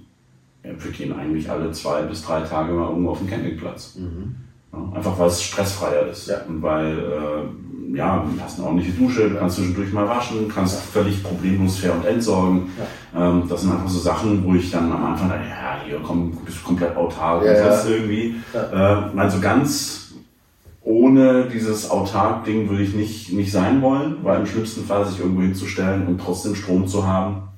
wir 0.62 0.90
gehen 0.90 1.12
eigentlich 1.18 1.50
alle 1.50 1.72
zwei 1.72 2.02
bis 2.02 2.22
drei 2.22 2.42
Tage 2.42 2.72
mal 2.72 2.88
irgendwo 2.90 3.10
auf 3.10 3.18
den 3.18 3.30
Campingplatz. 3.30 3.96
Mhm. 3.96 4.34
Ja, 4.72 4.96
einfach 4.96 5.18
weil 5.18 5.28
es 5.28 5.42
stressfreier 5.42 6.08
ist. 6.08 6.28
Ja. 6.28 6.42
Und 6.46 6.60
weil 6.60 6.98
äh, 6.98 7.67
ja, 7.94 8.24
du 8.24 8.42
hast 8.42 8.58
eine 8.58 8.66
ordentliche 8.66 8.92
Dusche, 8.92 9.30
du 9.30 9.36
kannst 9.36 9.56
zwischendurch 9.56 9.92
mal 9.92 10.08
waschen, 10.08 10.48
kannst 10.48 10.80
völlig 10.80 11.22
problemlos 11.22 11.78
fair 11.78 11.94
und 11.94 12.04
entsorgen. 12.04 12.70
Ähm, 13.16 13.44
das 13.48 13.62
sind 13.62 13.72
einfach 13.72 13.88
so 13.88 13.98
Sachen, 13.98 14.44
wo 14.44 14.54
ich 14.54 14.70
dann 14.70 14.92
am 14.92 15.04
Anfang 15.04 15.28
dachte, 15.28 15.48
ja, 15.48 15.80
hier 15.86 16.00
komm, 16.02 16.32
bist 16.44 16.58
du 16.58 16.64
komplett 16.64 16.96
autark 16.96 17.42
und 17.42 17.48
das 17.48 17.86
irgendwie. 17.86 18.36
Äh, 18.54 18.76
also 18.76 19.40
ganz 19.40 20.12
ohne 20.82 21.46
dieses 21.46 21.90
autark-Ding 21.90 22.68
würde 22.68 22.82
ich 22.82 22.94
nicht, 22.94 23.32
nicht 23.32 23.52
sein 23.52 23.82
wollen, 23.82 24.16
weil 24.22 24.40
im 24.40 24.46
schlimmsten 24.46 24.84
Fall 24.84 25.06
sich 25.06 25.20
irgendwo 25.20 25.42
hinzustellen 25.42 26.06
und 26.06 26.18
trotzdem 26.18 26.54
Strom 26.54 26.86
zu 26.86 27.06
haben, 27.06 27.48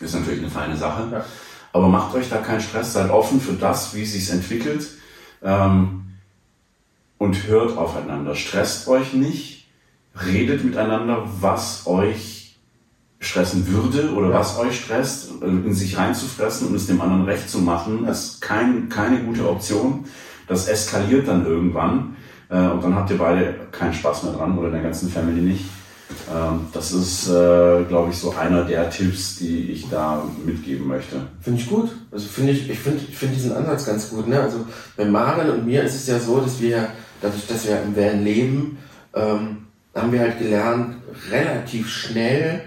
ist 0.00 0.14
natürlich 0.14 0.40
eine 0.40 0.50
feine 0.50 0.76
Sache. 0.76 1.08
Ja. 1.10 1.24
Aber 1.72 1.88
macht 1.88 2.14
euch 2.14 2.28
da 2.28 2.38
keinen 2.38 2.60
Stress, 2.60 2.92
seid 2.92 3.10
offen 3.10 3.40
für 3.40 3.52
das, 3.52 3.94
wie 3.94 4.04
sich 4.04 4.30
entwickelt. 4.30 4.88
Ähm, 5.42 6.00
und 7.20 7.46
hört 7.46 7.76
aufeinander. 7.76 8.34
Stresst 8.34 8.88
euch 8.88 9.12
nicht, 9.12 9.59
redet 10.14 10.64
miteinander, 10.64 11.24
was 11.40 11.86
euch 11.86 12.58
stressen 13.20 13.68
würde 13.68 14.12
oder 14.14 14.30
ja. 14.30 14.34
was 14.34 14.58
euch 14.58 14.80
stresst, 14.80 15.30
in 15.42 15.74
sich 15.74 15.96
reinzufressen 15.98 16.68
und 16.68 16.74
es 16.74 16.86
dem 16.86 17.00
anderen 17.00 17.24
recht 17.24 17.48
zu 17.48 17.58
machen, 17.58 18.06
ist 18.06 18.40
kein, 18.40 18.88
keine 18.88 19.22
gute 19.22 19.48
Option. 19.48 20.06
Das 20.48 20.68
eskaliert 20.68 21.28
dann 21.28 21.46
irgendwann 21.46 22.16
äh, 22.48 22.66
und 22.68 22.82
dann 22.82 22.94
habt 22.94 23.10
ihr 23.10 23.18
beide 23.18 23.54
keinen 23.70 23.92
Spaß 23.92 24.24
mehr 24.24 24.32
dran 24.32 24.58
oder 24.58 24.68
in 24.68 24.74
der 24.74 24.82
ganzen 24.82 25.10
Family 25.10 25.40
nicht. 25.40 25.64
Ähm, 26.32 26.66
das 26.72 26.92
ist, 26.92 27.28
äh, 27.28 27.84
glaube 27.84 28.10
ich, 28.10 28.16
so 28.16 28.34
einer 28.34 28.64
der 28.64 28.90
Tipps, 28.90 29.36
die 29.36 29.70
ich 29.70 29.88
da 29.88 30.24
mitgeben 30.44 30.88
möchte. 30.88 31.28
Finde 31.40 31.60
ich 31.60 31.68
gut. 31.68 31.90
Also 32.10 32.26
finde 32.26 32.52
ich, 32.52 32.68
ich 32.68 32.78
finde 32.78 33.00
ich 33.08 33.16
finde 33.16 33.34
diesen 33.34 33.52
Ansatz 33.52 33.86
ganz 33.86 34.10
gut. 34.10 34.26
Ne? 34.26 34.40
Also 34.40 34.64
bei 34.96 35.04
Maren 35.04 35.50
und 35.50 35.66
mir 35.66 35.82
ist 35.82 35.94
es 35.94 36.06
ja 36.06 36.18
so, 36.18 36.40
dass 36.40 36.60
wir, 36.60 36.88
dadurch, 37.20 37.46
dass 37.46 37.66
wir 37.66 37.82
im 37.82 37.94
Van 37.94 38.24
leben, 38.24 38.78
ähm, 39.14 39.66
haben 39.94 40.12
wir 40.12 40.20
halt 40.20 40.38
gelernt, 40.38 40.96
relativ 41.30 41.88
schnell 41.88 42.62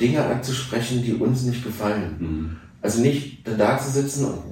Dinge 0.00 0.24
anzusprechen, 0.24 1.02
die 1.02 1.14
uns 1.14 1.42
nicht 1.44 1.64
gefallen. 1.64 2.16
Mhm. 2.18 2.56
Also 2.80 3.00
nicht 3.00 3.46
da 3.46 3.78
zu 3.78 3.90
sitzen 3.90 4.26
und 4.26 4.42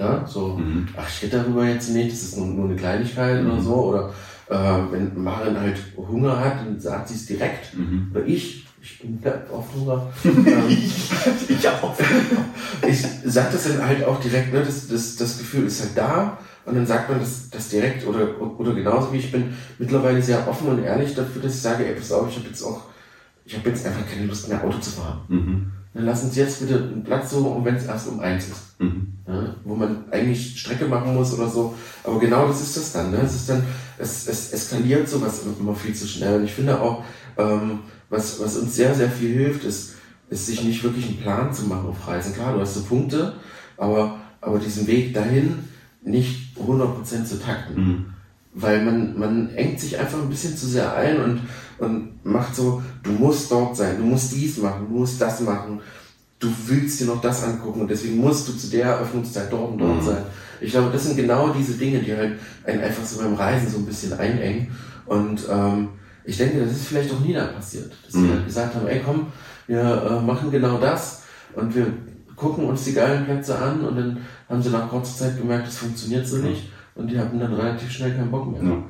ja, 0.00 0.26
so, 0.26 0.56
mhm. 0.56 0.88
ach, 0.96 1.06
ich 1.08 1.22
rede 1.22 1.36
darüber 1.36 1.66
jetzt 1.66 1.90
nicht, 1.90 2.10
das 2.10 2.22
ist 2.22 2.38
nur, 2.38 2.46
nur 2.46 2.64
eine 2.64 2.76
Kleinigkeit 2.76 3.42
mhm. 3.42 3.50
oder 3.50 3.60
so. 3.60 3.74
Oder 3.74 4.12
äh, 4.48 4.92
wenn 4.92 5.22
Marin 5.22 5.60
halt 5.60 5.78
Hunger 5.96 6.40
hat, 6.40 6.60
dann 6.60 6.80
sagt 6.80 7.08
sie 7.08 7.14
es 7.14 7.26
direkt. 7.26 7.76
Mhm. 7.76 8.10
Oder 8.14 8.24
ich, 8.24 8.64
ich 8.92 9.00
bin 9.00 9.20
oft 9.52 9.74
Hunger. 9.74 10.12
ähm, 10.24 10.68
ich 10.68 11.68
auch. 11.68 11.94
ich 12.86 13.04
sag 13.24 13.52
das 13.52 13.64
dann 13.64 13.86
halt 13.86 14.04
auch 14.04 14.20
direkt, 14.20 14.52
ne? 14.52 14.62
das, 14.64 14.88
das, 14.88 15.16
das 15.16 15.38
Gefühl 15.38 15.66
ist 15.66 15.80
halt 15.80 15.96
da 15.96 16.38
und 16.64 16.74
dann 16.74 16.86
sagt 16.86 17.08
man 17.08 17.18
das, 17.18 17.50
das 17.50 17.68
direkt 17.68 18.06
oder, 18.06 18.40
oder 18.40 18.74
genauso 18.74 19.12
wie 19.12 19.18
ich 19.18 19.32
bin 19.32 19.54
mittlerweile 19.78 20.22
sehr 20.22 20.46
offen 20.46 20.68
und 20.68 20.84
ehrlich 20.84 21.14
dafür, 21.14 21.42
dass 21.42 21.54
ich 21.54 21.60
sage, 21.60 21.86
ey, 21.86 21.94
pass 21.94 22.12
auf, 22.12 22.28
ich 22.28 22.36
habe 22.36 22.48
jetzt 22.48 22.62
auch, 22.62 22.82
ich 23.44 23.56
habe 23.56 23.68
jetzt 23.68 23.86
einfach 23.86 24.06
keine 24.08 24.26
Lust 24.26 24.48
mehr 24.48 24.62
Auto 24.62 24.78
zu 24.78 24.90
fahren. 24.90 25.20
Mhm. 25.28 25.72
dann 25.94 26.04
lass 26.04 26.22
uns 26.22 26.36
jetzt 26.36 26.60
bitte 26.60 26.76
einen 26.76 27.02
Platz 27.02 27.30
suchen, 27.30 27.56
und 27.56 27.64
wenn 27.64 27.76
es 27.76 27.86
erst 27.86 28.08
um 28.08 28.20
eins 28.20 28.48
ist. 28.48 28.80
Mhm. 28.80 29.14
Ja, 29.26 29.54
wo 29.64 29.74
man 29.74 30.04
eigentlich 30.10 30.58
Strecke 30.58 30.86
machen 30.86 31.14
muss 31.14 31.32
oder 31.34 31.48
so. 31.48 31.74
Aber 32.04 32.18
genau 32.18 32.46
das 32.46 32.60
ist 32.60 32.76
das 32.76 32.92
dann. 32.92 33.10
Ne? 33.10 33.20
Es 33.24 33.34
ist 33.34 33.48
dann, 33.48 33.62
es, 33.98 34.26
es 34.26 34.52
eskaliert 34.52 35.08
sowas 35.08 35.42
immer 35.58 35.74
viel 35.74 35.94
zu 35.94 36.06
schnell. 36.06 36.40
Und 36.40 36.44
ich 36.44 36.52
finde 36.52 36.80
auch, 36.80 37.04
ähm, 37.38 37.80
was, 38.10 38.40
was 38.40 38.56
uns 38.56 38.74
sehr, 38.76 38.94
sehr 38.94 39.10
viel 39.10 39.32
hilft, 39.32 39.64
ist, 39.64 39.94
ist 40.28 40.46
sich 40.46 40.62
nicht 40.64 40.82
wirklich 40.84 41.06
einen 41.06 41.18
Plan 41.20 41.52
zu 41.54 41.64
machen 41.64 41.88
auf 41.88 42.06
Reisen. 42.06 42.34
Klar, 42.34 42.54
du 42.54 42.60
hast 42.60 42.74
so 42.74 42.82
Punkte, 42.82 43.34
aber, 43.76 44.18
aber 44.40 44.58
diesen 44.58 44.86
Weg 44.86 45.14
dahin 45.14 45.60
nicht 46.02 46.56
100% 46.58 47.24
zu 47.24 47.40
takten. 47.40 47.74
Mhm. 47.76 48.04
Weil 48.52 48.84
man, 48.84 49.18
man 49.18 49.54
engt 49.54 49.78
sich 49.78 49.98
einfach 49.98 50.18
ein 50.20 50.28
bisschen 50.28 50.56
zu 50.56 50.66
sehr 50.66 50.94
ein 50.94 51.20
und, 51.22 51.40
und 51.78 52.24
macht 52.24 52.54
so, 52.56 52.82
du 53.02 53.12
musst 53.12 53.50
dort 53.50 53.76
sein, 53.76 53.96
du 53.98 54.04
musst 54.04 54.32
dies 54.32 54.58
machen, 54.58 54.86
du 54.88 54.98
musst 54.98 55.20
das 55.20 55.40
machen, 55.40 55.80
du 56.40 56.48
willst 56.66 57.00
dir 57.00 57.06
noch 57.06 57.20
das 57.20 57.44
angucken 57.44 57.82
und 57.82 57.90
deswegen 57.90 58.16
musst 58.16 58.48
du 58.48 58.52
zu 58.52 58.68
der 58.68 58.86
Eröffnungszeit 58.86 59.52
dort 59.52 59.72
und 59.72 59.78
dort 59.78 60.02
Mhm. 60.02 60.06
sein. 60.06 60.22
Ich 60.60 60.72
glaube, 60.72 60.90
das 60.92 61.04
sind 61.04 61.16
genau 61.16 61.50
diese 61.50 61.74
Dinge, 61.74 62.00
die 62.00 62.14
halt 62.14 62.38
einen 62.64 62.80
einfach 62.82 63.04
so 63.04 63.20
beim 63.20 63.34
Reisen 63.34 63.70
so 63.70 63.78
ein 63.78 63.86
bisschen 63.86 64.12
einengen. 64.14 64.68
Und 65.06 65.46
ähm, 65.50 65.88
ich 66.30 66.36
denke, 66.38 66.60
das 66.64 66.70
ist 66.72 66.86
vielleicht 66.86 67.12
auch 67.12 67.20
nie 67.20 67.32
da 67.34 67.46
passiert. 67.46 67.92
Dass 68.06 68.14
Mhm. 68.14 68.26
sie 68.26 68.32
halt 68.32 68.46
gesagt 68.46 68.74
haben, 68.76 68.86
ey 68.86 69.00
komm, 69.04 69.26
wir 69.66 69.80
äh, 69.82 70.24
machen 70.24 70.50
genau 70.50 70.78
das 70.78 71.22
und 71.54 71.74
wir 71.74 71.86
gucken 72.36 72.64
uns 72.66 72.84
die 72.84 72.92
geilen 72.94 73.24
Plätze 73.24 73.58
an 73.58 73.80
und 73.84 73.96
dann 73.96 74.18
haben 74.48 74.62
sie 74.62 74.70
nach 74.70 74.88
kurzer 74.88 75.16
Zeit 75.18 75.36
gemerkt, 75.38 75.66
das 75.66 75.76
funktioniert 75.78 76.26
so 76.26 76.36
nicht 76.36 76.70
und 76.94 77.08
die 77.10 77.18
hatten 77.18 77.38
dann 77.40 77.52
relativ 77.52 77.90
schnell 77.90 78.12
keinen 78.14 78.30
Bock 78.30 78.50
mehr. 78.50 78.62
Ja. 78.62 78.82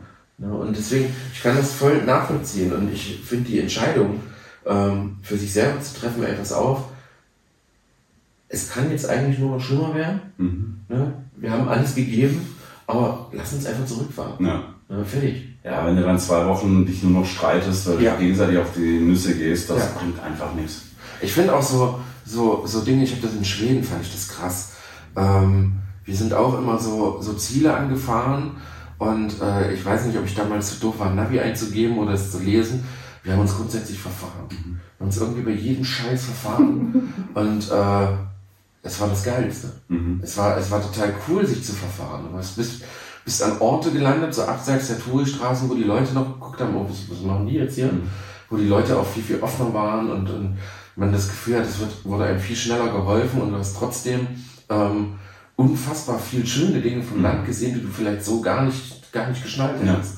Ja, 0.43 0.49
und 0.53 0.75
deswegen, 0.77 1.13
ich 1.35 1.43
kann 1.43 1.57
das 1.57 1.73
voll 1.73 2.03
nachvollziehen 2.05 2.73
und 2.73 2.91
ich 2.93 3.21
finde 3.25 3.51
die 3.51 3.61
Entscheidung, 3.61 4.21
ähm, 4.67 5.17
für 5.23 5.37
sich 5.37 5.53
selber 5.53 5.81
zu 5.81 5.99
treffen, 6.01 6.23
ey, 6.25 6.35
pass 6.35 6.53
auf, 6.53 6.85
es 8.49 8.71
kann 8.71 8.91
jetzt 8.91 9.09
eigentlich 9.09 9.39
nur 9.39 9.57
noch 9.57 9.63
schlimmer 9.63 9.95
werden. 9.95 10.21
Mhm. 10.39 10.81
Ne? 10.89 11.13
Wir 11.37 11.51
haben 11.53 11.69
alles 11.69 11.95
gegeben, 11.95 12.55
aber 12.87 13.29
lass 13.33 13.53
uns 13.53 13.67
einfach 13.67 13.85
zurückfahren. 13.87 14.45
Ja. 14.45 14.65
Ja, 14.91 15.05
fertig. 15.05 15.49
ja, 15.63 15.87
wenn 15.87 15.97
du 15.97 16.03
dann 16.03 16.19
zwei 16.19 16.45
Wochen 16.47 16.85
dich 16.85 17.03
nur 17.05 17.21
noch 17.21 17.27
streitest, 17.27 17.89
weil 17.89 18.03
Ja. 18.03 18.15
du 18.17 18.19
gegenseitig 18.23 18.59
auf 18.59 18.73
die 18.77 18.99
Nüsse 18.99 19.35
gehst, 19.37 19.71
das 19.71 19.79
Ja. 19.79 19.99
bringt 19.99 20.21
einfach 20.21 20.53
nichts. 20.55 20.83
Ich 21.21 21.33
finde 21.33 21.55
auch 21.55 21.63
so, 21.63 22.01
so, 22.27 22.65
so 22.67 22.81
Dinge, 22.81 23.05
ich 23.05 23.13
habe 23.13 23.23
das 23.23 23.35
in 23.35 23.45
Schweden, 23.45 23.85
fand 23.85 24.03
ich 24.03 24.13
das 24.13 24.29
krass. 24.29 24.73
Ähm, 25.17 25.75
wir 26.05 26.17
sind 26.17 26.35
auch 26.35 26.59
immer 26.59 26.79
so, 26.79 27.19
so 27.21 27.35
Ziele 27.35 27.73
angefahren 27.75 28.53
und 28.99 29.41
äh, 29.41 29.73
ich 29.75 29.85
weiß 29.85 30.07
nicht, 30.07 30.19
ob 30.19 30.25
ich 30.27 30.35
damals 30.35 30.71
zu 30.75 30.81
doof 30.81 30.99
war, 30.99 31.15
Navi 31.15 31.39
einzugeben 31.39 31.99
oder 31.99 32.13
es 32.15 32.33
zu 32.33 32.41
lesen. 32.41 32.85
Wir 33.23 33.35
haben 33.35 33.41
uns 33.41 33.55
grundsätzlich 33.55 33.99
verfahren. 33.99 34.49
Wir 34.49 34.57
haben 35.01 35.07
uns 35.07 35.19
irgendwie 35.19 35.43
bei 35.43 35.51
jedem 35.53 35.85
Scheiß 35.85 36.25
verfahren 36.25 37.13
und 37.35 37.71
äh, 37.71 38.07
es 38.83 38.99
war 39.01 39.09
das 39.09 39.23
Geilste. 39.23 39.71
Mhm. 39.89 40.21
Es 40.23 40.37
war, 40.39 40.57
es 40.57 40.71
war 40.71 40.81
total 40.83 41.13
cool, 41.29 41.47
sich 41.47 41.63
zu 41.63 41.75
verfahren. 41.75 42.25
Du 42.31 42.37
bist, 42.37 42.57
bist, 42.57 42.83
bist 43.25 43.43
an 43.43 43.59
Orte 43.61 43.91
gelandet, 43.91 44.35
so 44.35 44.43
abseits 44.43 44.89
der 44.89 44.99
Touristraßen, 45.01 45.69
wo 45.69 45.75
die 45.75 45.85
Leute 45.85 46.15
noch 46.15 46.35
geguckt 46.35 46.61
haben, 46.61 46.75
oh, 46.77 46.87
was, 46.89 47.11
was 47.11 47.21
machen 47.25 47.47
die 47.47 47.55
jetzt 47.55 47.75
hier? 47.75 47.91
Wo 48.49 48.57
die 48.57 48.67
Leute 48.69 48.99
auch 48.99 49.07
viel, 49.07 49.23
viel 49.23 49.41
offener 49.41 49.73
waren 49.75 50.11
und, 50.11 50.29
und 50.31 50.59
man 50.97 51.13
das 51.13 51.29
Gefühl 51.29 51.59
hat, 51.59 51.67
es 51.67 51.79
wird, 51.79 52.05
wurde 52.05 52.25
einem 52.25 52.41
viel 52.41 52.57
schneller 52.57 52.89
geholfen 52.93 53.41
und 53.43 53.53
du 53.53 53.59
hast 53.59 53.77
trotzdem 53.77 54.27
ähm, 54.69 55.15
unfassbar 55.57 56.19
viel 56.19 56.47
schöne 56.47 56.81
Dinge 56.81 57.03
vom 57.03 57.23
Land 57.23 57.47
gesehen, 57.47 57.75
die 57.75 57.83
du 57.83 57.89
vielleicht 57.89 58.25
so 58.25 58.41
gar 58.41 58.63
nicht, 58.65 59.13
gar 59.13 59.29
nicht 59.29 59.43
geschnallt 59.43 59.77
Ja. 59.85 59.93
hättest. 59.93 60.15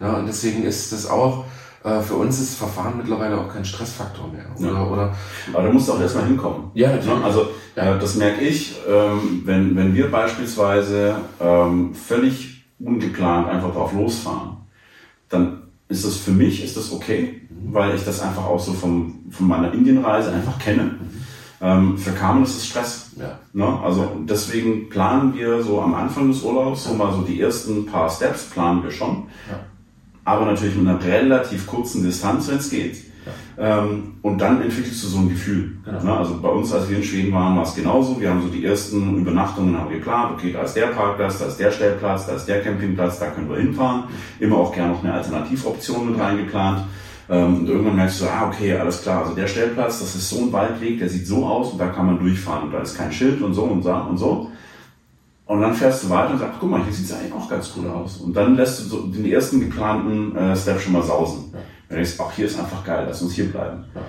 Ja, 0.00 0.14
und 0.14 0.26
deswegen 0.26 0.64
ist 0.64 0.92
das 0.92 1.06
auch, 1.08 1.44
äh, 1.86 2.00
für 2.02 2.14
uns 2.14 2.40
ist 2.40 2.56
Verfahren 2.58 2.94
mittlerweile 2.96 3.38
auch 3.38 3.48
kein 3.48 3.64
Stressfaktor 3.64 4.28
mehr. 4.32 4.44
Oder, 4.58 4.72
Ja. 4.78 4.84
oder 4.86 5.14
Aber 5.52 5.62
da 5.62 5.72
musst 5.72 5.88
du 5.88 5.92
auch 5.92 6.00
erstmal 6.00 6.26
hinkommen. 6.26 6.70
Ja, 6.74 6.88
natürlich. 6.90 7.18
Ne? 7.18 7.24
Also 7.24 7.40
äh, 7.76 7.98
das 7.98 8.16
merke 8.16 8.40
ich, 8.44 8.76
ähm, 8.88 9.42
wenn, 9.44 9.76
wenn 9.76 9.94
wir 9.94 10.10
beispielsweise 10.10 11.16
ähm, 11.40 11.94
völlig 11.94 12.64
ungeplant 12.78 13.48
einfach 13.48 13.72
drauf 13.72 13.92
losfahren, 13.92 14.56
dann 15.28 15.62
ist 15.88 16.04
das 16.04 16.16
für 16.16 16.32
mich 16.32 16.62
ist 16.64 16.76
das 16.76 16.92
okay, 16.92 17.42
weil 17.72 17.94
ich 17.94 18.04
das 18.04 18.20
einfach 18.20 18.44
auch 18.44 18.58
so 18.60 18.72
vom, 18.72 19.20
von 19.30 19.46
meiner 19.46 19.72
Indienreise 19.72 20.32
einfach 20.32 20.58
kenne. 20.58 20.96
Ähm, 21.60 21.96
für 21.96 22.10
Carmen 22.12 22.42
ist 22.42 22.56
es 22.56 22.66
Stress. 22.66 23.10
ja. 23.18 23.38
Ne? 23.52 23.66
Also 23.82 24.02
Mhm. 24.02 24.26
deswegen 24.26 24.88
planen 24.90 25.34
wir 25.34 25.62
so 25.62 25.80
am 25.80 25.94
Anfang 25.94 26.28
des 26.28 26.42
Urlaubs, 26.42 26.84
so 26.84 26.94
mal 26.94 27.12
so 27.14 27.22
die 27.22 27.40
ersten 27.40 27.86
paar 27.86 28.10
Steps 28.10 28.50
planen 28.50 28.82
wir 28.82 28.90
schon. 28.90 29.28
Ja. 29.50 29.60
Aber 30.26 30.44
natürlich 30.44 30.76
mit 30.76 30.88
einer 30.88 31.02
relativ 31.02 31.66
kurzen 31.66 32.02
Distanz, 32.02 32.48
wenn 32.48 32.58
es 32.58 32.68
geht. 32.68 32.98
Ähm, 33.58 34.14
und 34.22 34.38
dann 34.38 34.60
entwickelst 34.60 35.02
du 35.04 35.08
so 35.08 35.18
ein 35.18 35.28
Gefühl. 35.28 35.78
Genau. 35.84 36.02
Ne? 36.02 36.16
Also 36.16 36.38
bei 36.40 36.48
uns, 36.48 36.72
als 36.72 36.90
wir 36.90 36.98
in 36.98 37.02
Schweden 37.02 37.32
waren, 37.32 37.56
war 37.56 37.62
es 37.62 37.74
genauso. 37.74 38.20
Wir 38.20 38.30
haben 38.30 38.42
so 38.42 38.48
die 38.48 38.64
ersten 38.64 39.16
Übernachtungen 39.16 39.76
haben 39.78 39.90
geplant. 39.90 40.32
Okay, 40.34 40.52
da 40.52 40.62
ist 40.62 40.74
der 40.74 40.88
Parkplatz, 40.88 41.38
da 41.38 41.46
ist 41.46 41.58
der 41.58 41.70
Stellplatz, 41.70 42.26
da 42.26 42.34
ist 42.34 42.46
der 42.46 42.60
Campingplatz, 42.60 43.18
da 43.18 43.26
können 43.30 43.48
wir 43.48 43.56
hinfahren. 43.56 44.04
Immer 44.40 44.58
auch 44.58 44.74
gerne 44.74 44.92
noch 44.92 45.02
eine 45.02 45.14
Alternativoption 45.14 46.10
mit 46.10 46.20
reingeplant. 46.20 46.82
Ähm, 47.30 47.60
und 47.60 47.68
irgendwann 47.68 47.96
merkst 47.96 48.20
du, 48.20 48.26
ah, 48.26 48.48
okay, 48.48 48.74
alles 48.74 49.02
klar. 49.02 49.22
Also 49.22 49.34
der 49.34 49.46
Stellplatz, 49.46 50.00
das 50.00 50.14
ist 50.14 50.28
so 50.28 50.40
ein 50.40 50.52
Waldweg, 50.52 50.98
der 50.98 51.08
sieht 51.08 51.26
so 51.26 51.46
aus 51.46 51.72
und 51.72 51.78
da 51.78 51.86
kann 51.88 52.06
man 52.06 52.18
durchfahren 52.18 52.64
und 52.64 52.72
da 52.72 52.80
ist 52.80 52.96
kein 52.96 53.12
Schild 53.12 53.40
und 53.42 53.54
so 53.54 53.62
und 53.62 53.82
so 53.82 53.92
und 53.92 54.18
so. 54.18 54.50
Und 55.46 55.60
dann 55.60 55.74
fährst 55.74 56.02
du 56.04 56.10
weiter 56.10 56.32
und 56.32 56.38
sagst, 56.40 56.56
guck 56.60 56.70
mal, 56.70 56.82
hier 56.82 56.92
sieht 56.92 57.06
es 57.06 57.12
eigentlich 57.12 57.32
auch 57.32 57.48
ganz 57.48 57.72
cool 57.76 57.88
aus. 57.88 58.16
Und 58.18 58.36
dann 58.36 58.56
lässt 58.56 58.80
du 58.80 58.84
so 58.88 59.06
den 59.06 59.24
ersten 59.26 59.60
geplanten 59.60 60.36
äh, 60.36 60.56
Step 60.56 60.80
schon 60.80 60.92
mal 60.92 61.02
sausen. 61.02 61.50
Ja. 61.52 61.58
Dann 61.88 61.96
denkst 61.98 62.16
du, 62.16 62.22
ach, 62.24 62.32
hier 62.32 62.46
ist 62.46 62.58
einfach 62.58 62.82
geil, 62.84 63.04
lass 63.08 63.22
uns 63.22 63.32
hier 63.34 63.50
bleiben. 63.50 63.84
Ja. 63.94 64.00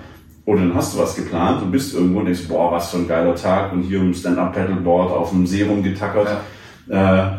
Und 0.46 0.56
dann 0.56 0.74
hast 0.74 0.94
du 0.94 0.98
was 0.98 1.14
geplant 1.14 1.62
und 1.62 1.70
bist 1.70 1.94
irgendwo 1.94 2.20
und 2.20 2.24
denkst, 2.24 2.48
boah, 2.48 2.72
was 2.72 2.90
für 2.90 2.96
ein 2.96 3.06
geiler 3.06 3.34
Tag 3.36 3.72
und 3.72 3.82
hier 3.82 4.00
im 4.00 4.12
Stand-Up-Paddleboard 4.14 5.12
auf 5.12 5.30
dem 5.30 5.46
See 5.46 5.62
rumgetackert. 5.62 6.26
Äh, 6.88 6.92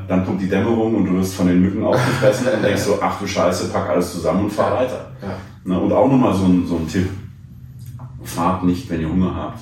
dann 0.08 0.24
kommt 0.26 0.40
die 0.42 0.48
Dämmerung 0.48 0.96
und 0.96 1.06
du 1.06 1.18
wirst 1.18 1.34
von 1.34 1.48
den 1.48 1.60
Mücken 1.60 1.84
aufgefressen 1.84 2.48
und 2.56 2.64
denkst 2.64 2.84
so, 2.84 3.00
ach 3.02 3.20
du 3.20 3.26
Scheiße, 3.28 3.70
pack 3.70 3.90
alles 3.90 4.14
zusammen 4.14 4.46
und 4.46 4.52
fahr 4.54 4.76
Ja. 4.76 4.80
weiter. 4.82 5.12
Ja. 5.24 5.30
Ne? 5.74 5.80
Und 5.80 5.92
auch 5.92 6.08
nochmal 6.08 6.36
so 6.36 6.46
ein, 6.46 6.66
so 6.68 6.76
ein 6.78 6.88
Tipp. 6.88 7.10
Fahrt 8.24 8.64
nicht, 8.64 8.90
wenn 8.90 9.02
ihr 9.02 9.10
Hunger 9.10 9.36
habt. 9.36 9.60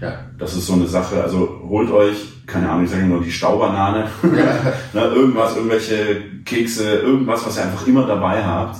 Ja. 0.00 0.14
Das 0.38 0.56
ist 0.56 0.66
so 0.66 0.72
eine 0.72 0.86
Sache, 0.86 1.22
also 1.22 1.60
holt 1.68 1.90
euch, 1.90 2.16
keine 2.46 2.70
Ahnung, 2.70 2.84
ich 2.84 2.90
sage 2.90 3.04
nur 3.04 3.22
die 3.22 3.32
Staubanane, 3.32 4.08
ne, 4.92 5.00
irgendwas, 5.00 5.56
irgendwelche 5.56 6.22
Kekse, 6.44 6.96
irgendwas, 6.96 7.44
was 7.46 7.56
ihr 7.56 7.64
einfach 7.64 7.86
immer 7.86 8.06
dabei 8.06 8.44
habt, 8.44 8.76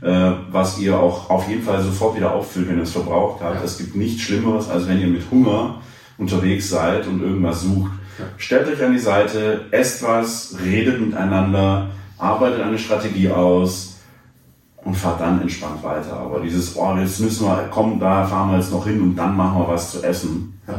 äh, 0.00 0.32
was 0.50 0.78
ihr 0.78 0.98
auch 0.98 1.30
auf 1.30 1.48
jeden 1.48 1.62
Fall 1.62 1.80
sofort 1.82 2.16
wieder 2.16 2.32
auffüllt, 2.32 2.68
wenn 2.68 2.78
ihr 2.78 2.82
es 2.82 2.92
verbraucht 2.92 3.42
habt. 3.42 3.56
Ja. 3.56 3.62
Es 3.64 3.78
gibt 3.78 3.94
nichts 3.94 4.22
Schlimmeres, 4.22 4.68
als 4.68 4.88
wenn 4.88 5.00
ihr 5.00 5.06
mit 5.06 5.22
Hunger 5.30 5.80
unterwegs 6.18 6.68
seid 6.68 7.06
und 7.06 7.22
irgendwas 7.22 7.62
sucht. 7.62 7.92
Ja. 8.18 8.24
Stellt 8.36 8.68
euch 8.68 8.84
an 8.84 8.92
die 8.92 8.98
Seite, 8.98 9.66
esst 9.70 10.02
was, 10.02 10.56
redet 10.64 11.00
miteinander, 11.00 11.90
arbeitet 12.18 12.60
eine 12.62 12.78
Strategie 12.78 13.30
aus, 13.30 13.94
und 14.84 14.94
fahrt 14.94 15.20
dann 15.20 15.40
entspannt 15.40 15.82
weiter. 15.82 16.12
Aber 16.14 16.40
dieses, 16.40 16.76
oh, 16.76 16.94
jetzt 16.96 17.20
müssen 17.20 17.46
wir, 17.46 17.68
komm, 17.70 17.98
da 17.98 18.24
fahren 18.24 18.50
wir 18.50 18.58
jetzt 18.58 18.72
noch 18.72 18.86
hin 18.86 19.00
und 19.00 19.16
dann 19.16 19.36
machen 19.36 19.60
wir 19.60 19.68
was 19.68 19.92
zu 19.92 20.02
essen. 20.02 20.60
Ja. 20.68 20.74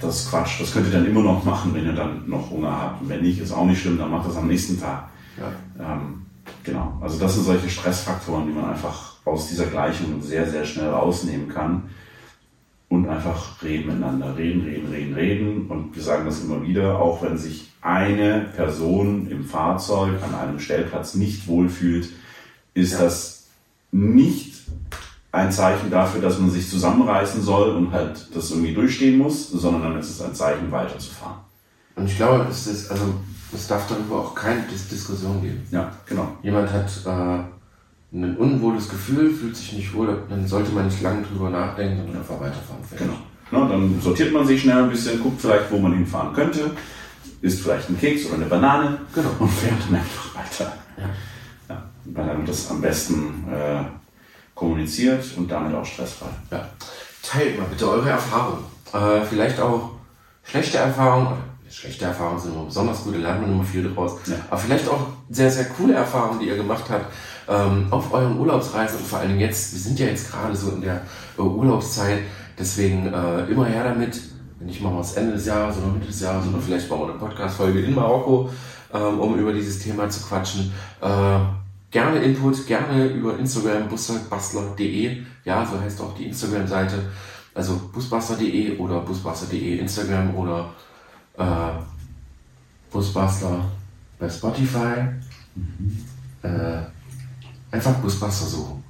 Das 0.00 0.20
ist 0.20 0.30
Quatsch. 0.30 0.60
Das 0.60 0.72
könnt 0.72 0.86
ihr 0.86 0.92
dann 0.92 1.06
immer 1.06 1.22
noch 1.22 1.44
machen, 1.44 1.74
wenn 1.74 1.84
ihr 1.84 1.92
dann 1.92 2.28
noch 2.28 2.50
Hunger 2.50 2.70
habt. 2.70 3.02
Und 3.02 3.08
wenn 3.10 3.20
nicht, 3.22 3.38
ist 3.40 3.52
auch 3.52 3.66
nicht 3.66 3.80
schlimm, 3.80 3.98
dann 3.98 4.10
macht 4.10 4.28
das 4.28 4.36
am 4.36 4.48
nächsten 4.48 4.80
Tag. 4.80 5.08
Ja. 5.38 5.94
Ähm, 5.94 6.22
genau. 6.64 6.98
Also 7.00 7.18
das 7.18 7.34
sind 7.34 7.44
solche 7.44 7.68
Stressfaktoren, 7.68 8.46
die 8.46 8.52
man 8.52 8.70
einfach 8.70 9.16
aus 9.26 9.48
dieser 9.48 9.66
Gleichung 9.66 10.22
sehr, 10.22 10.48
sehr 10.50 10.64
schnell 10.64 10.88
rausnehmen 10.88 11.48
kann. 11.48 11.84
Und 12.88 13.08
einfach 13.08 13.62
reden 13.62 13.86
miteinander. 13.86 14.36
Reden, 14.36 14.62
reden, 14.62 14.88
reden, 14.90 15.14
reden. 15.14 15.66
Und 15.68 15.94
wir 15.94 16.02
sagen 16.02 16.24
das 16.24 16.40
immer 16.42 16.62
wieder, 16.62 16.98
auch 16.98 17.22
wenn 17.22 17.38
sich 17.38 17.70
eine 17.82 18.48
Person 18.56 19.28
im 19.30 19.44
Fahrzeug 19.44 20.20
an 20.22 20.34
einem 20.34 20.58
Stellplatz 20.58 21.14
nicht 21.14 21.46
wohlfühlt, 21.46 22.08
ist 22.74 22.92
Ja. 22.92 23.00
das 23.02 23.46
nicht 23.92 24.54
ein 25.32 25.52
Zeichen 25.52 25.90
dafür, 25.90 26.20
dass 26.20 26.38
man 26.38 26.50
sich 26.50 26.68
zusammenreißen 26.68 27.42
soll 27.42 27.70
und 27.70 27.92
halt 27.92 28.26
das 28.34 28.50
irgendwie 28.50 28.74
durchstehen 28.74 29.18
muss, 29.18 29.50
sondern 29.50 29.82
dann 29.82 29.98
ist 29.98 30.10
es 30.10 30.22
ein 30.22 30.34
Zeichen, 30.34 30.70
weiterzufahren. 30.72 31.36
Und 31.94 32.06
ich 32.06 32.16
glaube, 32.16 32.46
es, 32.50 32.66
ist, 32.66 32.90
also, 32.90 33.14
es 33.52 33.68
darf 33.68 33.86
darüber 33.88 34.16
auch 34.16 34.34
keine 34.34 34.62
Dis 34.62 34.88
Diskussion 34.88 35.40
geben. 35.40 35.62
Ja, 35.70 35.92
genau. 36.06 36.28
Jemand 36.42 36.72
hat 36.72 36.90
äh, 37.06 38.16
ein 38.16 38.36
unwohles 38.36 38.88
Gefühl, 38.88 39.30
fühlt 39.30 39.56
sich 39.56 39.72
nicht 39.74 39.94
wohl, 39.94 40.22
dann 40.28 40.46
sollte 40.46 40.72
man 40.72 40.86
nicht 40.86 41.00
lange 41.00 41.22
drüber 41.22 41.50
nachdenken, 41.50 41.98
sondern 41.98 42.16
einfach 42.22 42.40
weiterfahren. 42.40 42.82
Fertig. 42.88 43.06
Genau. 43.06 43.18
Na, 43.52 43.68
dann 43.68 44.00
sortiert 44.00 44.32
man 44.32 44.46
sich 44.46 44.62
schnell 44.62 44.82
ein 44.84 44.90
bisschen, 44.90 45.20
guckt 45.22 45.40
vielleicht, 45.40 45.70
wo 45.70 45.78
man 45.78 45.92
hinfahren 45.92 46.32
könnte, 46.32 46.70
isst 47.40 47.62
vielleicht 47.62 47.88
einen 47.88 47.98
Keks 47.98 48.26
oder 48.26 48.36
eine 48.36 48.46
Banane 48.46 48.98
Genau. 49.14 49.30
und 49.38 49.48
fährt 49.50 49.74
dann 49.88 49.96
einfach 50.00 50.34
weiter. 50.36 50.72
Ja. 50.96 51.04
Ja, 51.68 51.82
dann 52.06 52.44
das 52.46 52.70
am 52.70 52.80
besten 52.80 53.44
äh, 53.52 53.82
kommuniziert 54.60 55.24
und 55.38 55.50
damit 55.50 55.74
auch 55.74 55.86
stressfrei. 55.86 56.28
Ja. 56.50 56.68
Teilt 57.22 57.58
mal 57.58 57.66
bitte 57.66 57.90
eure 57.90 58.10
Erfahrungen. 58.10 58.64
Äh, 58.92 59.24
vielleicht 59.24 59.58
auch 59.58 59.90
schlechte 60.44 60.76
Erfahrungen. 60.78 61.28
oder 61.28 61.38
Schlechte 61.70 62.04
Erfahrungen 62.04 62.40
sind 62.40 62.54
immer 62.54 62.64
besonders 62.64 63.04
gute, 63.04 63.18
lernt 63.18 63.40
man 63.40 63.52
immer 63.52 63.64
viel 63.64 63.92
draus. 63.94 64.16
Ja. 64.26 64.34
Aber 64.50 64.60
vielleicht 64.60 64.88
auch 64.88 65.06
sehr, 65.30 65.50
sehr 65.50 65.64
coole 65.64 65.94
Erfahrungen, 65.94 66.40
die 66.40 66.48
ihr 66.48 66.56
gemacht 66.56 66.84
habt 66.90 67.06
ähm, 67.48 67.86
auf 67.90 68.12
euren 68.12 68.38
Urlaubsreisen 68.38 68.98
und 68.98 69.06
vor 69.06 69.20
allen 69.20 69.28
Dingen 69.28 69.40
jetzt, 69.40 69.72
wir 69.72 69.80
sind 69.80 69.98
ja 69.98 70.06
jetzt 70.06 70.30
gerade 70.30 70.54
so 70.54 70.72
in 70.72 70.82
der 70.82 71.00
äh, 71.38 71.40
Urlaubszeit, 71.40 72.20
Deswegen 72.60 73.06
äh, 73.06 73.46
immer 73.50 73.64
her 73.64 73.84
damit. 73.84 74.20
Wenn 74.58 74.66
nicht 74.66 74.82
mal 74.82 74.94
was 74.94 75.14
Ende 75.14 75.32
des 75.32 75.46
Jahres 75.46 75.78
oder 75.78 75.86
Mitte 75.86 76.08
des 76.08 76.20
Jahres 76.20 76.46
oder 76.46 76.60
vielleicht 76.60 76.90
mal 76.90 77.02
eine 77.02 77.14
Podcast-Folge 77.14 77.80
in 77.80 77.94
Marokko, 77.94 78.50
ähm, 78.92 79.18
um 79.18 79.38
über 79.38 79.54
dieses 79.54 79.78
Thema 79.78 80.10
zu 80.10 80.20
quatschen. 80.26 80.70
Äh, 81.00 81.38
gerne 81.90 82.20
Input, 82.20 82.66
gerne 82.66 83.06
über 83.06 83.38
Instagram 83.38 83.88
busbastler.de. 83.88 85.22
Ja, 85.44 85.66
so 85.66 85.80
heißt 85.80 86.00
auch 86.00 86.14
die 86.14 86.26
Instagram-Seite. 86.26 87.10
Also 87.54 87.90
busbastler.de 87.92 88.78
oder 88.78 89.00
busbastler.de 89.00 89.78
Instagram 89.78 90.34
oder 90.34 90.74
äh, 91.36 91.80
Busbastler 92.90 93.64
bei 94.18 94.28
Spotify. 94.28 95.06
Mhm. 95.54 96.04
Äh, 96.42 96.82
einfach 97.70 97.94
Busbastler 97.96 98.46
suchen. 98.46 98.84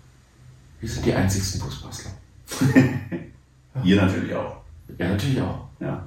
Wir 0.81 0.89
sind 0.89 1.07
die 1.07 1.15
einzigsten 1.15 1.61
Busbastler. 1.61 2.11
Ihr 3.85 3.97
natürlich 3.97 4.35
auch. 4.35 4.57
Ja, 4.99 5.09
natürlich 5.09 5.41
auch. 5.41 5.69
Ja. 5.79 6.05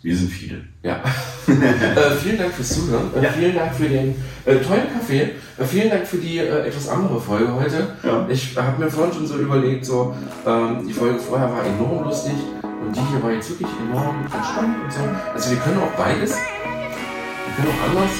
Wir 0.00 0.16
sind 0.16 0.30
viele. 0.30 0.62
Ja. 0.82 1.02
äh, 1.48 2.16
vielen 2.22 2.38
Dank 2.38 2.52
fürs 2.52 2.68
Zuhören. 2.68 3.10
Äh, 3.16 3.24
ja. 3.24 3.30
Vielen 3.30 3.54
Dank 3.56 3.74
für 3.74 3.88
den 3.88 4.14
äh, 4.44 4.56
tollen 4.56 4.92
Kaffee. 4.92 5.30
Äh, 5.58 5.64
vielen 5.64 5.90
Dank 5.90 6.06
für 6.06 6.18
die 6.18 6.38
äh, 6.38 6.66
etwas 6.66 6.88
andere 6.88 7.20
Folge 7.20 7.52
heute. 7.52 7.96
Ja. 8.04 8.26
Ich 8.28 8.56
habe 8.56 8.82
mir 8.82 8.90
vorhin 8.90 9.12
schon 9.12 9.26
so 9.26 9.38
überlegt, 9.38 9.84
so 9.84 10.14
ähm, 10.46 10.86
die 10.86 10.92
Folge 10.92 11.18
vorher 11.18 11.50
war 11.50 11.64
enorm 11.64 12.04
lustig 12.04 12.34
und 12.62 12.94
die 12.94 13.00
hier 13.10 13.22
war 13.22 13.32
jetzt 13.32 13.50
wirklich 13.50 13.68
enorm 13.88 14.22
entspannt 14.22 14.76
und 14.84 14.92
so. 14.92 15.00
Also 15.34 15.50
wir 15.50 15.58
können 15.58 15.78
auch 15.78 15.92
beides. 15.96 16.30
Wir 16.30 17.54
können 17.56 17.74
auch 17.76 17.88
anders. 17.88 18.10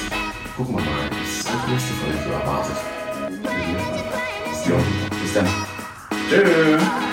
Gucken 0.57 0.75
wir 0.75 0.81
mal, 0.81 0.91
was 1.09 1.45
die 1.45 1.71
nächste 1.71 1.93
Folge 1.93 2.17
so 2.25 2.31
erwartet. 2.31 2.75
Bis 5.21 5.33
dann. 5.33 5.47
Tschüss. 6.29 7.08